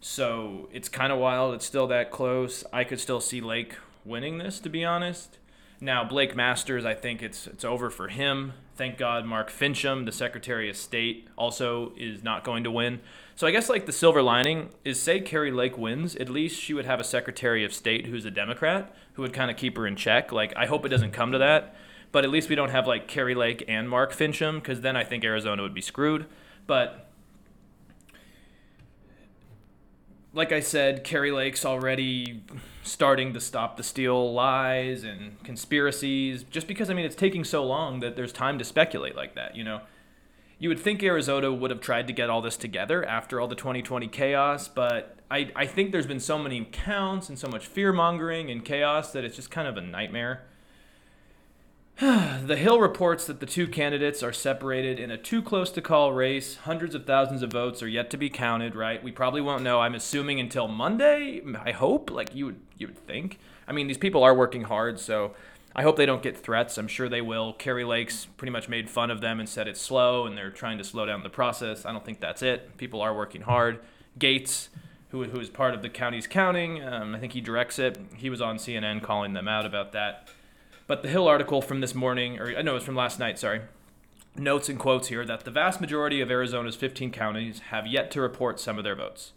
So 0.00 0.70
it's 0.72 0.88
kind 0.88 1.12
of 1.12 1.18
wild. 1.18 1.54
It's 1.54 1.66
still 1.66 1.86
that 1.88 2.10
close. 2.10 2.64
I 2.72 2.84
could 2.84 3.00
still 3.00 3.20
see 3.20 3.42
Lake 3.42 3.74
winning 4.02 4.38
this, 4.38 4.58
to 4.60 4.70
be 4.70 4.82
honest. 4.82 5.36
Now 5.78 6.04
Blake 6.04 6.34
Masters, 6.34 6.86
I 6.86 6.94
think 6.94 7.22
it's 7.22 7.46
it's 7.46 7.66
over 7.66 7.90
for 7.90 8.08
him. 8.08 8.54
Thank 8.74 8.96
God 8.96 9.26
Mark 9.26 9.50
Finchem, 9.50 10.06
the 10.06 10.12
Secretary 10.12 10.70
of 10.70 10.76
State, 10.76 11.28
also 11.36 11.92
is 11.98 12.24
not 12.24 12.44
going 12.44 12.64
to 12.64 12.70
win. 12.70 13.00
So 13.36 13.46
I 13.46 13.50
guess 13.50 13.68
like 13.68 13.84
the 13.84 13.92
silver 13.92 14.22
lining 14.22 14.70
is 14.82 14.98
say 14.98 15.20
Kari 15.20 15.50
Lake 15.50 15.76
wins, 15.76 16.16
at 16.16 16.30
least 16.30 16.58
she 16.58 16.72
would 16.72 16.86
have 16.86 17.00
a 17.00 17.04
Secretary 17.04 17.66
of 17.66 17.74
State 17.74 18.06
who's 18.06 18.24
a 18.24 18.30
Democrat 18.30 18.96
who 19.12 19.22
would 19.22 19.34
kind 19.34 19.50
of 19.50 19.58
keep 19.58 19.76
her 19.76 19.86
in 19.86 19.94
check. 19.94 20.32
Like 20.32 20.54
I 20.56 20.64
hope 20.64 20.86
it 20.86 20.88
doesn't 20.88 21.12
come 21.12 21.32
to 21.32 21.38
that, 21.38 21.76
but 22.12 22.24
at 22.24 22.30
least 22.30 22.48
we 22.48 22.54
don't 22.54 22.70
have 22.70 22.86
like 22.86 23.06
Kari 23.06 23.34
Lake 23.34 23.62
and 23.68 23.90
Mark 23.90 24.14
Finchem 24.14 24.54
because 24.54 24.80
then 24.80 24.96
I 24.96 25.04
think 25.04 25.22
Arizona 25.22 25.60
would 25.60 25.74
be 25.74 25.82
screwed. 25.82 26.24
But 26.66 27.10
like 30.32 30.50
I 30.50 30.60
said, 30.60 31.04
Kari 31.04 31.30
Lake's 31.30 31.66
already 31.66 32.42
starting 32.84 33.34
to 33.34 33.40
stop 33.40 33.76
the 33.76 33.82
steal 33.82 34.32
lies 34.32 35.04
and 35.04 35.42
conspiracies 35.44 36.42
just 36.44 36.66
because 36.66 36.88
I 36.88 36.94
mean 36.94 37.04
it's 37.04 37.14
taking 37.14 37.44
so 37.44 37.64
long 37.64 38.00
that 38.00 38.16
there's 38.16 38.32
time 38.32 38.58
to 38.58 38.64
speculate 38.64 39.14
like 39.14 39.34
that, 39.34 39.56
you 39.56 39.62
know. 39.62 39.82
You 40.58 40.70
would 40.70 40.80
think 40.80 41.02
Arizona 41.02 41.52
would 41.52 41.70
have 41.70 41.80
tried 41.80 42.06
to 42.06 42.12
get 42.12 42.30
all 42.30 42.40
this 42.40 42.56
together 42.56 43.04
after 43.04 43.40
all 43.40 43.48
the 43.48 43.54
2020 43.54 44.08
chaos, 44.08 44.68
but 44.68 45.18
I, 45.30 45.50
I 45.54 45.66
think 45.66 45.92
there's 45.92 46.06
been 46.06 46.20
so 46.20 46.38
many 46.38 46.66
counts 46.72 47.28
and 47.28 47.38
so 47.38 47.48
much 47.48 47.66
fear 47.66 47.92
mongering 47.92 48.50
and 48.50 48.64
chaos 48.64 49.12
that 49.12 49.24
it's 49.24 49.36
just 49.36 49.50
kind 49.50 49.68
of 49.68 49.76
a 49.76 49.82
nightmare. 49.82 50.44
the 52.00 52.56
Hill 52.56 52.78
reports 52.78 53.26
that 53.26 53.40
the 53.40 53.46
two 53.46 53.66
candidates 53.66 54.22
are 54.22 54.32
separated 54.32 55.00
in 55.00 55.10
a 55.10 55.16
too 55.16 55.40
close 55.40 55.70
to 55.70 55.80
call 55.80 56.12
race. 56.12 56.56
Hundreds 56.56 56.94
of 56.94 57.06
thousands 57.06 57.42
of 57.42 57.50
votes 57.50 57.82
are 57.82 57.88
yet 57.88 58.10
to 58.10 58.18
be 58.18 58.28
counted, 58.28 58.74
right? 58.74 59.02
We 59.02 59.12
probably 59.12 59.40
won't 59.40 59.62
know, 59.62 59.80
I'm 59.80 59.94
assuming, 59.94 60.38
until 60.38 60.68
Monday. 60.68 61.42
I 61.64 61.72
hope, 61.72 62.10
like 62.10 62.34
you 62.34 62.46
would 62.46 62.60
you 62.76 62.88
would 62.88 62.98
think. 62.98 63.38
I 63.66 63.72
mean, 63.72 63.86
these 63.86 63.96
people 63.96 64.22
are 64.22 64.34
working 64.34 64.64
hard, 64.64 65.00
so 65.00 65.34
I 65.78 65.82
hope 65.82 65.96
they 65.96 66.06
don't 66.06 66.22
get 66.22 66.38
threats. 66.38 66.78
I'm 66.78 66.88
sure 66.88 67.06
they 67.06 67.20
will. 67.20 67.52
Kari 67.52 67.84
Lake's 67.84 68.24
pretty 68.24 68.50
much 68.50 68.66
made 68.66 68.88
fun 68.88 69.10
of 69.10 69.20
them 69.20 69.38
and 69.38 69.46
said 69.46 69.68
it's 69.68 69.80
slow 69.80 70.24
and 70.24 70.36
they're 70.36 70.50
trying 70.50 70.78
to 70.78 70.84
slow 70.84 71.04
down 71.04 71.22
the 71.22 71.28
process. 71.28 71.84
I 71.84 71.92
don't 71.92 72.02
think 72.02 72.18
that's 72.18 72.40
it. 72.40 72.78
People 72.78 73.02
are 73.02 73.14
working 73.14 73.42
hard. 73.42 73.80
Gates, 74.18 74.70
who, 75.10 75.24
who 75.24 75.38
is 75.38 75.50
part 75.50 75.74
of 75.74 75.82
the 75.82 75.90
county's 75.90 76.26
counting, 76.26 76.82
um, 76.82 77.14
I 77.14 77.18
think 77.18 77.34
he 77.34 77.42
directs 77.42 77.78
it. 77.78 77.98
He 78.16 78.30
was 78.30 78.40
on 78.40 78.56
CNN 78.56 79.02
calling 79.02 79.34
them 79.34 79.48
out 79.48 79.66
about 79.66 79.92
that. 79.92 80.30
But 80.86 81.02
the 81.02 81.10
Hill 81.10 81.28
article 81.28 81.60
from 81.60 81.82
this 81.82 81.94
morning, 81.94 82.38
or 82.40 82.56
I 82.56 82.62
know 82.62 82.70
it 82.70 82.76
was 82.76 82.84
from 82.84 82.96
last 82.96 83.18
night, 83.18 83.38
sorry, 83.38 83.60
notes 84.34 84.70
and 84.70 84.78
quotes 84.78 85.08
here 85.08 85.26
that 85.26 85.44
the 85.44 85.50
vast 85.50 85.82
majority 85.82 86.22
of 86.22 86.30
Arizona's 86.30 86.76
15 86.76 87.10
counties 87.10 87.58
have 87.70 87.86
yet 87.86 88.10
to 88.12 88.22
report 88.22 88.58
some 88.58 88.78
of 88.78 88.84
their 88.84 88.96
votes. 88.96 89.32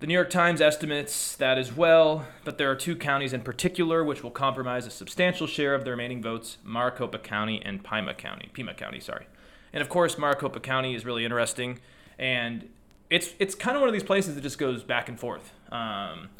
The 0.00 0.06
New 0.06 0.14
York 0.14 0.30
Times 0.30 0.62
estimates 0.62 1.36
that 1.36 1.58
as 1.58 1.76
well, 1.76 2.26
but 2.42 2.56
there 2.56 2.70
are 2.70 2.74
two 2.74 2.96
counties 2.96 3.34
in 3.34 3.42
particular 3.42 4.02
which 4.02 4.22
will 4.22 4.30
compromise 4.30 4.86
a 4.86 4.90
substantial 4.90 5.46
share 5.46 5.74
of 5.74 5.84
the 5.84 5.90
remaining 5.90 6.22
votes 6.22 6.56
Maricopa 6.64 7.18
County 7.18 7.60
and 7.62 7.84
Pima 7.84 8.14
County. 8.14 8.48
Pima 8.54 8.72
County, 8.72 8.98
sorry. 8.98 9.26
And 9.74 9.82
of 9.82 9.90
course, 9.90 10.16
Maricopa 10.16 10.58
County 10.58 10.94
is 10.94 11.04
really 11.04 11.22
interesting, 11.22 11.80
and 12.18 12.66
it's, 13.10 13.34
it's 13.38 13.54
kind 13.54 13.76
of 13.76 13.82
one 13.82 13.90
of 13.90 13.92
these 13.92 14.02
places 14.02 14.34
that 14.36 14.40
just 14.40 14.56
goes 14.56 14.82
back 14.82 15.10
and 15.10 15.20
forth. 15.20 15.52
Um, 15.70 16.30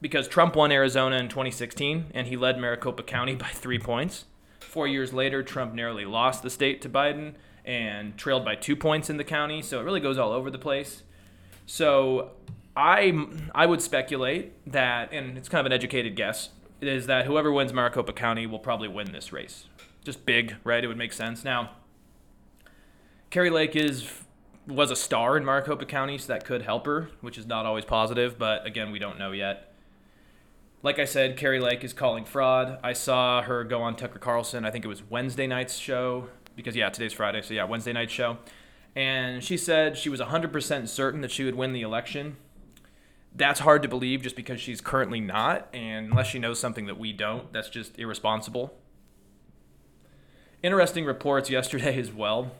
because 0.00 0.26
Trump 0.26 0.56
won 0.56 0.72
Arizona 0.72 1.16
in 1.16 1.28
2016 1.28 2.06
and 2.14 2.26
he 2.26 2.38
led 2.38 2.58
Maricopa 2.58 3.02
County 3.02 3.34
by 3.34 3.48
three 3.48 3.78
points. 3.78 4.24
Four 4.60 4.86
years 4.86 5.12
later, 5.12 5.42
Trump 5.42 5.74
narrowly 5.74 6.06
lost 6.06 6.42
the 6.42 6.48
state 6.48 6.80
to 6.80 6.88
Biden 6.88 7.34
and 7.66 8.16
trailed 8.16 8.46
by 8.46 8.54
two 8.54 8.76
points 8.76 9.10
in 9.10 9.18
the 9.18 9.24
county. 9.24 9.60
So 9.60 9.78
it 9.78 9.82
really 9.84 10.00
goes 10.00 10.16
all 10.16 10.32
over 10.32 10.50
the 10.50 10.58
place. 10.58 11.02
So 11.66 12.32
I 12.76 13.26
I 13.54 13.66
would 13.66 13.82
speculate 13.82 14.52
that, 14.70 15.12
and 15.12 15.38
it's 15.38 15.48
kind 15.48 15.60
of 15.60 15.66
an 15.66 15.72
educated 15.72 16.16
guess, 16.16 16.50
is 16.80 17.06
that 17.06 17.26
whoever 17.26 17.52
wins 17.52 17.72
Maricopa 17.72 18.12
County 18.12 18.46
will 18.46 18.58
probably 18.58 18.88
win 18.88 19.12
this 19.12 19.32
race. 19.32 19.66
Just 20.04 20.26
big, 20.26 20.56
right? 20.64 20.82
It 20.82 20.88
would 20.88 20.98
make 20.98 21.12
sense. 21.12 21.44
Now, 21.44 21.70
Kari 23.30 23.50
Lake 23.50 23.76
is 23.76 24.10
was 24.66 24.90
a 24.90 24.96
star 24.96 25.36
in 25.36 25.44
Maricopa 25.44 25.86
County, 25.86 26.18
so 26.18 26.32
that 26.32 26.44
could 26.44 26.62
help 26.62 26.86
her, 26.86 27.10
which 27.20 27.38
is 27.38 27.46
not 27.46 27.66
always 27.66 27.84
positive. 27.84 28.38
But 28.38 28.66
again, 28.66 28.90
we 28.90 28.98
don't 28.98 29.18
know 29.18 29.32
yet 29.32 29.74
like 30.84 30.98
I 30.98 31.06
said, 31.06 31.38
Kari 31.38 31.60
Lake 31.60 31.82
is 31.82 31.94
calling 31.94 32.26
fraud. 32.26 32.78
I 32.84 32.92
saw 32.92 33.40
her 33.40 33.64
go 33.64 33.80
on 33.80 33.96
Tucker 33.96 34.18
Carlson. 34.18 34.66
I 34.66 34.70
think 34.70 34.84
it 34.84 34.88
was 34.88 35.02
Wednesday 35.02 35.46
night's 35.46 35.76
show 35.76 36.28
because 36.54 36.76
yeah, 36.76 36.90
today's 36.90 37.14
Friday, 37.14 37.40
so 37.40 37.54
yeah, 37.54 37.64
Wednesday 37.64 37.94
night 37.94 38.10
show. 38.10 38.36
And 38.94 39.42
she 39.42 39.56
said 39.56 39.96
she 39.96 40.10
was 40.10 40.20
100% 40.20 40.86
certain 40.88 41.22
that 41.22 41.30
she 41.30 41.42
would 41.42 41.54
win 41.54 41.72
the 41.72 41.80
election. 41.80 42.36
That's 43.34 43.60
hard 43.60 43.82
to 43.82 43.88
believe 43.88 44.22
just 44.22 44.36
because 44.36 44.60
she's 44.60 44.80
currently 44.80 45.20
not, 45.20 45.68
and 45.72 46.10
unless 46.10 46.28
she 46.28 46.38
knows 46.38 46.60
something 46.60 46.86
that 46.86 46.98
we 46.98 47.12
don't, 47.12 47.52
that's 47.52 47.68
just 47.68 47.98
irresponsible. 47.98 48.74
Interesting 50.62 51.04
reports 51.04 51.50
yesterday 51.50 51.98
as 52.00 52.12
well 52.12 52.52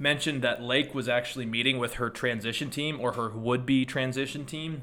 mentioned 0.00 0.42
that 0.42 0.62
Lake 0.62 0.94
was 0.94 1.08
actually 1.08 1.44
meeting 1.44 1.76
with 1.76 1.94
her 1.94 2.08
transition 2.08 2.70
team 2.70 3.00
or 3.00 3.14
her 3.14 3.30
would 3.30 3.66
be 3.66 3.84
transition 3.84 4.46
team 4.46 4.82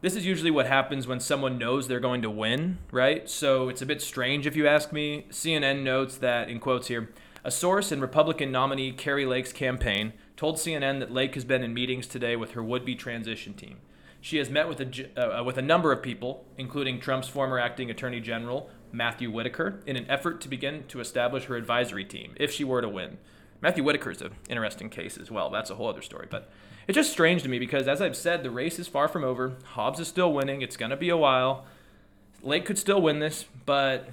this 0.00 0.14
is 0.14 0.24
usually 0.24 0.50
what 0.52 0.66
happens 0.66 1.08
when 1.08 1.18
someone 1.18 1.58
knows 1.58 1.88
they're 1.88 1.98
going 1.98 2.22
to 2.22 2.30
win, 2.30 2.78
right? 2.92 3.28
So 3.28 3.68
it's 3.68 3.82
a 3.82 3.86
bit 3.86 4.00
strange 4.00 4.46
if 4.46 4.54
you 4.54 4.68
ask 4.68 4.92
me. 4.92 5.26
CNN 5.30 5.82
notes 5.82 6.18
that, 6.18 6.48
in 6.48 6.60
quotes 6.60 6.86
here, 6.86 7.10
a 7.42 7.50
source 7.50 7.90
in 7.90 8.00
Republican 8.00 8.52
nominee 8.52 8.92
Kari 8.92 9.26
Lake's 9.26 9.52
campaign 9.52 10.12
told 10.38 10.56
CNN 10.56 11.00
that 11.00 11.12
Lake 11.12 11.34
has 11.34 11.44
been 11.44 11.64
in 11.64 11.74
meetings 11.74 12.06
today 12.06 12.36
with 12.36 12.52
her 12.52 12.62
would 12.62 12.84
be 12.84 12.94
transition 12.94 13.54
team. 13.54 13.78
She 14.20 14.38
has 14.38 14.48
met 14.48 14.68
with 14.68 14.80
a, 14.80 15.40
uh, 15.40 15.42
with 15.42 15.58
a 15.58 15.62
number 15.62 15.90
of 15.90 16.00
people, 16.00 16.44
including 16.56 17.00
Trump's 17.00 17.26
former 17.26 17.58
acting 17.58 17.90
attorney 17.90 18.20
general, 18.20 18.70
Matthew 18.92 19.32
Whitaker, 19.32 19.80
in 19.84 19.96
an 19.96 20.08
effort 20.08 20.40
to 20.42 20.48
begin 20.48 20.84
to 20.88 21.00
establish 21.00 21.46
her 21.46 21.56
advisory 21.56 22.04
team 22.04 22.34
if 22.36 22.52
she 22.52 22.62
were 22.62 22.80
to 22.80 22.88
win. 22.88 23.18
Matthew 23.60 23.82
Whitaker 23.82 24.12
is 24.12 24.22
an 24.22 24.30
interesting 24.48 24.88
case 24.88 25.18
as 25.18 25.28
well. 25.28 25.50
That's 25.50 25.70
a 25.70 25.74
whole 25.74 25.88
other 25.88 26.02
story. 26.02 26.28
But 26.30 26.48
it's 26.86 26.94
just 26.94 27.10
strange 27.10 27.42
to 27.42 27.48
me 27.48 27.58
because, 27.58 27.88
as 27.88 28.00
I've 28.00 28.16
said, 28.16 28.44
the 28.44 28.50
race 28.52 28.78
is 28.78 28.86
far 28.86 29.08
from 29.08 29.24
over. 29.24 29.56
Hobbs 29.64 29.98
is 29.98 30.06
still 30.06 30.32
winning. 30.32 30.62
It's 30.62 30.76
going 30.76 30.90
to 30.90 30.96
be 30.96 31.08
a 31.08 31.16
while. 31.16 31.66
Lake 32.42 32.64
could 32.64 32.78
still 32.78 33.02
win 33.02 33.18
this, 33.18 33.44
but 33.66 34.08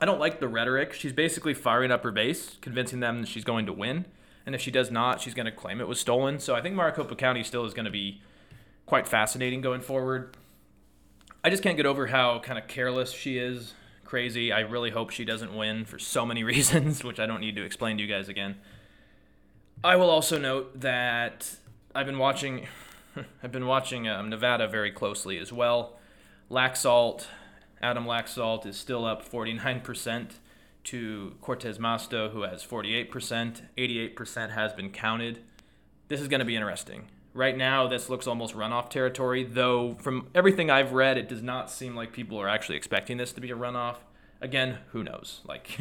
I 0.00 0.06
don't 0.06 0.18
like 0.18 0.40
the 0.40 0.48
rhetoric. 0.48 0.94
She's 0.94 1.12
basically 1.12 1.52
firing 1.52 1.92
up 1.92 2.02
her 2.04 2.10
base, 2.10 2.56
convincing 2.62 3.00
them 3.00 3.20
that 3.20 3.28
she's 3.28 3.44
going 3.44 3.66
to 3.66 3.72
win. 3.74 4.06
And 4.46 4.54
if 4.54 4.60
she 4.60 4.70
does 4.70 4.90
not, 4.90 5.20
she's 5.20 5.34
going 5.34 5.46
to 5.46 5.52
claim 5.52 5.80
it 5.80 5.88
was 5.88 5.98
stolen. 5.98 6.38
So 6.38 6.54
I 6.54 6.60
think 6.60 6.74
Maricopa 6.74 7.16
County 7.16 7.42
still 7.42 7.64
is 7.64 7.74
going 7.74 7.86
to 7.86 7.90
be 7.90 8.20
quite 8.86 9.08
fascinating 9.08 9.60
going 9.60 9.80
forward. 9.80 10.36
I 11.42 11.50
just 11.50 11.62
can't 11.62 11.76
get 11.76 11.86
over 11.86 12.06
how 12.06 12.38
kind 12.40 12.58
of 12.58 12.68
careless 12.68 13.12
she 13.12 13.38
is. 13.38 13.74
Crazy. 14.04 14.52
I 14.52 14.60
really 14.60 14.90
hope 14.90 15.10
she 15.10 15.24
doesn't 15.24 15.56
win 15.56 15.84
for 15.84 15.98
so 15.98 16.26
many 16.26 16.44
reasons, 16.44 17.02
which 17.02 17.18
I 17.18 17.26
don't 17.26 17.40
need 17.40 17.56
to 17.56 17.64
explain 17.64 17.96
to 17.96 18.02
you 18.02 18.08
guys 18.08 18.28
again. 18.28 18.56
I 19.82 19.96
will 19.96 20.10
also 20.10 20.38
note 20.38 20.80
that 20.80 21.56
I've 21.94 22.06
been 22.06 22.18
watching, 22.18 22.66
I've 23.42 23.52
been 23.52 23.66
watching 23.66 24.08
um, 24.08 24.30
Nevada 24.30 24.68
very 24.68 24.90
closely 24.90 25.38
as 25.38 25.52
well. 25.52 25.98
Laxalt, 26.50 27.26
Adam 27.82 28.04
Laxalt 28.04 28.66
is 28.66 28.76
still 28.76 29.04
up 29.04 29.28
49% 29.28 30.30
to 30.84 31.34
Cortez 31.40 31.78
Masto, 31.78 32.30
who 32.30 32.42
has 32.42 32.64
48%. 32.64 33.62
88% 33.76 34.50
has 34.50 34.72
been 34.72 34.90
counted. 34.90 35.40
This 36.08 36.20
is 36.20 36.28
going 36.28 36.40
to 36.40 36.44
be 36.44 36.56
interesting. 36.56 37.08
Right 37.32 37.56
now, 37.56 37.88
this 37.88 38.08
looks 38.08 38.26
almost 38.26 38.54
runoff 38.54 38.90
territory, 38.90 39.42
though 39.42 39.94
from 39.94 40.28
everything 40.34 40.70
I've 40.70 40.92
read, 40.92 41.18
it 41.18 41.28
does 41.28 41.42
not 41.42 41.70
seem 41.70 41.96
like 41.96 42.12
people 42.12 42.38
are 42.38 42.48
actually 42.48 42.76
expecting 42.76 43.16
this 43.16 43.32
to 43.32 43.40
be 43.40 43.50
a 43.50 43.56
runoff. 43.56 43.96
Again, 44.40 44.78
who 44.92 45.02
knows? 45.02 45.40
Like, 45.48 45.78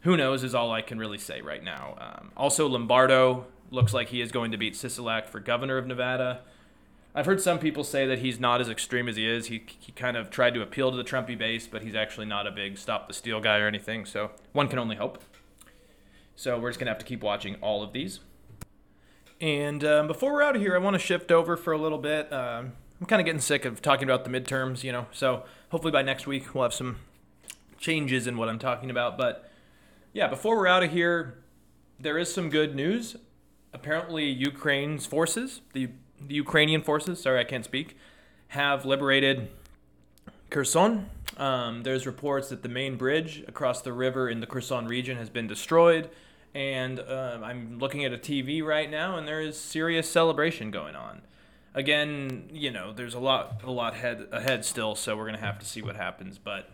who 0.00 0.16
knows 0.16 0.44
is 0.44 0.54
all 0.54 0.70
I 0.70 0.82
can 0.82 0.98
really 0.98 1.18
say 1.18 1.40
right 1.40 1.64
now. 1.64 1.96
Um, 1.98 2.30
also, 2.36 2.68
Lombardo 2.68 3.46
looks 3.70 3.94
like 3.94 4.08
he 4.08 4.20
is 4.20 4.30
going 4.30 4.52
to 4.52 4.58
beat 4.58 4.74
Sisolak 4.74 5.26
for 5.26 5.40
governor 5.40 5.78
of 5.78 5.86
Nevada. 5.86 6.42
I've 7.14 7.26
heard 7.26 7.40
some 7.40 7.60
people 7.60 7.84
say 7.84 8.06
that 8.06 8.18
he's 8.18 8.40
not 8.40 8.60
as 8.60 8.68
extreme 8.68 9.08
as 9.08 9.16
he 9.16 9.28
is. 9.28 9.46
He, 9.46 9.64
he 9.78 9.92
kind 9.92 10.16
of 10.16 10.30
tried 10.30 10.54
to 10.54 10.62
appeal 10.62 10.90
to 10.90 10.96
the 10.96 11.04
Trumpy 11.04 11.38
base, 11.38 11.68
but 11.68 11.82
he's 11.82 11.94
actually 11.94 12.26
not 12.26 12.46
a 12.46 12.50
big 12.50 12.76
stop 12.76 13.06
the 13.06 13.14
steal 13.14 13.40
guy 13.40 13.58
or 13.58 13.68
anything. 13.68 14.04
So 14.04 14.32
one 14.52 14.66
can 14.66 14.80
only 14.80 14.96
hope. 14.96 15.22
So 16.34 16.58
we're 16.58 16.70
just 16.70 16.80
going 16.80 16.86
to 16.86 16.92
have 16.92 16.98
to 16.98 17.04
keep 17.04 17.22
watching 17.22 17.54
all 17.60 17.84
of 17.84 17.92
these. 17.92 18.18
And 19.40 19.84
um, 19.84 20.06
before 20.08 20.32
we're 20.32 20.42
out 20.42 20.56
of 20.56 20.62
here, 20.62 20.74
I 20.74 20.78
want 20.78 20.94
to 20.94 20.98
shift 20.98 21.30
over 21.30 21.56
for 21.56 21.72
a 21.72 21.78
little 21.78 21.98
bit. 21.98 22.32
Um, 22.32 22.72
I'm 23.00 23.06
kind 23.06 23.20
of 23.20 23.26
getting 23.26 23.40
sick 23.40 23.64
of 23.64 23.80
talking 23.80 24.04
about 24.04 24.24
the 24.24 24.30
midterms, 24.30 24.82
you 24.82 24.90
know. 24.90 25.06
So 25.12 25.44
hopefully 25.68 25.92
by 25.92 26.02
next 26.02 26.26
week 26.26 26.52
we'll 26.52 26.64
have 26.64 26.74
some 26.74 26.96
changes 27.78 28.26
in 28.26 28.36
what 28.36 28.48
I'm 28.48 28.58
talking 28.58 28.90
about. 28.90 29.16
But 29.16 29.48
yeah, 30.12 30.26
before 30.26 30.56
we're 30.56 30.66
out 30.66 30.82
of 30.82 30.90
here, 30.90 31.44
there 32.00 32.18
is 32.18 32.32
some 32.32 32.50
good 32.50 32.74
news. 32.74 33.16
Apparently, 33.72 34.24
Ukraine's 34.24 35.06
forces, 35.06 35.60
the, 35.72 35.90
the 36.26 36.34
Ukrainian 36.34 36.82
forces, 36.82 37.20
sorry, 37.20 37.40
I 37.40 37.44
can't 37.44 37.64
speak, 37.64 37.96
have 38.48 38.84
liberated 38.84 39.48
Kherson. 40.50 41.10
Um, 41.36 41.82
there's 41.82 42.06
reports 42.06 42.48
that 42.50 42.62
the 42.62 42.68
main 42.68 42.96
bridge 42.96 43.42
across 43.48 43.82
the 43.82 43.92
river 43.92 44.28
in 44.28 44.40
the 44.40 44.46
Kherson 44.46 44.86
region 44.86 45.16
has 45.16 45.28
been 45.28 45.46
destroyed. 45.46 46.10
And 46.54 47.00
uh, 47.00 47.40
I'm 47.42 47.78
looking 47.80 48.04
at 48.04 48.12
a 48.12 48.18
TV 48.18 48.62
right 48.62 48.88
now, 48.88 49.16
and 49.16 49.26
there 49.26 49.40
is 49.40 49.58
serious 49.58 50.08
celebration 50.08 50.70
going 50.70 50.94
on. 50.94 51.22
again, 51.74 52.48
you 52.52 52.70
know, 52.70 52.92
there's 52.92 53.14
a 53.14 53.18
lot 53.18 53.60
a 53.64 53.70
lot 53.70 53.96
head 53.96 54.28
ahead 54.30 54.64
still, 54.64 54.94
so 54.94 55.16
we're 55.16 55.26
gonna 55.26 55.38
have 55.38 55.58
to 55.58 55.66
see 55.66 55.82
what 55.82 55.96
happens. 55.96 56.38
But 56.38 56.70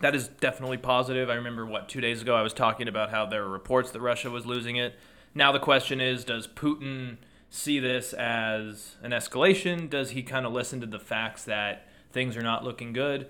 that 0.00 0.14
is 0.14 0.28
definitely 0.28 0.78
positive. 0.78 1.28
I 1.28 1.34
remember 1.34 1.66
what 1.66 1.88
two 1.88 2.00
days 2.00 2.22
ago 2.22 2.34
I 2.34 2.42
was 2.42 2.54
talking 2.54 2.88
about 2.88 3.10
how 3.10 3.26
there 3.26 3.42
were 3.42 3.50
reports 3.50 3.90
that 3.90 4.00
Russia 4.00 4.30
was 4.30 4.46
losing 4.46 4.76
it. 4.76 4.94
Now 5.34 5.52
the 5.52 5.60
question 5.60 6.00
is, 6.00 6.24
does 6.24 6.48
Putin 6.48 7.18
see 7.50 7.80
this 7.80 8.12
as 8.12 8.94
an 9.02 9.10
escalation? 9.10 9.90
Does 9.90 10.10
he 10.10 10.22
kind 10.22 10.46
of 10.46 10.52
listen 10.52 10.80
to 10.80 10.86
the 10.86 11.00
facts 11.00 11.44
that 11.44 11.86
things 12.12 12.36
are 12.36 12.42
not 12.42 12.64
looking 12.64 12.92
good, 12.92 13.28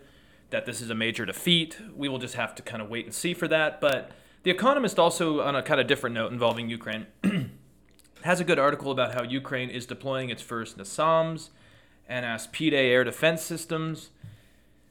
that 0.51 0.67
this 0.67 0.81
is 0.81 0.91
a 0.91 0.95
major 0.95 1.27
defeat? 1.27 1.79
We 1.97 2.09
will 2.09 2.19
just 2.19 2.35
have 2.35 2.55
to 2.57 2.63
kind 2.63 2.83
of 2.83 2.89
wait 2.91 3.07
and 3.07 3.15
see 3.15 3.35
for 3.35 3.49
that. 3.49 3.81
But 3.81 4.13
The 4.43 4.51
Economist 4.51 4.99
also, 4.99 5.41
on 5.41 5.57
a 5.57 5.63
kind 5.63 5.81
of 5.81 5.87
different 5.87 6.15
note 6.15 6.31
involving 6.31 6.69
Ukraine, 6.69 7.07
has 8.23 8.39
a 8.39 8.45
good 8.45 8.59
article 8.59 8.93
about 8.93 9.15
how 9.15 9.23
Ukraine 9.23 9.71
is 9.71 9.87
deploying 9.87 10.29
its 10.29 10.43
first 10.43 10.77
NASAMS 10.77 11.49
and 12.09 12.27
Aspide 12.27 12.75
air 12.75 13.05
defense 13.05 13.43
systems. 13.43 14.11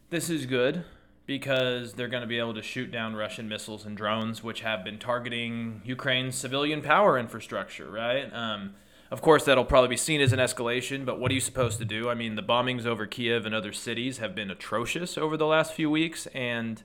This 0.09 0.29
is 0.29 0.47
good 0.47 0.83
because 1.27 1.93
they're 1.93 2.07
going 2.07 2.21
to 2.21 2.27
be 2.27 2.39
able 2.39 2.55
to 2.55 2.61
shoot 2.63 2.91
down 2.91 3.15
Russian 3.15 3.47
missiles 3.47 3.85
and 3.85 3.95
drones, 3.95 4.43
which 4.43 4.61
have 4.61 4.83
been 4.83 4.97
targeting 4.97 5.81
Ukraine's 5.85 6.35
civilian 6.35 6.81
power 6.81 7.19
infrastructure, 7.19 7.87
right? 7.87 8.33
Um, 8.33 8.73
of 9.11 9.21
course, 9.21 9.43
that'll 9.45 9.65
probably 9.65 9.89
be 9.89 9.97
seen 9.97 10.21
as 10.21 10.33
an 10.33 10.39
escalation, 10.39 11.05
but 11.05 11.19
what 11.19 11.31
are 11.31 11.33
you 11.33 11.41
supposed 11.41 11.79
to 11.79 11.85
do? 11.85 12.09
I 12.09 12.13
mean, 12.13 12.35
the 12.35 12.43
bombings 12.43 12.85
over 12.85 13.07
Kiev 13.07 13.45
and 13.45 13.55
other 13.55 13.73
cities 13.73 14.19
have 14.19 14.35
been 14.35 14.51
atrocious 14.51 15.17
over 15.17 15.35
the 15.35 15.47
last 15.47 15.73
few 15.73 15.89
weeks, 15.89 16.27
and 16.27 16.81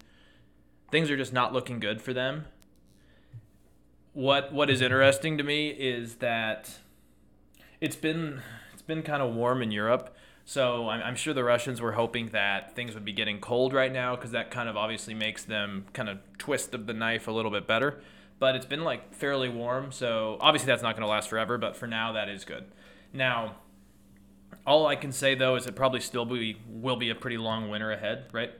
things 0.91 1.11
are 1.11 1.17
just 1.17 1.33
not 1.33 1.53
looking 1.53 1.81
good 1.81 2.01
for 2.01 2.15
them. 2.15 2.47
What 4.15 4.53
What 4.53 4.71
is 4.71 4.81
interesting 4.81 5.37
to 5.39 5.45
me 5.45 5.69
is 5.69 6.17
that 6.17 6.79
it's 7.81 7.97
been 7.97 8.41
it's 8.73 8.83
been 8.83 9.03
kind 9.03 9.23
of 9.23 9.35
warm 9.35 9.61
in 9.61 9.71
Europe, 9.71 10.17
so 10.45 10.89
I'm, 10.89 11.03
I'm 11.03 11.17
sure 11.17 11.35
the 11.35 11.45
Russians 11.45 11.81
were 11.81 11.93
hoping 11.93 12.29
that 12.29 12.75
things 12.77 12.95
would 12.95 13.05
be 13.05 13.13
getting 13.13 13.41
cold 13.41 13.73
right 13.73 13.93
now 13.93 14.15
because 14.15 14.31
that 14.31 14.51
kind 14.51 14.69
of 14.69 14.77
obviously 14.77 15.15
makes 15.15 15.45
them 15.45 15.87
kind 15.93 16.09
of 16.09 16.19
twist 16.39 16.75
of 16.75 16.87
the 16.87 16.95
knife 16.95 17.29
a 17.29 17.33
little 17.33 17.51
bit 17.51 17.67
better. 17.67 18.01
But 18.45 18.57
it's 18.57 18.67
been 18.67 18.85
like 18.85 19.15
fairly 19.15 19.49
warm, 19.49 19.91
so 19.91 20.37
obviously 20.39 20.67
that's 20.67 20.83
not 20.83 20.95
going 20.97 21.01
to 21.01 21.09
last 21.09 21.31
forever. 21.31 21.57
But 21.57 21.79
for 21.79 21.87
now, 21.87 22.13
that 22.13 22.29
is 22.29 22.45
good. 22.45 22.67
Now, 23.11 23.55
all 24.67 24.87
I 24.87 24.97
can 24.97 25.13
say 25.13 25.35
though 25.35 25.57
is 25.57 25.67
it 25.67 25.75
probably 25.75 26.01
still 26.01 26.27
be 26.27 26.59
will 26.69 26.97
be 26.97 27.09
a 27.09 27.15
pretty 27.15 27.39
long 27.39 27.71
winter 27.71 27.91
ahead, 27.91 28.27
right? 28.33 28.51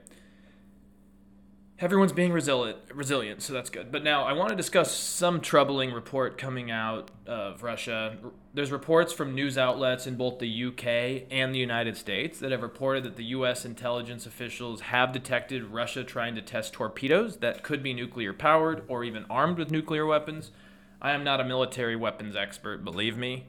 Everyone's 1.79 2.13
being 2.13 2.31
resilient, 2.31 2.77
resilient, 2.93 3.41
so 3.41 3.51
that's 3.51 3.69
good. 3.69 3.91
But 3.91 4.03
now 4.03 4.23
I 4.23 4.33
want 4.33 4.49
to 4.49 4.55
discuss 4.55 4.95
some 4.95 5.41
troubling 5.41 5.91
report 5.91 6.37
coming 6.37 6.71
out 6.71 7.11
of 7.25 7.63
Russia. 7.63 8.17
There's 8.53 8.71
reports 8.71 9.11
from 9.11 9.35
news 9.35 9.57
outlets 9.57 10.07
in 10.07 10.15
both 10.15 10.39
the 10.39 10.65
UK 10.65 11.27
and 11.29 11.53
the 11.53 11.59
United 11.59 11.97
States 11.97 12.39
that 12.39 12.51
have 12.51 12.61
reported 12.61 13.03
that 13.03 13.17
the 13.17 13.25
US 13.25 13.65
intelligence 13.65 14.25
officials 14.25 14.81
have 14.81 15.11
detected 15.11 15.65
Russia 15.65 16.03
trying 16.03 16.35
to 16.35 16.41
test 16.41 16.73
torpedoes 16.73 17.37
that 17.37 17.63
could 17.63 17.83
be 17.83 17.93
nuclear 17.93 18.31
powered 18.31 18.83
or 18.87 19.03
even 19.03 19.25
armed 19.29 19.57
with 19.57 19.69
nuclear 19.69 20.05
weapons. 20.05 20.51
I 21.01 21.11
am 21.11 21.25
not 21.25 21.41
a 21.41 21.43
military 21.43 21.97
weapons 21.97 22.37
expert, 22.37 22.85
believe 22.85 23.17
me, 23.17 23.47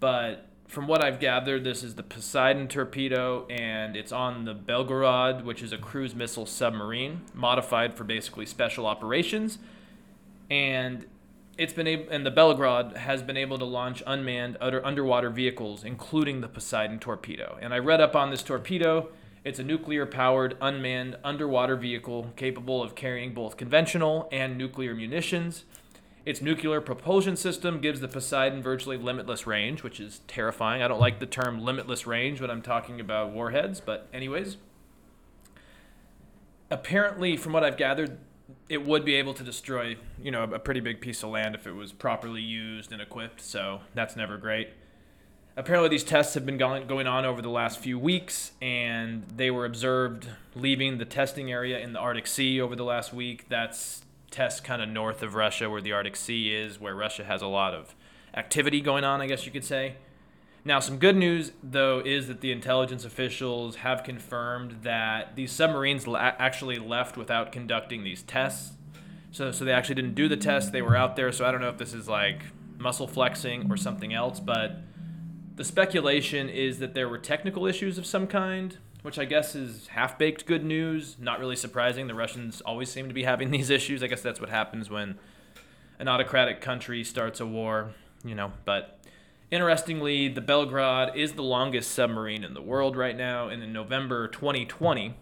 but 0.00 0.47
from 0.68 0.86
what 0.86 1.02
I've 1.02 1.18
gathered, 1.18 1.64
this 1.64 1.82
is 1.82 1.94
the 1.94 2.02
Poseidon 2.02 2.68
torpedo, 2.68 3.46
and 3.48 3.96
it's 3.96 4.12
on 4.12 4.44
the 4.44 4.54
Belgorod, 4.54 5.42
which 5.42 5.62
is 5.62 5.72
a 5.72 5.78
cruise 5.78 6.14
missile 6.14 6.44
submarine 6.44 7.22
modified 7.32 7.96
for 7.96 8.04
basically 8.04 8.44
special 8.44 8.86
operations. 8.86 9.58
And 10.50 11.06
it's 11.56 11.72
been 11.72 11.86
able, 11.86 12.12
and 12.12 12.24
the 12.24 12.30
Belgorod 12.30 12.96
has 12.96 13.22
been 13.22 13.38
able 13.38 13.56
to 13.58 13.64
launch 13.64 14.02
unmanned 14.06 14.58
under, 14.60 14.84
underwater 14.84 15.30
vehicles, 15.30 15.84
including 15.84 16.42
the 16.42 16.48
Poseidon 16.48 16.98
torpedo. 16.98 17.58
And 17.62 17.72
I 17.72 17.78
read 17.78 18.02
up 18.02 18.14
on 18.14 18.30
this 18.30 18.42
torpedo. 18.42 19.08
It's 19.44 19.58
a 19.58 19.64
nuclear-powered 19.64 20.58
unmanned 20.60 21.16
underwater 21.24 21.76
vehicle 21.76 22.32
capable 22.36 22.82
of 22.82 22.94
carrying 22.94 23.32
both 23.32 23.56
conventional 23.56 24.28
and 24.30 24.58
nuclear 24.58 24.94
munitions. 24.94 25.64
Its 26.28 26.42
nuclear 26.42 26.82
propulsion 26.82 27.36
system 27.36 27.80
gives 27.80 28.00
the 28.00 28.06
Poseidon 28.06 28.62
virtually 28.62 28.98
limitless 28.98 29.46
range, 29.46 29.82
which 29.82 29.98
is 29.98 30.20
terrifying. 30.26 30.82
I 30.82 30.88
don't 30.88 31.00
like 31.00 31.20
the 31.20 31.26
term 31.26 31.58
limitless 31.58 32.06
range 32.06 32.38
when 32.38 32.50
I'm 32.50 32.60
talking 32.60 33.00
about 33.00 33.30
warheads, 33.30 33.80
but, 33.80 34.08
anyways. 34.12 34.58
Apparently, 36.70 37.38
from 37.38 37.54
what 37.54 37.64
I've 37.64 37.78
gathered, 37.78 38.18
it 38.68 38.84
would 38.84 39.06
be 39.06 39.14
able 39.14 39.32
to 39.32 39.42
destroy, 39.42 39.96
you 40.22 40.30
know, 40.30 40.42
a 40.42 40.58
pretty 40.58 40.80
big 40.80 41.00
piece 41.00 41.22
of 41.22 41.30
land 41.30 41.54
if 41.54 41.66
it 41.66 41.72
was 41.72 41.92
properly 41.94 42.42
used 42.42 42.92
and 42.92 43.00
equipped, 43.00 43.40
so 43.40 43.80
that's 43.94 44.14
never 44.14 44.36
great. 44.36 44.68
Apparently, 45.56 45.88
these 45.88 46.04
tests 46.04 46.34
have 46.34 46.44
been 46.44 46.58
going, 46.58 47.06
on 47.06 47.24
over 47.24 47.40
the 47.40 47.48
last 47.48 47.78
few 47.78 47.98
weeks, 47.98 48.52
and 48.60 49.24
they 49.34 49.50
were 49.50 49.64
observed 49.64 50.28
leaving 50.54 50.98
the 50.98 51.06
testing 51.06 51.50
area 51.50 51.78
in 51.78 51.94
the 51.94 51.98
Arctic 51.98 52.26
Sea 52.26 52.60
over 52.60 52.76
the 52.76 52.84
last 52.84 53.14
week. 53.14 53.48
That's 53.48 54.02
test 54.30 54.64
kind 54.64 54.82
of 54.82 54.88
north 54.88 55.22
of 55.22 55.34
Russia 55.34 55.70
where 55.70 55.80
the 55.80 55.92
Arctic 55.92 56.16
Sea 56.16 56.54
is, 56.54 56.80
where 56.80 56.94
Russia 56.94 57.24
has 57.24 57.42
a 57.42 57.46
lot 57.46 57.74
of 57.74 57.94
activity 58.34 58.80
going 58.80 59.04
on, 59.04 59.20
I 59.20 59.26
guess 59.26 59.46
you 59.46 59.52
could 59.52 59.64
say. 59.64 59.96
Now, 60.64 60.80
some 60.80 60.98
good 60.98 61.16
news, 61.16 61.52
though, 61.62 62.00
is 62.04 62.28
that 62.28 62.40
the 62.40 62.52
intelligence 62.52 63.04
officials 63.04 63.76
have 63.76 64.02
confirmed 64.02 64.82
that 64.82 65.34
these 65.34 65.50
submarines 65.52 66.06
actually 66.08 66.76
left 66.76 67.16
without 67.16 67.52
conducting 67.52 68.04
these 68.04 68.22
tests. 68.22 68.74
So, 69.30 69.50
so 69.50 69.64
they 69.64 69.72
actually 69.72 69.94
didn't 69.94 70.14
do 70.14 70.28
the 70.28 70.36
test. 70.36 70.72
They 70.72 70.82
were 70.82 70.96
out 70.96 71.16
there. 71.16 71.32
So 71.32 71.44
I 71.44 71.52
don't 71.52 71.60
know 71.60 71.68
if 71.68 71.78
this 71.78 71.94
is 71.94 72.08
like 72.08 72.42
muscle 72.76 73.06
flexing 73.06 73.70
or 73.70 73.76
something 73.76 74.12
else, 74.12 74.40
but 74.40 74.82
the 75.54 75.64
speculation 75.64 76.48
is 76.48 76.78
that 76.80 76.94
there 76.94 77.08
were 77.08 77.18
technical 77.18 77.66
issues 77.66 77.98
of 77.98 78.06
some 78.06 78.26
kind 78.26 78.78
which 79.02 79.18
I 79.18 79.24
guess 79.24 79.54
is 79.54 79.88
half 79.88 80.18
baked 80.18 80.46
good 80.46 80.64
news. 80.64 81.16
Not 81.18 81.38
really 81.40 81.56
surprising. 81.56 82.06
The 82.06 82.14
Russians 82.14 82.60
always 82.62 82.90
seem 82.90 83.08
to 83.08 83.14
be 83.14 83.24
having 83.24 83.50
these 83.52 83.70
issues. 83.70 84.02
I 84.02 84.06
guess 84.06 84.22
that's 84.22 84.40
what 84.40 84.50
happens 84.50 84.90
when 84.90 85.18
an 85.98 86.08
autocratic 86.08 86.60
country 86.60 87.04
starts 87.04 87.40
a 87.40 87.46
war, 87.46 87.90
you 88.24 88.34
know. 88.34 88.52
But 88.64 89.00
interestingly, 89.50 90.28
the 90.28 90.40
Belgorod 90.40 91.16
is 91.16 91.32
the 91.32 91.42
longest 91.42 91.90
submarine 91.90 92.44
in 92.44 92.54
the 92.54 92.62
world 92.62 92.96
right 92.96 93.16
now. 93.16 93.48
And 93.48 93.62
in 93.62 93.72
November 93.72 94.28
2020, 94.28 95.14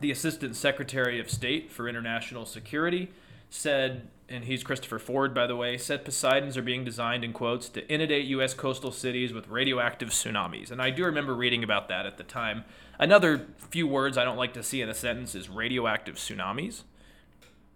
the 0.00 0.10
Assistant 0.10 0.56
Secretary 0.56 1.20
of 1.20 1.30
State 1.30 1.70
for 1.70 1.88
International 1.88 2.46
Security 2.46 3.10
said 3.50 4.08
and 4.28 4.44
he's 4.44 4.64
Christopher 4.64 4.98
Ford, 4.98 5.34
by 5.34 5.46
the 5.46 5.56
way, 5.56 5.76
said 5.76 6.04
Poseidons 6.04 6.56
are 6.56 6.62
being 6.62 6.84
designed, 6.84 7.24
in 7.24 7.32
quotes, 7.32 7.68
to 7.70 7.86
inundate 7.92 8.24
U.S. 8.26 8.54
coastal 8.54 8.90
cities 8.90 9.32
with 9.32 9.48
radioactive 9.48 10.10
tsunamis. 10.10 10.70
And 10.70 10.80
I 10.80 10.90
do 10.90 11.04
remember 11.04 11.34
reading 11.34 11.62
about 11.62 11.88
that 11.88 12.06
at 12.06 12.16
the 12.16 12.22
time. 12.22 12.64
Another 12.98 13.46
few 13.58 13.86
words 13.86 14.16
I 14.16 14.24
don't 14.24 14.38
like 14.38 14.54
to 14.54 14.62
see 14.62 14.80
in 14.80 14.88
a 14.88 14.94
sentence 14.94 15.34
is 15.34 15.48
radioactive 15.50 16.16
tsunamis. 16.16 16.82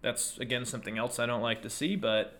That's, 0.01 0.39
again, 0.39 0.65
something 0.65 0.97
else 0.97 1.19
I 1.19 1.27
don't 1.27 1.43
like 1.43 1.63
to 1.63 1.71
see, 1.71 1.97
but. 1.97 2.35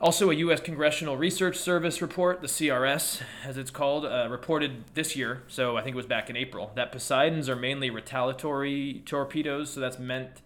Also, 0.00 0.32
a 0.32 0.34
U.S. 0.34 0.58
Congressional 0.58 1.16
Research 1.16 1.56
Service 1.56 2.02
report, 2.02 2.40
the 2.40 2.48
CRS, 2.48 3.22
as 3.44 3.56
it's 3.56 3.70
called, 3.70 4.04
uh, 4.04 4.26
reported 4.28 4.82
this 4.94 5.14
year, 5.14 5.44
so 5.46 5.76
I 5.76 5.82
think 5.82 5.94
it 5.94 5.96
was 5.96 6.06
back 6.06 6.28
in 6.28 6.36
April, 6.36 6.72
that 6.74 6.90
Poseidons 6.90 7.48
are 7.48 7.54
mainly 7.54 7.88
retaliatory 7.88 9.02
torpedoes, 9.06 9.70
so 9.70 9.78
that's 9.78 10.00
meant 10.00 10.42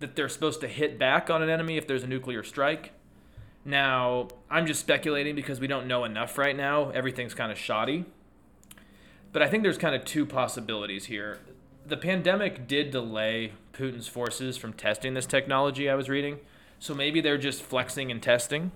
that 0.00 0.16
they're 0.16 0.28
supposed 0.28 0.60
to 0.62 0.68
hit 0.68 0.98
back 0.98 1.30
on 1.30 1.42
an 1.42 1.48
enemy 1.48 1.76
if 1.76 1.86
there's 1.86 2.02
a 2.02 2.06
nuclear 2.06 2.42
strike. 2.42 2.92
Now, 3.64 4.28
I'm 4.50 4.66
just 4.66 4.80
speculating 4.80 5.34
because 5.34 5.60
we 5.60 5.66
don't 5.66 5.86
know 5.86 6.04
enough 6.04 6.38
right 6.38 6.56
now. 6.56 6.90
Everything's 6.90 7.34
kind 7.34 7.52
of 7.52 7.58
shoddy. 7.58 8.06
But 9.32 9.42
I 9.42 9.48
think 9.48 9.62
there's 9.62 9.78
kind 9.78 9.94
of 9.94 10.04
two 10.04 10.26
possibilities 10.26 11.04
here. 11.04 11.38
The 11.86 11.96
pandemic 11.96 12.66
did 12.66 12.90
delay 12.90 13.52
Putin's 13.72 14.08
forces 14.08 14.56
from 14.56 14.72
testing 14.72 15.14
this 15.14 15.26
technology, 15.26 15.88
I 15.88 15.94
was 15.94 16.08
reading. 16.08 16.38
So 16.78 16.94
maybe 16.94 17.20
they're 17.20 17.38
just 17.38 17.62
flexing 17.62 18.10
and 18.10 18.22
testing. 18.22 18.72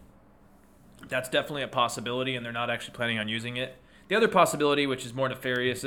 That's 1.08 1.28
definitely 1.28 1.62
a 1.62 1.68
possibility, 1.68 2.36
and 2.36 2.44
they're 2.44 2.52
not 2.52 2.70
actually 2.70 2.94
planning 2.94 3.18
on 3.18 3.28
using 3.28 3.56
it. 3.56 3.76
The 4.08 4.16
other 4.16 4.28
possibility, 4.28 4.86
which 4.86 5.06
is 5.06 5.14
more 5.14 5.28
nefarious, 5.28 5.84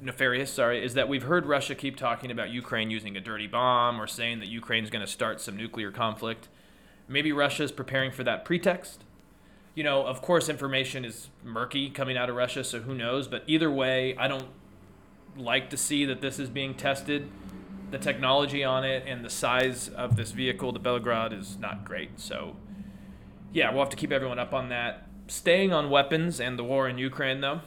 nefarious, 0.00 0.50
sorry, 0.50 0.82
is 0.82 0.94
that 0.94 1.08
we've 1.08 1.24
heard 1.24 1.44
Russia 1.44 1.74
keep 1.74 1.96
talking 1.96 2.30
about 2.30 2.48
Ukraine 2.48 2.90
using 2.90 3.16
a 3.16 3.20
dirty 3.20 3.46
bomb 3.46 4.00
or 4.00 4.06
saying 4.06 4.38
that 4.40 4.48
Ukraine 4.48 4.84
is 4.84 4.90
going 4.90 5.04
to 5.04 5.10
start 5.10 5.40
some 5.40 5.56
nuclear 5.56 5.90
conflict. 5.90 6.48
Maybe 7.08 7.30
Russia 7.30 7.64
is 7.64 7.72
preparing 7.72 8.10
for 8.10 8.24
that 8.24 8.44
pretext. 8.46 9.04
You 9.74 9.84
know, 9.84 10.06
of 10.06 10.22
course, 10.22 10.48
information 10.48 11.04
is 11.04 11.28
murky 11.44 11.90
coming 11.90 12.16
out 12.16 12.30
of 12.30 12.36
Russia, 12.36 12.64
so 12.64 12.80
who 12.80 12.94
knows? 12.94 13.28
But 13.28 13.44
either 13.46 13.70
way, 13.70 14.16
I 14.16 14.28
don't 14.28 14.48
like 15.36 15.68
to 15.70 15.76
see 15.76 16.06
that 16.06 16.22
this 16.22 16.38
is 16.38 16.48
being 16.48 16.74
tested. 16.74 17.28
The 17.90 17.98
technology 17.98 18.64
on 18.64 18.84
it 18.84 19.04
and 19.06 19.24
the 19.24 19.30
size 19.30 19.88
of 19.88 20.16
this 20.16 20.32
vehicle, 20.32 20.72
the 20.72 20.80
Belgorod, 20.80 21.38
is 21.38 21.58
not 21.58 21.84
great. 21.84 22.18
So, 22.18 22.56
yeah, 23.52 23.70
we'll 23.70 23.80
have 23.80 23.90
to 23.90 23.96
keep 23.96 24.10
everyone 24.10 24.38
up 24.38 24.52
on 24.52 24.70
that 24.70 25.07
staying 25.28 25.72
on 25.72 25.90
weapons 25.90 26.40
and 26.40 26.58
the 26.58 26.64
war 26.64 26.88
in 26.88 26.98
Ukraine, 26.98 27.40
though, 27.40 27.60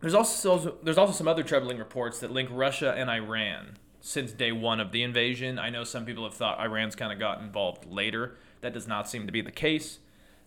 there's 0.00 0.14
also 0.14 0.76
there's 0.82 0.98
also 0.98 1.12
some 1.12 1.28
other 1.28 1.42
troubling 1.42 1.78
reports 1.78 2.20
that 2.20 2.30
link 2.30 2.48
Russia 2.52 2.94
and 2.96 3.10
Iran 3.10 3.78
since 4.00 4.32
day 4.32 4.52
one 4.52 4.78
of 4.78 4.92
the 4.92 5.02
invasion. 5.02 5.58
I 5.58 5.70
know 5.70 5.84
some 5.84 6.04
people 6.04 6.24
have 6.24 6.34
thought 6.34 6.60
Iran's 6.60 6.94
kind 6.94 7.12
of 7.12 7.18
got 7.18 7.40
involved 7.40 7.86
later. 7.86 8.36
That 8.60 8.72
does 8.72 8.86
not 8.86 9.08
seem 9.08 9.26
to 9.26 9.32
be 9.32 9.40
the 9.40 9.50
case. 9.50 9.98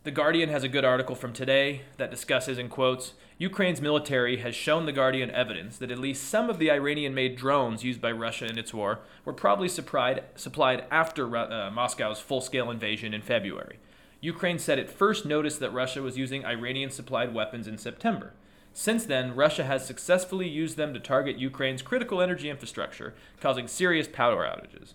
The 0.03 0.11
Guardian 0.11 0.47
has 0.47 0.63
a 0.63 0.69
good 0.69 0.85
article 0.85 1.13
from 1.13 1.33
today 1.33 1.81
that 1.97 2.09
discusses, 2.09 2.57
in 2.57 2.69
quotes, 2.69 3.15
Ukraine's 3.37 3.81
military 3.81 4.37
has 4.37 4.55
shown 4.55 4.85
The 4.85 4.93
Guardian 4.93 5.29
evidence 5.31 5.77
that 5.77 5.91
at 5.91 5.99
least 5.99 6.29
some 6.29 6.49
of 6.49 6.57
the 6.57 6.71
Iranian 6.71 7.13
made 7.13 7.35
drones 7.35 7.83
used 7.83 7.99
by 7.99 8.13
Russia 8.13 8.47
in 8.47 8.57
its 8.57 8.73
war 8.73 8.99
were 9.25 9.33
probably 9.33 9.67
supplied, 9.67 10.23
supplied 10.35 10.85
after 10.89 11.35
uh, 11.35 11.69
Moscow's 11.69 12.21
full 12.21 12.39
scale 12.39 12.71
invasion 12.71 13.13
in 13.13 13.21
February. 13.21 13.79
Ukraine 14.21 14.59
said 14.59 14.79
it 14.79 14.89
first 14.89 15.25
noticed 15.25 15.59
that 15.59 15.73
Russia 15.73 16.01
was 16.01 16.17
using 16.17 16.45
Iranian 16.45 16.91
supplied 16.91 17.33
weapons 17.33 17.67
in 17.67 17.77
September. 17.77 18.33
Since 18.73 19.05
then, 19.05 19.35
Russia 19.35 19.65
has 19.65 19.85
successfully 19.85 20.47
used 20.47 20.77
them 20.77 20.93
to 20.93 20.99
target 20.99 21.37
Ukraine's 21.37 21.81
critical 21.81 22.21
energy 22.21 22.49
infrastructure, 22.49 23.15
causing 23.39 23.67
serious 23.67 24.07
power 24.07 24.45
outages 24.45 24.93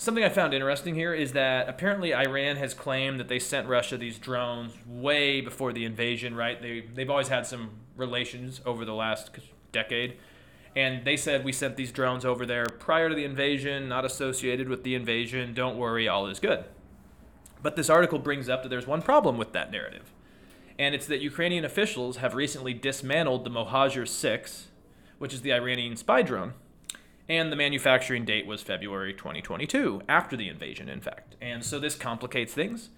something 0.00 0.24
I 0.24 0.30
found 0.30 0.54
interesting 0.54 0.94
here 0.94 1.12
is 1.12 1.32
that 1.32 1.68
apparently 1.68 2.14
Iran 2.14 2.56
has 2.56 2.72
claimed 2.72 3.20
that 3.20 3.28
they 3.28 3.38
sent 3.38 3.68
Russia 3.68 3.98
these 3.98 4.18
drones 4.18 4.72
way 4.86 5.42
before 5.42 5.74
the 5.74 5.84
invasion, 5.84 6.34
right? 6.34 6.60
They, 6.60 6.80
they've 6.94 7.10
always 7.10 7.28
had 7.28 7.46
some 7.46 7.72
relations 7.96 8.62
over 8.64 8.86
the 8.86 8.94
last 8.94 9.30
decade. 9.72 10.16
And 10.74 11.04
they 11.04 11.16
said, 11.18 11.44
We 11.44 11.52
sent 11.52 11.76
these 11.76 11.92
drones 11.92 12.24
over 12.24 12.46
there 12.46 12.64
prior 12.64 13.10
to 13.10 13.14
the 13.14 13.24
invasion, 13.24 13.88
not 13.88 14.04
associated 14.06 14.68
with 14.68 14.84
the 14.84 14.94
invasion. 14.94 15.52
Don't 15.52 15.76
worry, 15.76 16.08
all 16.08 16.26
is 16.26 16.40
good. 16.40 16.64
But 17.62 17.76
this 17.76 17.90
article 17.90 18.18
brings 18.18 18.48
up 18.48 18.62
that 18.62 18.68
there's 18.68 18.86
one 18.86 19.02
problem 19.02 19.36
with 19.36 19.52
that 19.52 19.70
narrative. 19.70 20.12
And 20.78 20.94
it's 20.94 21.06
that 21.06 21.20
Ukrainian 21.20 21.64
officials 21.64 22.18
have 22.18 22.34
recently 22.34 22.72
dismantled 22.72 23.44
the 23.44 23.50
Mohajer 23.50 24.08
6, 24.08 24.68
which 25.18 25.34
is 25.34 25.42
the 25.42 25.52
Iranian 25.52 25.96
spy 25.96 26.22
drone, 26.22 26.54
and 27.28 27.52
the 27.52 27.56
manufacturing 27.56 28.24
date 28.24 28.46
was 28.46 28.62
February 28.62 29.12
2022, 29.12 30.02
after 30.08 30.36
the 30.36 30.48
invasion, 30.48 30.88
in 30.88 31.00
fact. 31.00 31.36
And 31.40 31.64
so 31.64 31.78
this 31.78 31.94
complicates 31.94 32.54
things. 32.54 32.88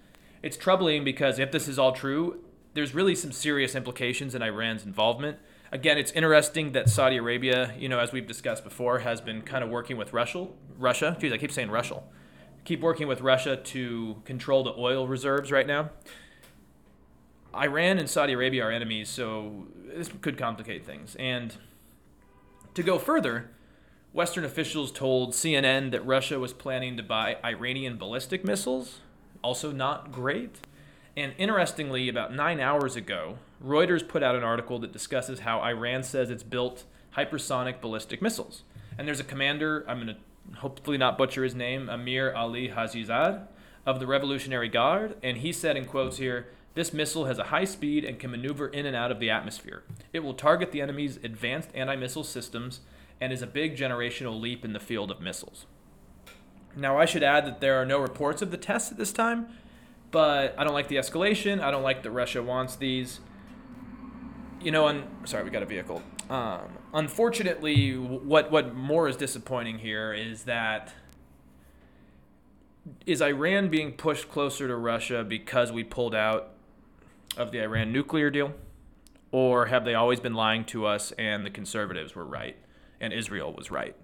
It's 0.41 0.57
troubling 0.57 1.03
because 1.03 1.39
if 1.39 1.51
this 1.51 1.67
is 1.67 1.77
all 1.77 1.91
true, 1.91 2.39
there's 2.73 2.95
really 2.95 3.15
some 3.15 3.31
serious 3.31 3.75
implications 3.75 4.33
in 4.33 4.41
Iran's 4.41 4.85
involvement. 4.85 5.37
Again, 5.71 5.97
it's 5.97 6.11
interesting 6.13 6.71
that 6.71 6.89
Saudi 6.89 7.17
Arabia, 7.17 7.73
you 7.77 7.89
know, 7.89 7.99
as 7.99 8.11
we've 8.11 8.25
discussed 8.25 8.63
before, 8.63 8.99
has 8.99 9.21
been 9.21 9.41
kind 9.41 9.63
of 9.63 9.69
working 9.69 9.97
with 9.97 10.13
Russia. 10.13 10.47
Russia, 10.77 11.15
geez, 11.19 11.31
I 11.31 11.37
keep 11.37 11.51
saying 11.51 11.69
Russia. 11.69 12.01
Keep 12.65 12.81
working 12.81 13.07
with 13.07 13.21
Russia 13.21 13.57
to 13.57 14.21
control 14.25 14.63
the 14.63 14.73
oil 14.77 15.07
reserves 15.07 15.51
right 15.51 15.67
now. 15.67 15.89
Iran 17.55 17.99
and 17.99 18.09
Saudi 18.09 18.33
Arabia 18.33 18.65
are 18.65 18.71
enemies, 18.71 19.09
so 19.09 19.67
this 19.85 20.09
could 20.21 20.37
complicate 20.37 20.85
things. 20.85 21.15
And 21.19 21.55
to 22.73 22.81
go 22.81 22.97
further, 22.97 23.51
Western 24.11 24.45
officials 24.45 24.91
told 24.91 25.33
CNN 25.33 25.91
that 25.91 26.05
Russia 26.05 26.39
was 26.39 26.53
planning 26.53 26.97
to 26.97 27.03
buy 27.03 27.37
Iranian 27.43 27.97
ballistic 27.97 28.43
missiles, 28.43 28.99
also 29.43 29.71
not 29.71 30.11
great. 30.11 30.57
And 31.15 31.33
interestingly, 31.37 32.09
about 32.09 32.33
nine 32.33 32.59
hours 32.59 32.95
ago, 32.95 33.37
Reuters 33.63 34.07
put 34.07 34.23
out 34.23 34.35
an 34.35 34.43
article 34.43 34.79
that 34.79 34.91
discusses 34.91 35.39
how 35.39 35.61
Iran 35.61 36.03
says 36.03 36.29
it's 36.29 36.43
built 36.43 36.85
hypersonic 37.15 37.81
ballistic 37.81 38.21
missiles. 38.21 38.63
And 38.97 39.07
there's 39.07 39.19
a 39.19 39.23
commander, 39.23 39.85
I'm 39.87 39.97
going 39.97 40.15
to 40.15 40.21
hopefully 40.57 40.97
not 40.97 41.17
butcher 41.17 41.43
his 41.43 41.55
name, 41.55 41.89
Amir 41.89 42.33
Ali 42.33 42.69
Hajizad 42.69 43.47
of 43.85 43.99
the 43.99 44.07
Revolutionary 44.07 44.69
Guard, 44.69 45.15
and 45.21 45.37
he 45.37 45.51
said 45.51 45.75
in 45.75 45.85
quotes 45.85 46.17
here, 46.17 46.47
this 46.75 46.93
missile 46.93 47.25
has 47.25 47.37
a 47.37 47.45
high 47.45 47.65
speed 47.65 48.03
and 48.03 48.17
can 48.17 48.31
maneuver 48.31 48.67
in 48.67 48.85
and 48.85 48.95
out 48.95 49.11
of 49.11 49.19
the 49.19 49.29
atmosphere. 49.29 49.83
It 50.11 50.21
will 50.21 50.33
target 50.33 50.71
the 50.71 50.81
enemy's 50.81 51.17
advanced 51.17 51.69
anti 51.75 51.95
missile 51.95 52.23
systems 52.23 52.79
and 53.21 53.31
is 53.31 53.41
a 53.41 53.47
big 53.47 53.77
generational 53.77 54.39
leap 54.39 54.65
in 54.65 54.73
the 54.73 54.79
field 54.79 55.11
of 55.11 55.21
missiles. 55.21 55.65
Now, 56.75 56.97
I 56.97 57.05
should 57.05 57.21
add 57.21 57.45
that 57.45 57.61
there 57.61 57.79
are 57.79 57.85
no 57.85 57.99
reports 57.99 58.41
of 58.41 58.49
the 58.49 58.57
tests 58.57 58.91
at 58.91 58.97
this 58.97 59.13
time, 59.13 59.47
but 60.09 60.55
I 60.57 60.63
don't 60.63 60.73
like 60.73 60.87
the 60.87 60.95
escalation. 60.95 61.61
I 61.61 61.69
don't 61.69 61.83
like 61.83 62.01
that 62.03 62.11
Russia 62.11 62.41
wants 62.41 62.75
these. 62.75 63.19
You 64.59 64.71
know, 64.71 64.87
and 64.87 65.03
sorry, 65.25 65.43
we 65.43 65.51
got 65.51 65.61
a 65.61 65.67
vehicle. 65.67 66.01
Um, 66.29 66.77
unfortunately, 66.93 67.97
what 67.97 68.51
what 68.51 68.73
more 68.75 69.07
is 69.07 69.15
disappointing 69.15 69.79
here 69.79 70.13
is 70.13 70.43
that 70.43 70.93
is 73.05 73.21
Iran 73.21 73.69
being 73.69 73.93
pushed 73.93 74.29
closer 74.29 74.67
to 74.67 74.75
Russia 74.75 75.23
because 75.23 75.71
we 75.71 75.83
pulled 75.83 76.15
out 76.15 76.49
of 77.37 77.51
the 77.51 77.61
Iran 77.61 77.91
nuclear 77.91 78.29
deal, 78.29 78.53
or 79.31 79.67
have 79.67 79.85
they 79.85 79.95
always 79.95 80.19
been 80.19 80.33
lying 80.33 80.65
to 80.65 80.85
us 80.85 81.11
and 81.13 81.45
the 81.45 81.49
conservatives 81.49 82.15
were 82.15 82.25
right? 82.25 82.57
and 83.03 83.11
Israel 83.11 83.53
was 83.53 83.69
right. 83.69 83.95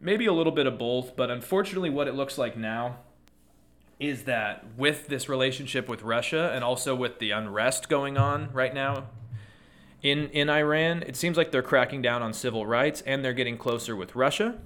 Maybe 0.00 0.26
a 0.26 0.32
little 0.32 0.52
bit 0.52 0.66
of 0.66 0.78
both, 0.78 1.14
but 1.16 1.30
unfortunately, 1.30 1.90
what 1.90 2.08
it 2.08 2.14
looks 2.14 2.36
like 2.36 2.56
now 2.56 2.98
is 4.00 4.24
that 4.24 4.64
with 4.76 5.06
this 5.06 5.28
relationship 5.28 5.88
with 5.88 6.02
Russia 6.02 6.50
and 6.52 6.64
also 6.64 6.94
with 6.94 7.20
the 7.20 7.30
unrest 7.30 7.88
going 7.88 8.16
on 8.16 8.52
right 8.52 8.74
now 8.74 9.06
in, 10.02 10.28
in 10.30 10.48
Iran, 10.48 11.02
it 11.06 11.16
seems 11.16 11.36
like 11.36 11.50
they're 11.50 11.62
cracking 11.62 12.02
down 12.02 12.22
on 12.22 12.32
civil 12.32 12.66
rights 12.66 13.02
and 13.02 13.24
they're 13.24 13.32
getting 13.32 13.56
closer 13.56 13.96
with 13.96 14.14
Russia. 14.14 14.58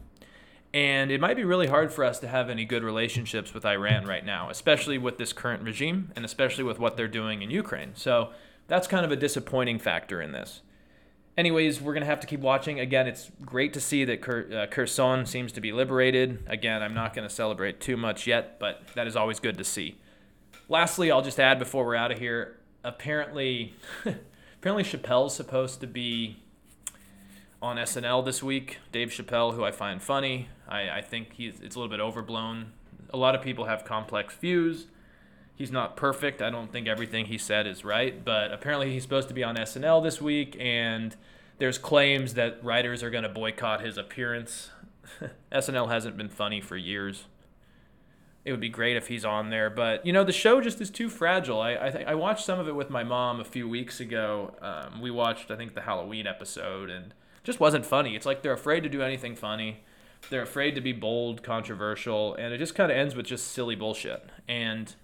And 0.75 1.11
it 1.11 1.21
might 1.21 1.37
be 1.37 1.45
really 1.45 1.67
hard 1.67 1.93
for 1.93 2.05
us 2.05 2.19
to 2.21 2.29
have 2.29 2.49
any 2.49 2.65
good 2.65 2.83
relationships 2.83 3.53
with 3.53 3.67
Iran 3.67 4.07
right 4.07 4.25
now, 4.25 4.49
especially 4.49 4.97
with 4.97 5.19
this 5.19 5.33
current 5.33 5.63
regime 5.63 6.13
and 6.17 6.25
especially 6.25 6.65
with 6.65 6.79
what 6.79 6.97
they're 6.97 7.09
doing 7.09 7.43
in 7.43 7.51
Ukraine. 7.51 7.93
So 7.95 8.31
that's 8.69 8.87
kind 8.87 9.05
of 9.05 9.13
a 9.13 9.17
disappointing 9.17 9.79
factor 9.79 10.23
in 10.23 10.33
this 10.33 10.63
anyways, 11.37 11.81
we're 11.81 11.95
gonna 11.95 12.07
have 12.07 12.21
to 12.21 12.27
keep 12.27 12.41
watching. 12.41 12.81
Again, 12.81 13.07
it's 13.07 13.31
great 13.45 13.73
to 13.75 13.81
see 13.81 14.05
that 14.05 14.29
uh, 14.29 14.67
Kherson 14.67 15.27
seems 15.27 15.53
to 15.53 15.61
be 15.61 15.73
liberated. 15.73 16.45
Again, 16.47 16.83
I'm 16.83 16.95
not 16.95 17.15
gonna 17.15 17.31
celebrate 17.31 17.81
too 17.81 17.97
much 17.97 18.27
yet, 18.27 18.59
but 18.59 18.83
that 18.95 19.07
is 19.07 19.17
always 19.17 19.41
good 19.41 19.59
to 19.59 19.65
see. 19.65 19.99
Lastly, 20.69 21.11
I'll 21.11 21.23
just 21.23 21.41
add 21.41 21.59
before 21.59 21.85
we're 21.85 21.97
out 21.97 22.13
of 22.13 22.19
here. 22.19 22.59
Apparently, 22.85 23.75
apparently 24.63 24.85
Chappelle's 24.85 25.35
supposed 25.35 25.81
to 25.81 25.87
be 25.87 26.39
on 27.61 27.77
SNL 27.77 28.25
this 28.25 28.43
week. 28.43 28.79
Dave 28.93 29.09
Chappelle, 29.09 29.55
who 29.55 29.65
I 29.65 29.73
find 29.73 30.01
funny, 30.01 30.49
I, 30.69 30.89
I 30.89 31.01
think 31.03 31.35
he's 31.35 31.61
it's 31.61 31.77
a 31.77 31.79
little 31.79 31.91
bit 31.91 32.01
overblown. 32.01 32.73
A 33.13 33.17
lot 33.19 33.35
of 33.35 33.43
people 33.43 33.67
have 33.67 33.85
complex 33.85 34.35
views 34.37 34.87
he's 35.55 35.71
not 35.71 35.97
perfect. 35.97 36.43
I 36.43 36.51
don't 36.51 36.73
think 36.73 36.89
everything 36.89 37.27
he 37.27 37.39
said 37.39 37.67
is 37.67 37.85
right, 37.85 38.25
but 38.25 38.53
apparently 38.53 38.93
he's 38.93 39.03
supposed 39.03 39.29
to 39.29 39.35
be 39.35 39.45
on 39.45 39.57
SNL 39.57 40.03
this 40.03 40.21
week, 40.21 40.57
and 40.59 41.15
there's 41.59 41.79
claims 41.79 42.35
that 42.35 42.63
writers 42.65 43.03
are 43.03 43.11
going 43.11 43.23
to 43.23 43.29
boycott 43.29 43.81
his 43.81 43.97
appearance. 43.97 44.71
SNL 45.53 45.89
hasn't 45.89 46.17
been 46.17 46.29
funny 46.29 46.61
for 46.61 46.77
years. 46.77 47.27
It 48.45 48.51
would 48.51 48.61
be 48.61 48.69
great 48.69 48.97
if 48.97 49.07
he's 49.07 49.25
on 49.25 49.51
there, 49.51 49.71
but 49.71 50.05
you 50.05 50.13
know 50.13 50.25
the 50.25 50.33
show 50.33 50.61
just 50.61 50.81
is 50.81 50.91
too 50.91 51.09
fragile. 51.09 51.61
I 51.61 51.77
I, 51.81 51.91
th- 51.91 52.07
I 52.07 52.15
watched 52.15 52.45
some 52.45 52.59
of 52.59 52.67
it 52.69 52.75
with 52.75 52.91
my 52.91 53.05
mom 53.05 53.41
a 53.41 53.45
few 53.45 53.69
weeks 53.69 54.01
ago. 54.01 54.55
Um, 54.61 55.01
we 55.01 55.11
watched 55.11 55.51
I 55.51 55.57
think 55.57 55.75
the 55.75 55.83
Halloween 55.83 56.27
episode, 56.27 56.91
and 56.91 57.15
just 57.45 57.61
wasn't 57.61 57.87
funny. 57.87 58.17
It's 58.17 58.27
like 58.27 58.43
they're 58.43 58.53
afraid 58.53 58.83
to 58.83 58.89
do 58.89 59.03
anything 59.03 59.37
funny. 59.37 59.85
They're 60.31 60.43
afraid 60.43 60.75
to 60.77 60.81
be 60.81 60.93
bold, 60.93 61.43
controversial, 61.43 62.35
and 62.35 62.53
it 62.53 62.59
just 62.59 62.75
kind 62.75 62.91
of 62.91 62.99
ends 62.99 63.15
with 63.15 63.27
just 63.27 63.49
silly 63.49 63.75
bullshit. 63.75 64.25
And 64.49 64.95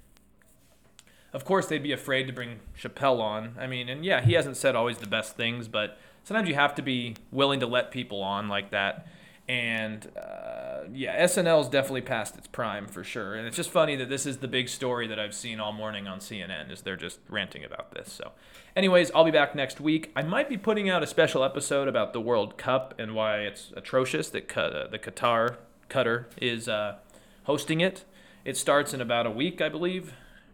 of 1.33 1.45
course, 1.45 1.67
they'd 1.67 1.83
be 1.83 1.93
afraid 1.93 2.27
to 2.27 2.33
bring 2.33 2.61
Chappelle 2.81 3.21
on. 3.21 3.55
I 3.59 3.67
mean, 3.67 3.89
and 3.89 4.05
yeah, 4.05 4.21
he 4.21 4.33
hasn't 4.33 4.57
said 4.57 4.75
always 4.75 4.99
the 4.99 5.09
best 5.09 5.37
things, 5.37 5.69
but 5.69 5.99
sometimes 6.25 6.49
you 6.49 6.55
have 6.55 6.75
to 6.77 6.83
be 6.83 7.17
willing 7.31 7.61
to 7.61 7.67
let 7.67 7.91
people 7.91 8.23
on 8.23 8.49
like 8.49 8.71
that. 8.71 9.07
And 9.49 10.07
uh, 10.17 10.85
yeah, 10.93 11.25
SNL 11.25 11.63
is 11.63 11.69
definitely 11.69 12.03
past 12.03 12.37
its 12.37 12.47
prime 12.47 12.87
for 12.87 13.03
sure. 13.03 13.35
And 13.35 13.47
it's 13.47 13.57
just 13.57 13.71
funny 13.71 13.97
that 13.97 14.11
this 14.11 14.27
is 14.27 14.39
the 14.39 14.49
big 14.49 14.69
story 14.69 15.07
that 15.07 15.19
I've 15.19 15.35
seen 15.35 15.59
all 15.59 15.73
morning 15.73 16.07
on 16.07 16.19
CNN 16.19 16.71
is 16.71 16.83
they're 16.83 16.97
just 16.97 17.21
ranting 17.29 17.65
about 17.65 17.93
this. 17.93 18.13
So, 18.13 18.33
anyways, 18.77 19.11
I'll 19.15 19.25
be 19.25 19.31
back 19.31 19.55
next 19.55 19.81
week. 19.81 20.13
I 20.15 20.23
might 20.23 20.51
be 20.51 20.59
putting 20.59 20.91
out 20.91 21.03
a 21.03 21.07
special 21.07 21.43
episode 21.43 21.89
about 21.89 22.13
the 22.13 22.21
World 22.21 22.59
Cup 22.59 22.95
and 22.99 23.15
why 23.15 23.39
it's 23.39 23.73
atrocious 23.75 24.29
that 24.31 24.55
uh, 24.57 24.87
the 24.89 24.99
Qatar 24.99 25.57
Qatar 25.89 26.27
is 26.37 26.69
uh, 26.69 26.97
hosting 27.45 27.81
it. 27.81 28.05
It 28.45 28.57
starts 28.59 28.93
in 28.93 29.01
about 29.01 29.27
a 29.27 29.31
week, 29.31 29.63
I 29.63 29.71
believe 29.71 30.13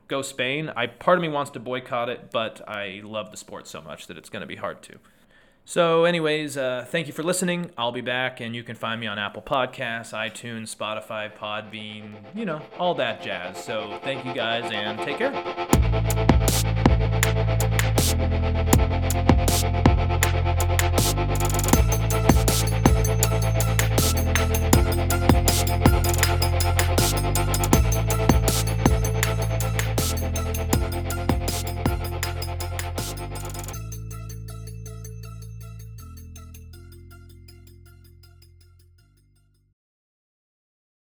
go 0.09 0.23
Spain. 0.23 0.71
I 0.77 0.87
part 0.87 1.19
of 1.19 1.23
me 1.23 1.29
wants 1.29 1.51
to 1.53 1.61
boycott 1.61 2.09
it, 2.09 2.31
but 2.31 2.67
I 2.69 3.01
love 3.05 3.31
the 3.31 3.37
sport 3.37 3.67
so 3.67 3.81
much 3.81 4.07
that 4.07 4.19
it's 4.19 4.29
going 4.29 4.43
to 4.43 4.47
be 4.47 4.57
hard 4.57 4.83
to. 4.85 4.99
So, 5.67 6.05
anyways, 6.05 6.59
uh, 6.59 6.85
thank 6.89 7.07
you 7.07 7.15
for 7.15 7.23
listening. 7.23 7.71
I'll 7.79 7.91
be 7.91 8.03
back, 8.03 8.41
and 8.41 8.55
you 8.55 8.63
can 8.63 8.77
find 8.77 9.01
me 9.01 9.07
on 9.07 9.19
Apple 9.19 9.41
Podcasts, 9.41 10.13
iTunes, 10.13 10.75
Spotify, 10.75 11.35
Podbean, 11.35 12.17
you 12.35 12.45
know, 12.45 12.61
all 12.79 12.95
that 12.97 13.23
jazz. 13.23 13.65
So, 13.65 13.99
thank 14.05 14.27
you 14.27 14.35
guys, 14.35 14.71
and 14.71 14.99
take 14.99 15.17
care. 15.19 15.33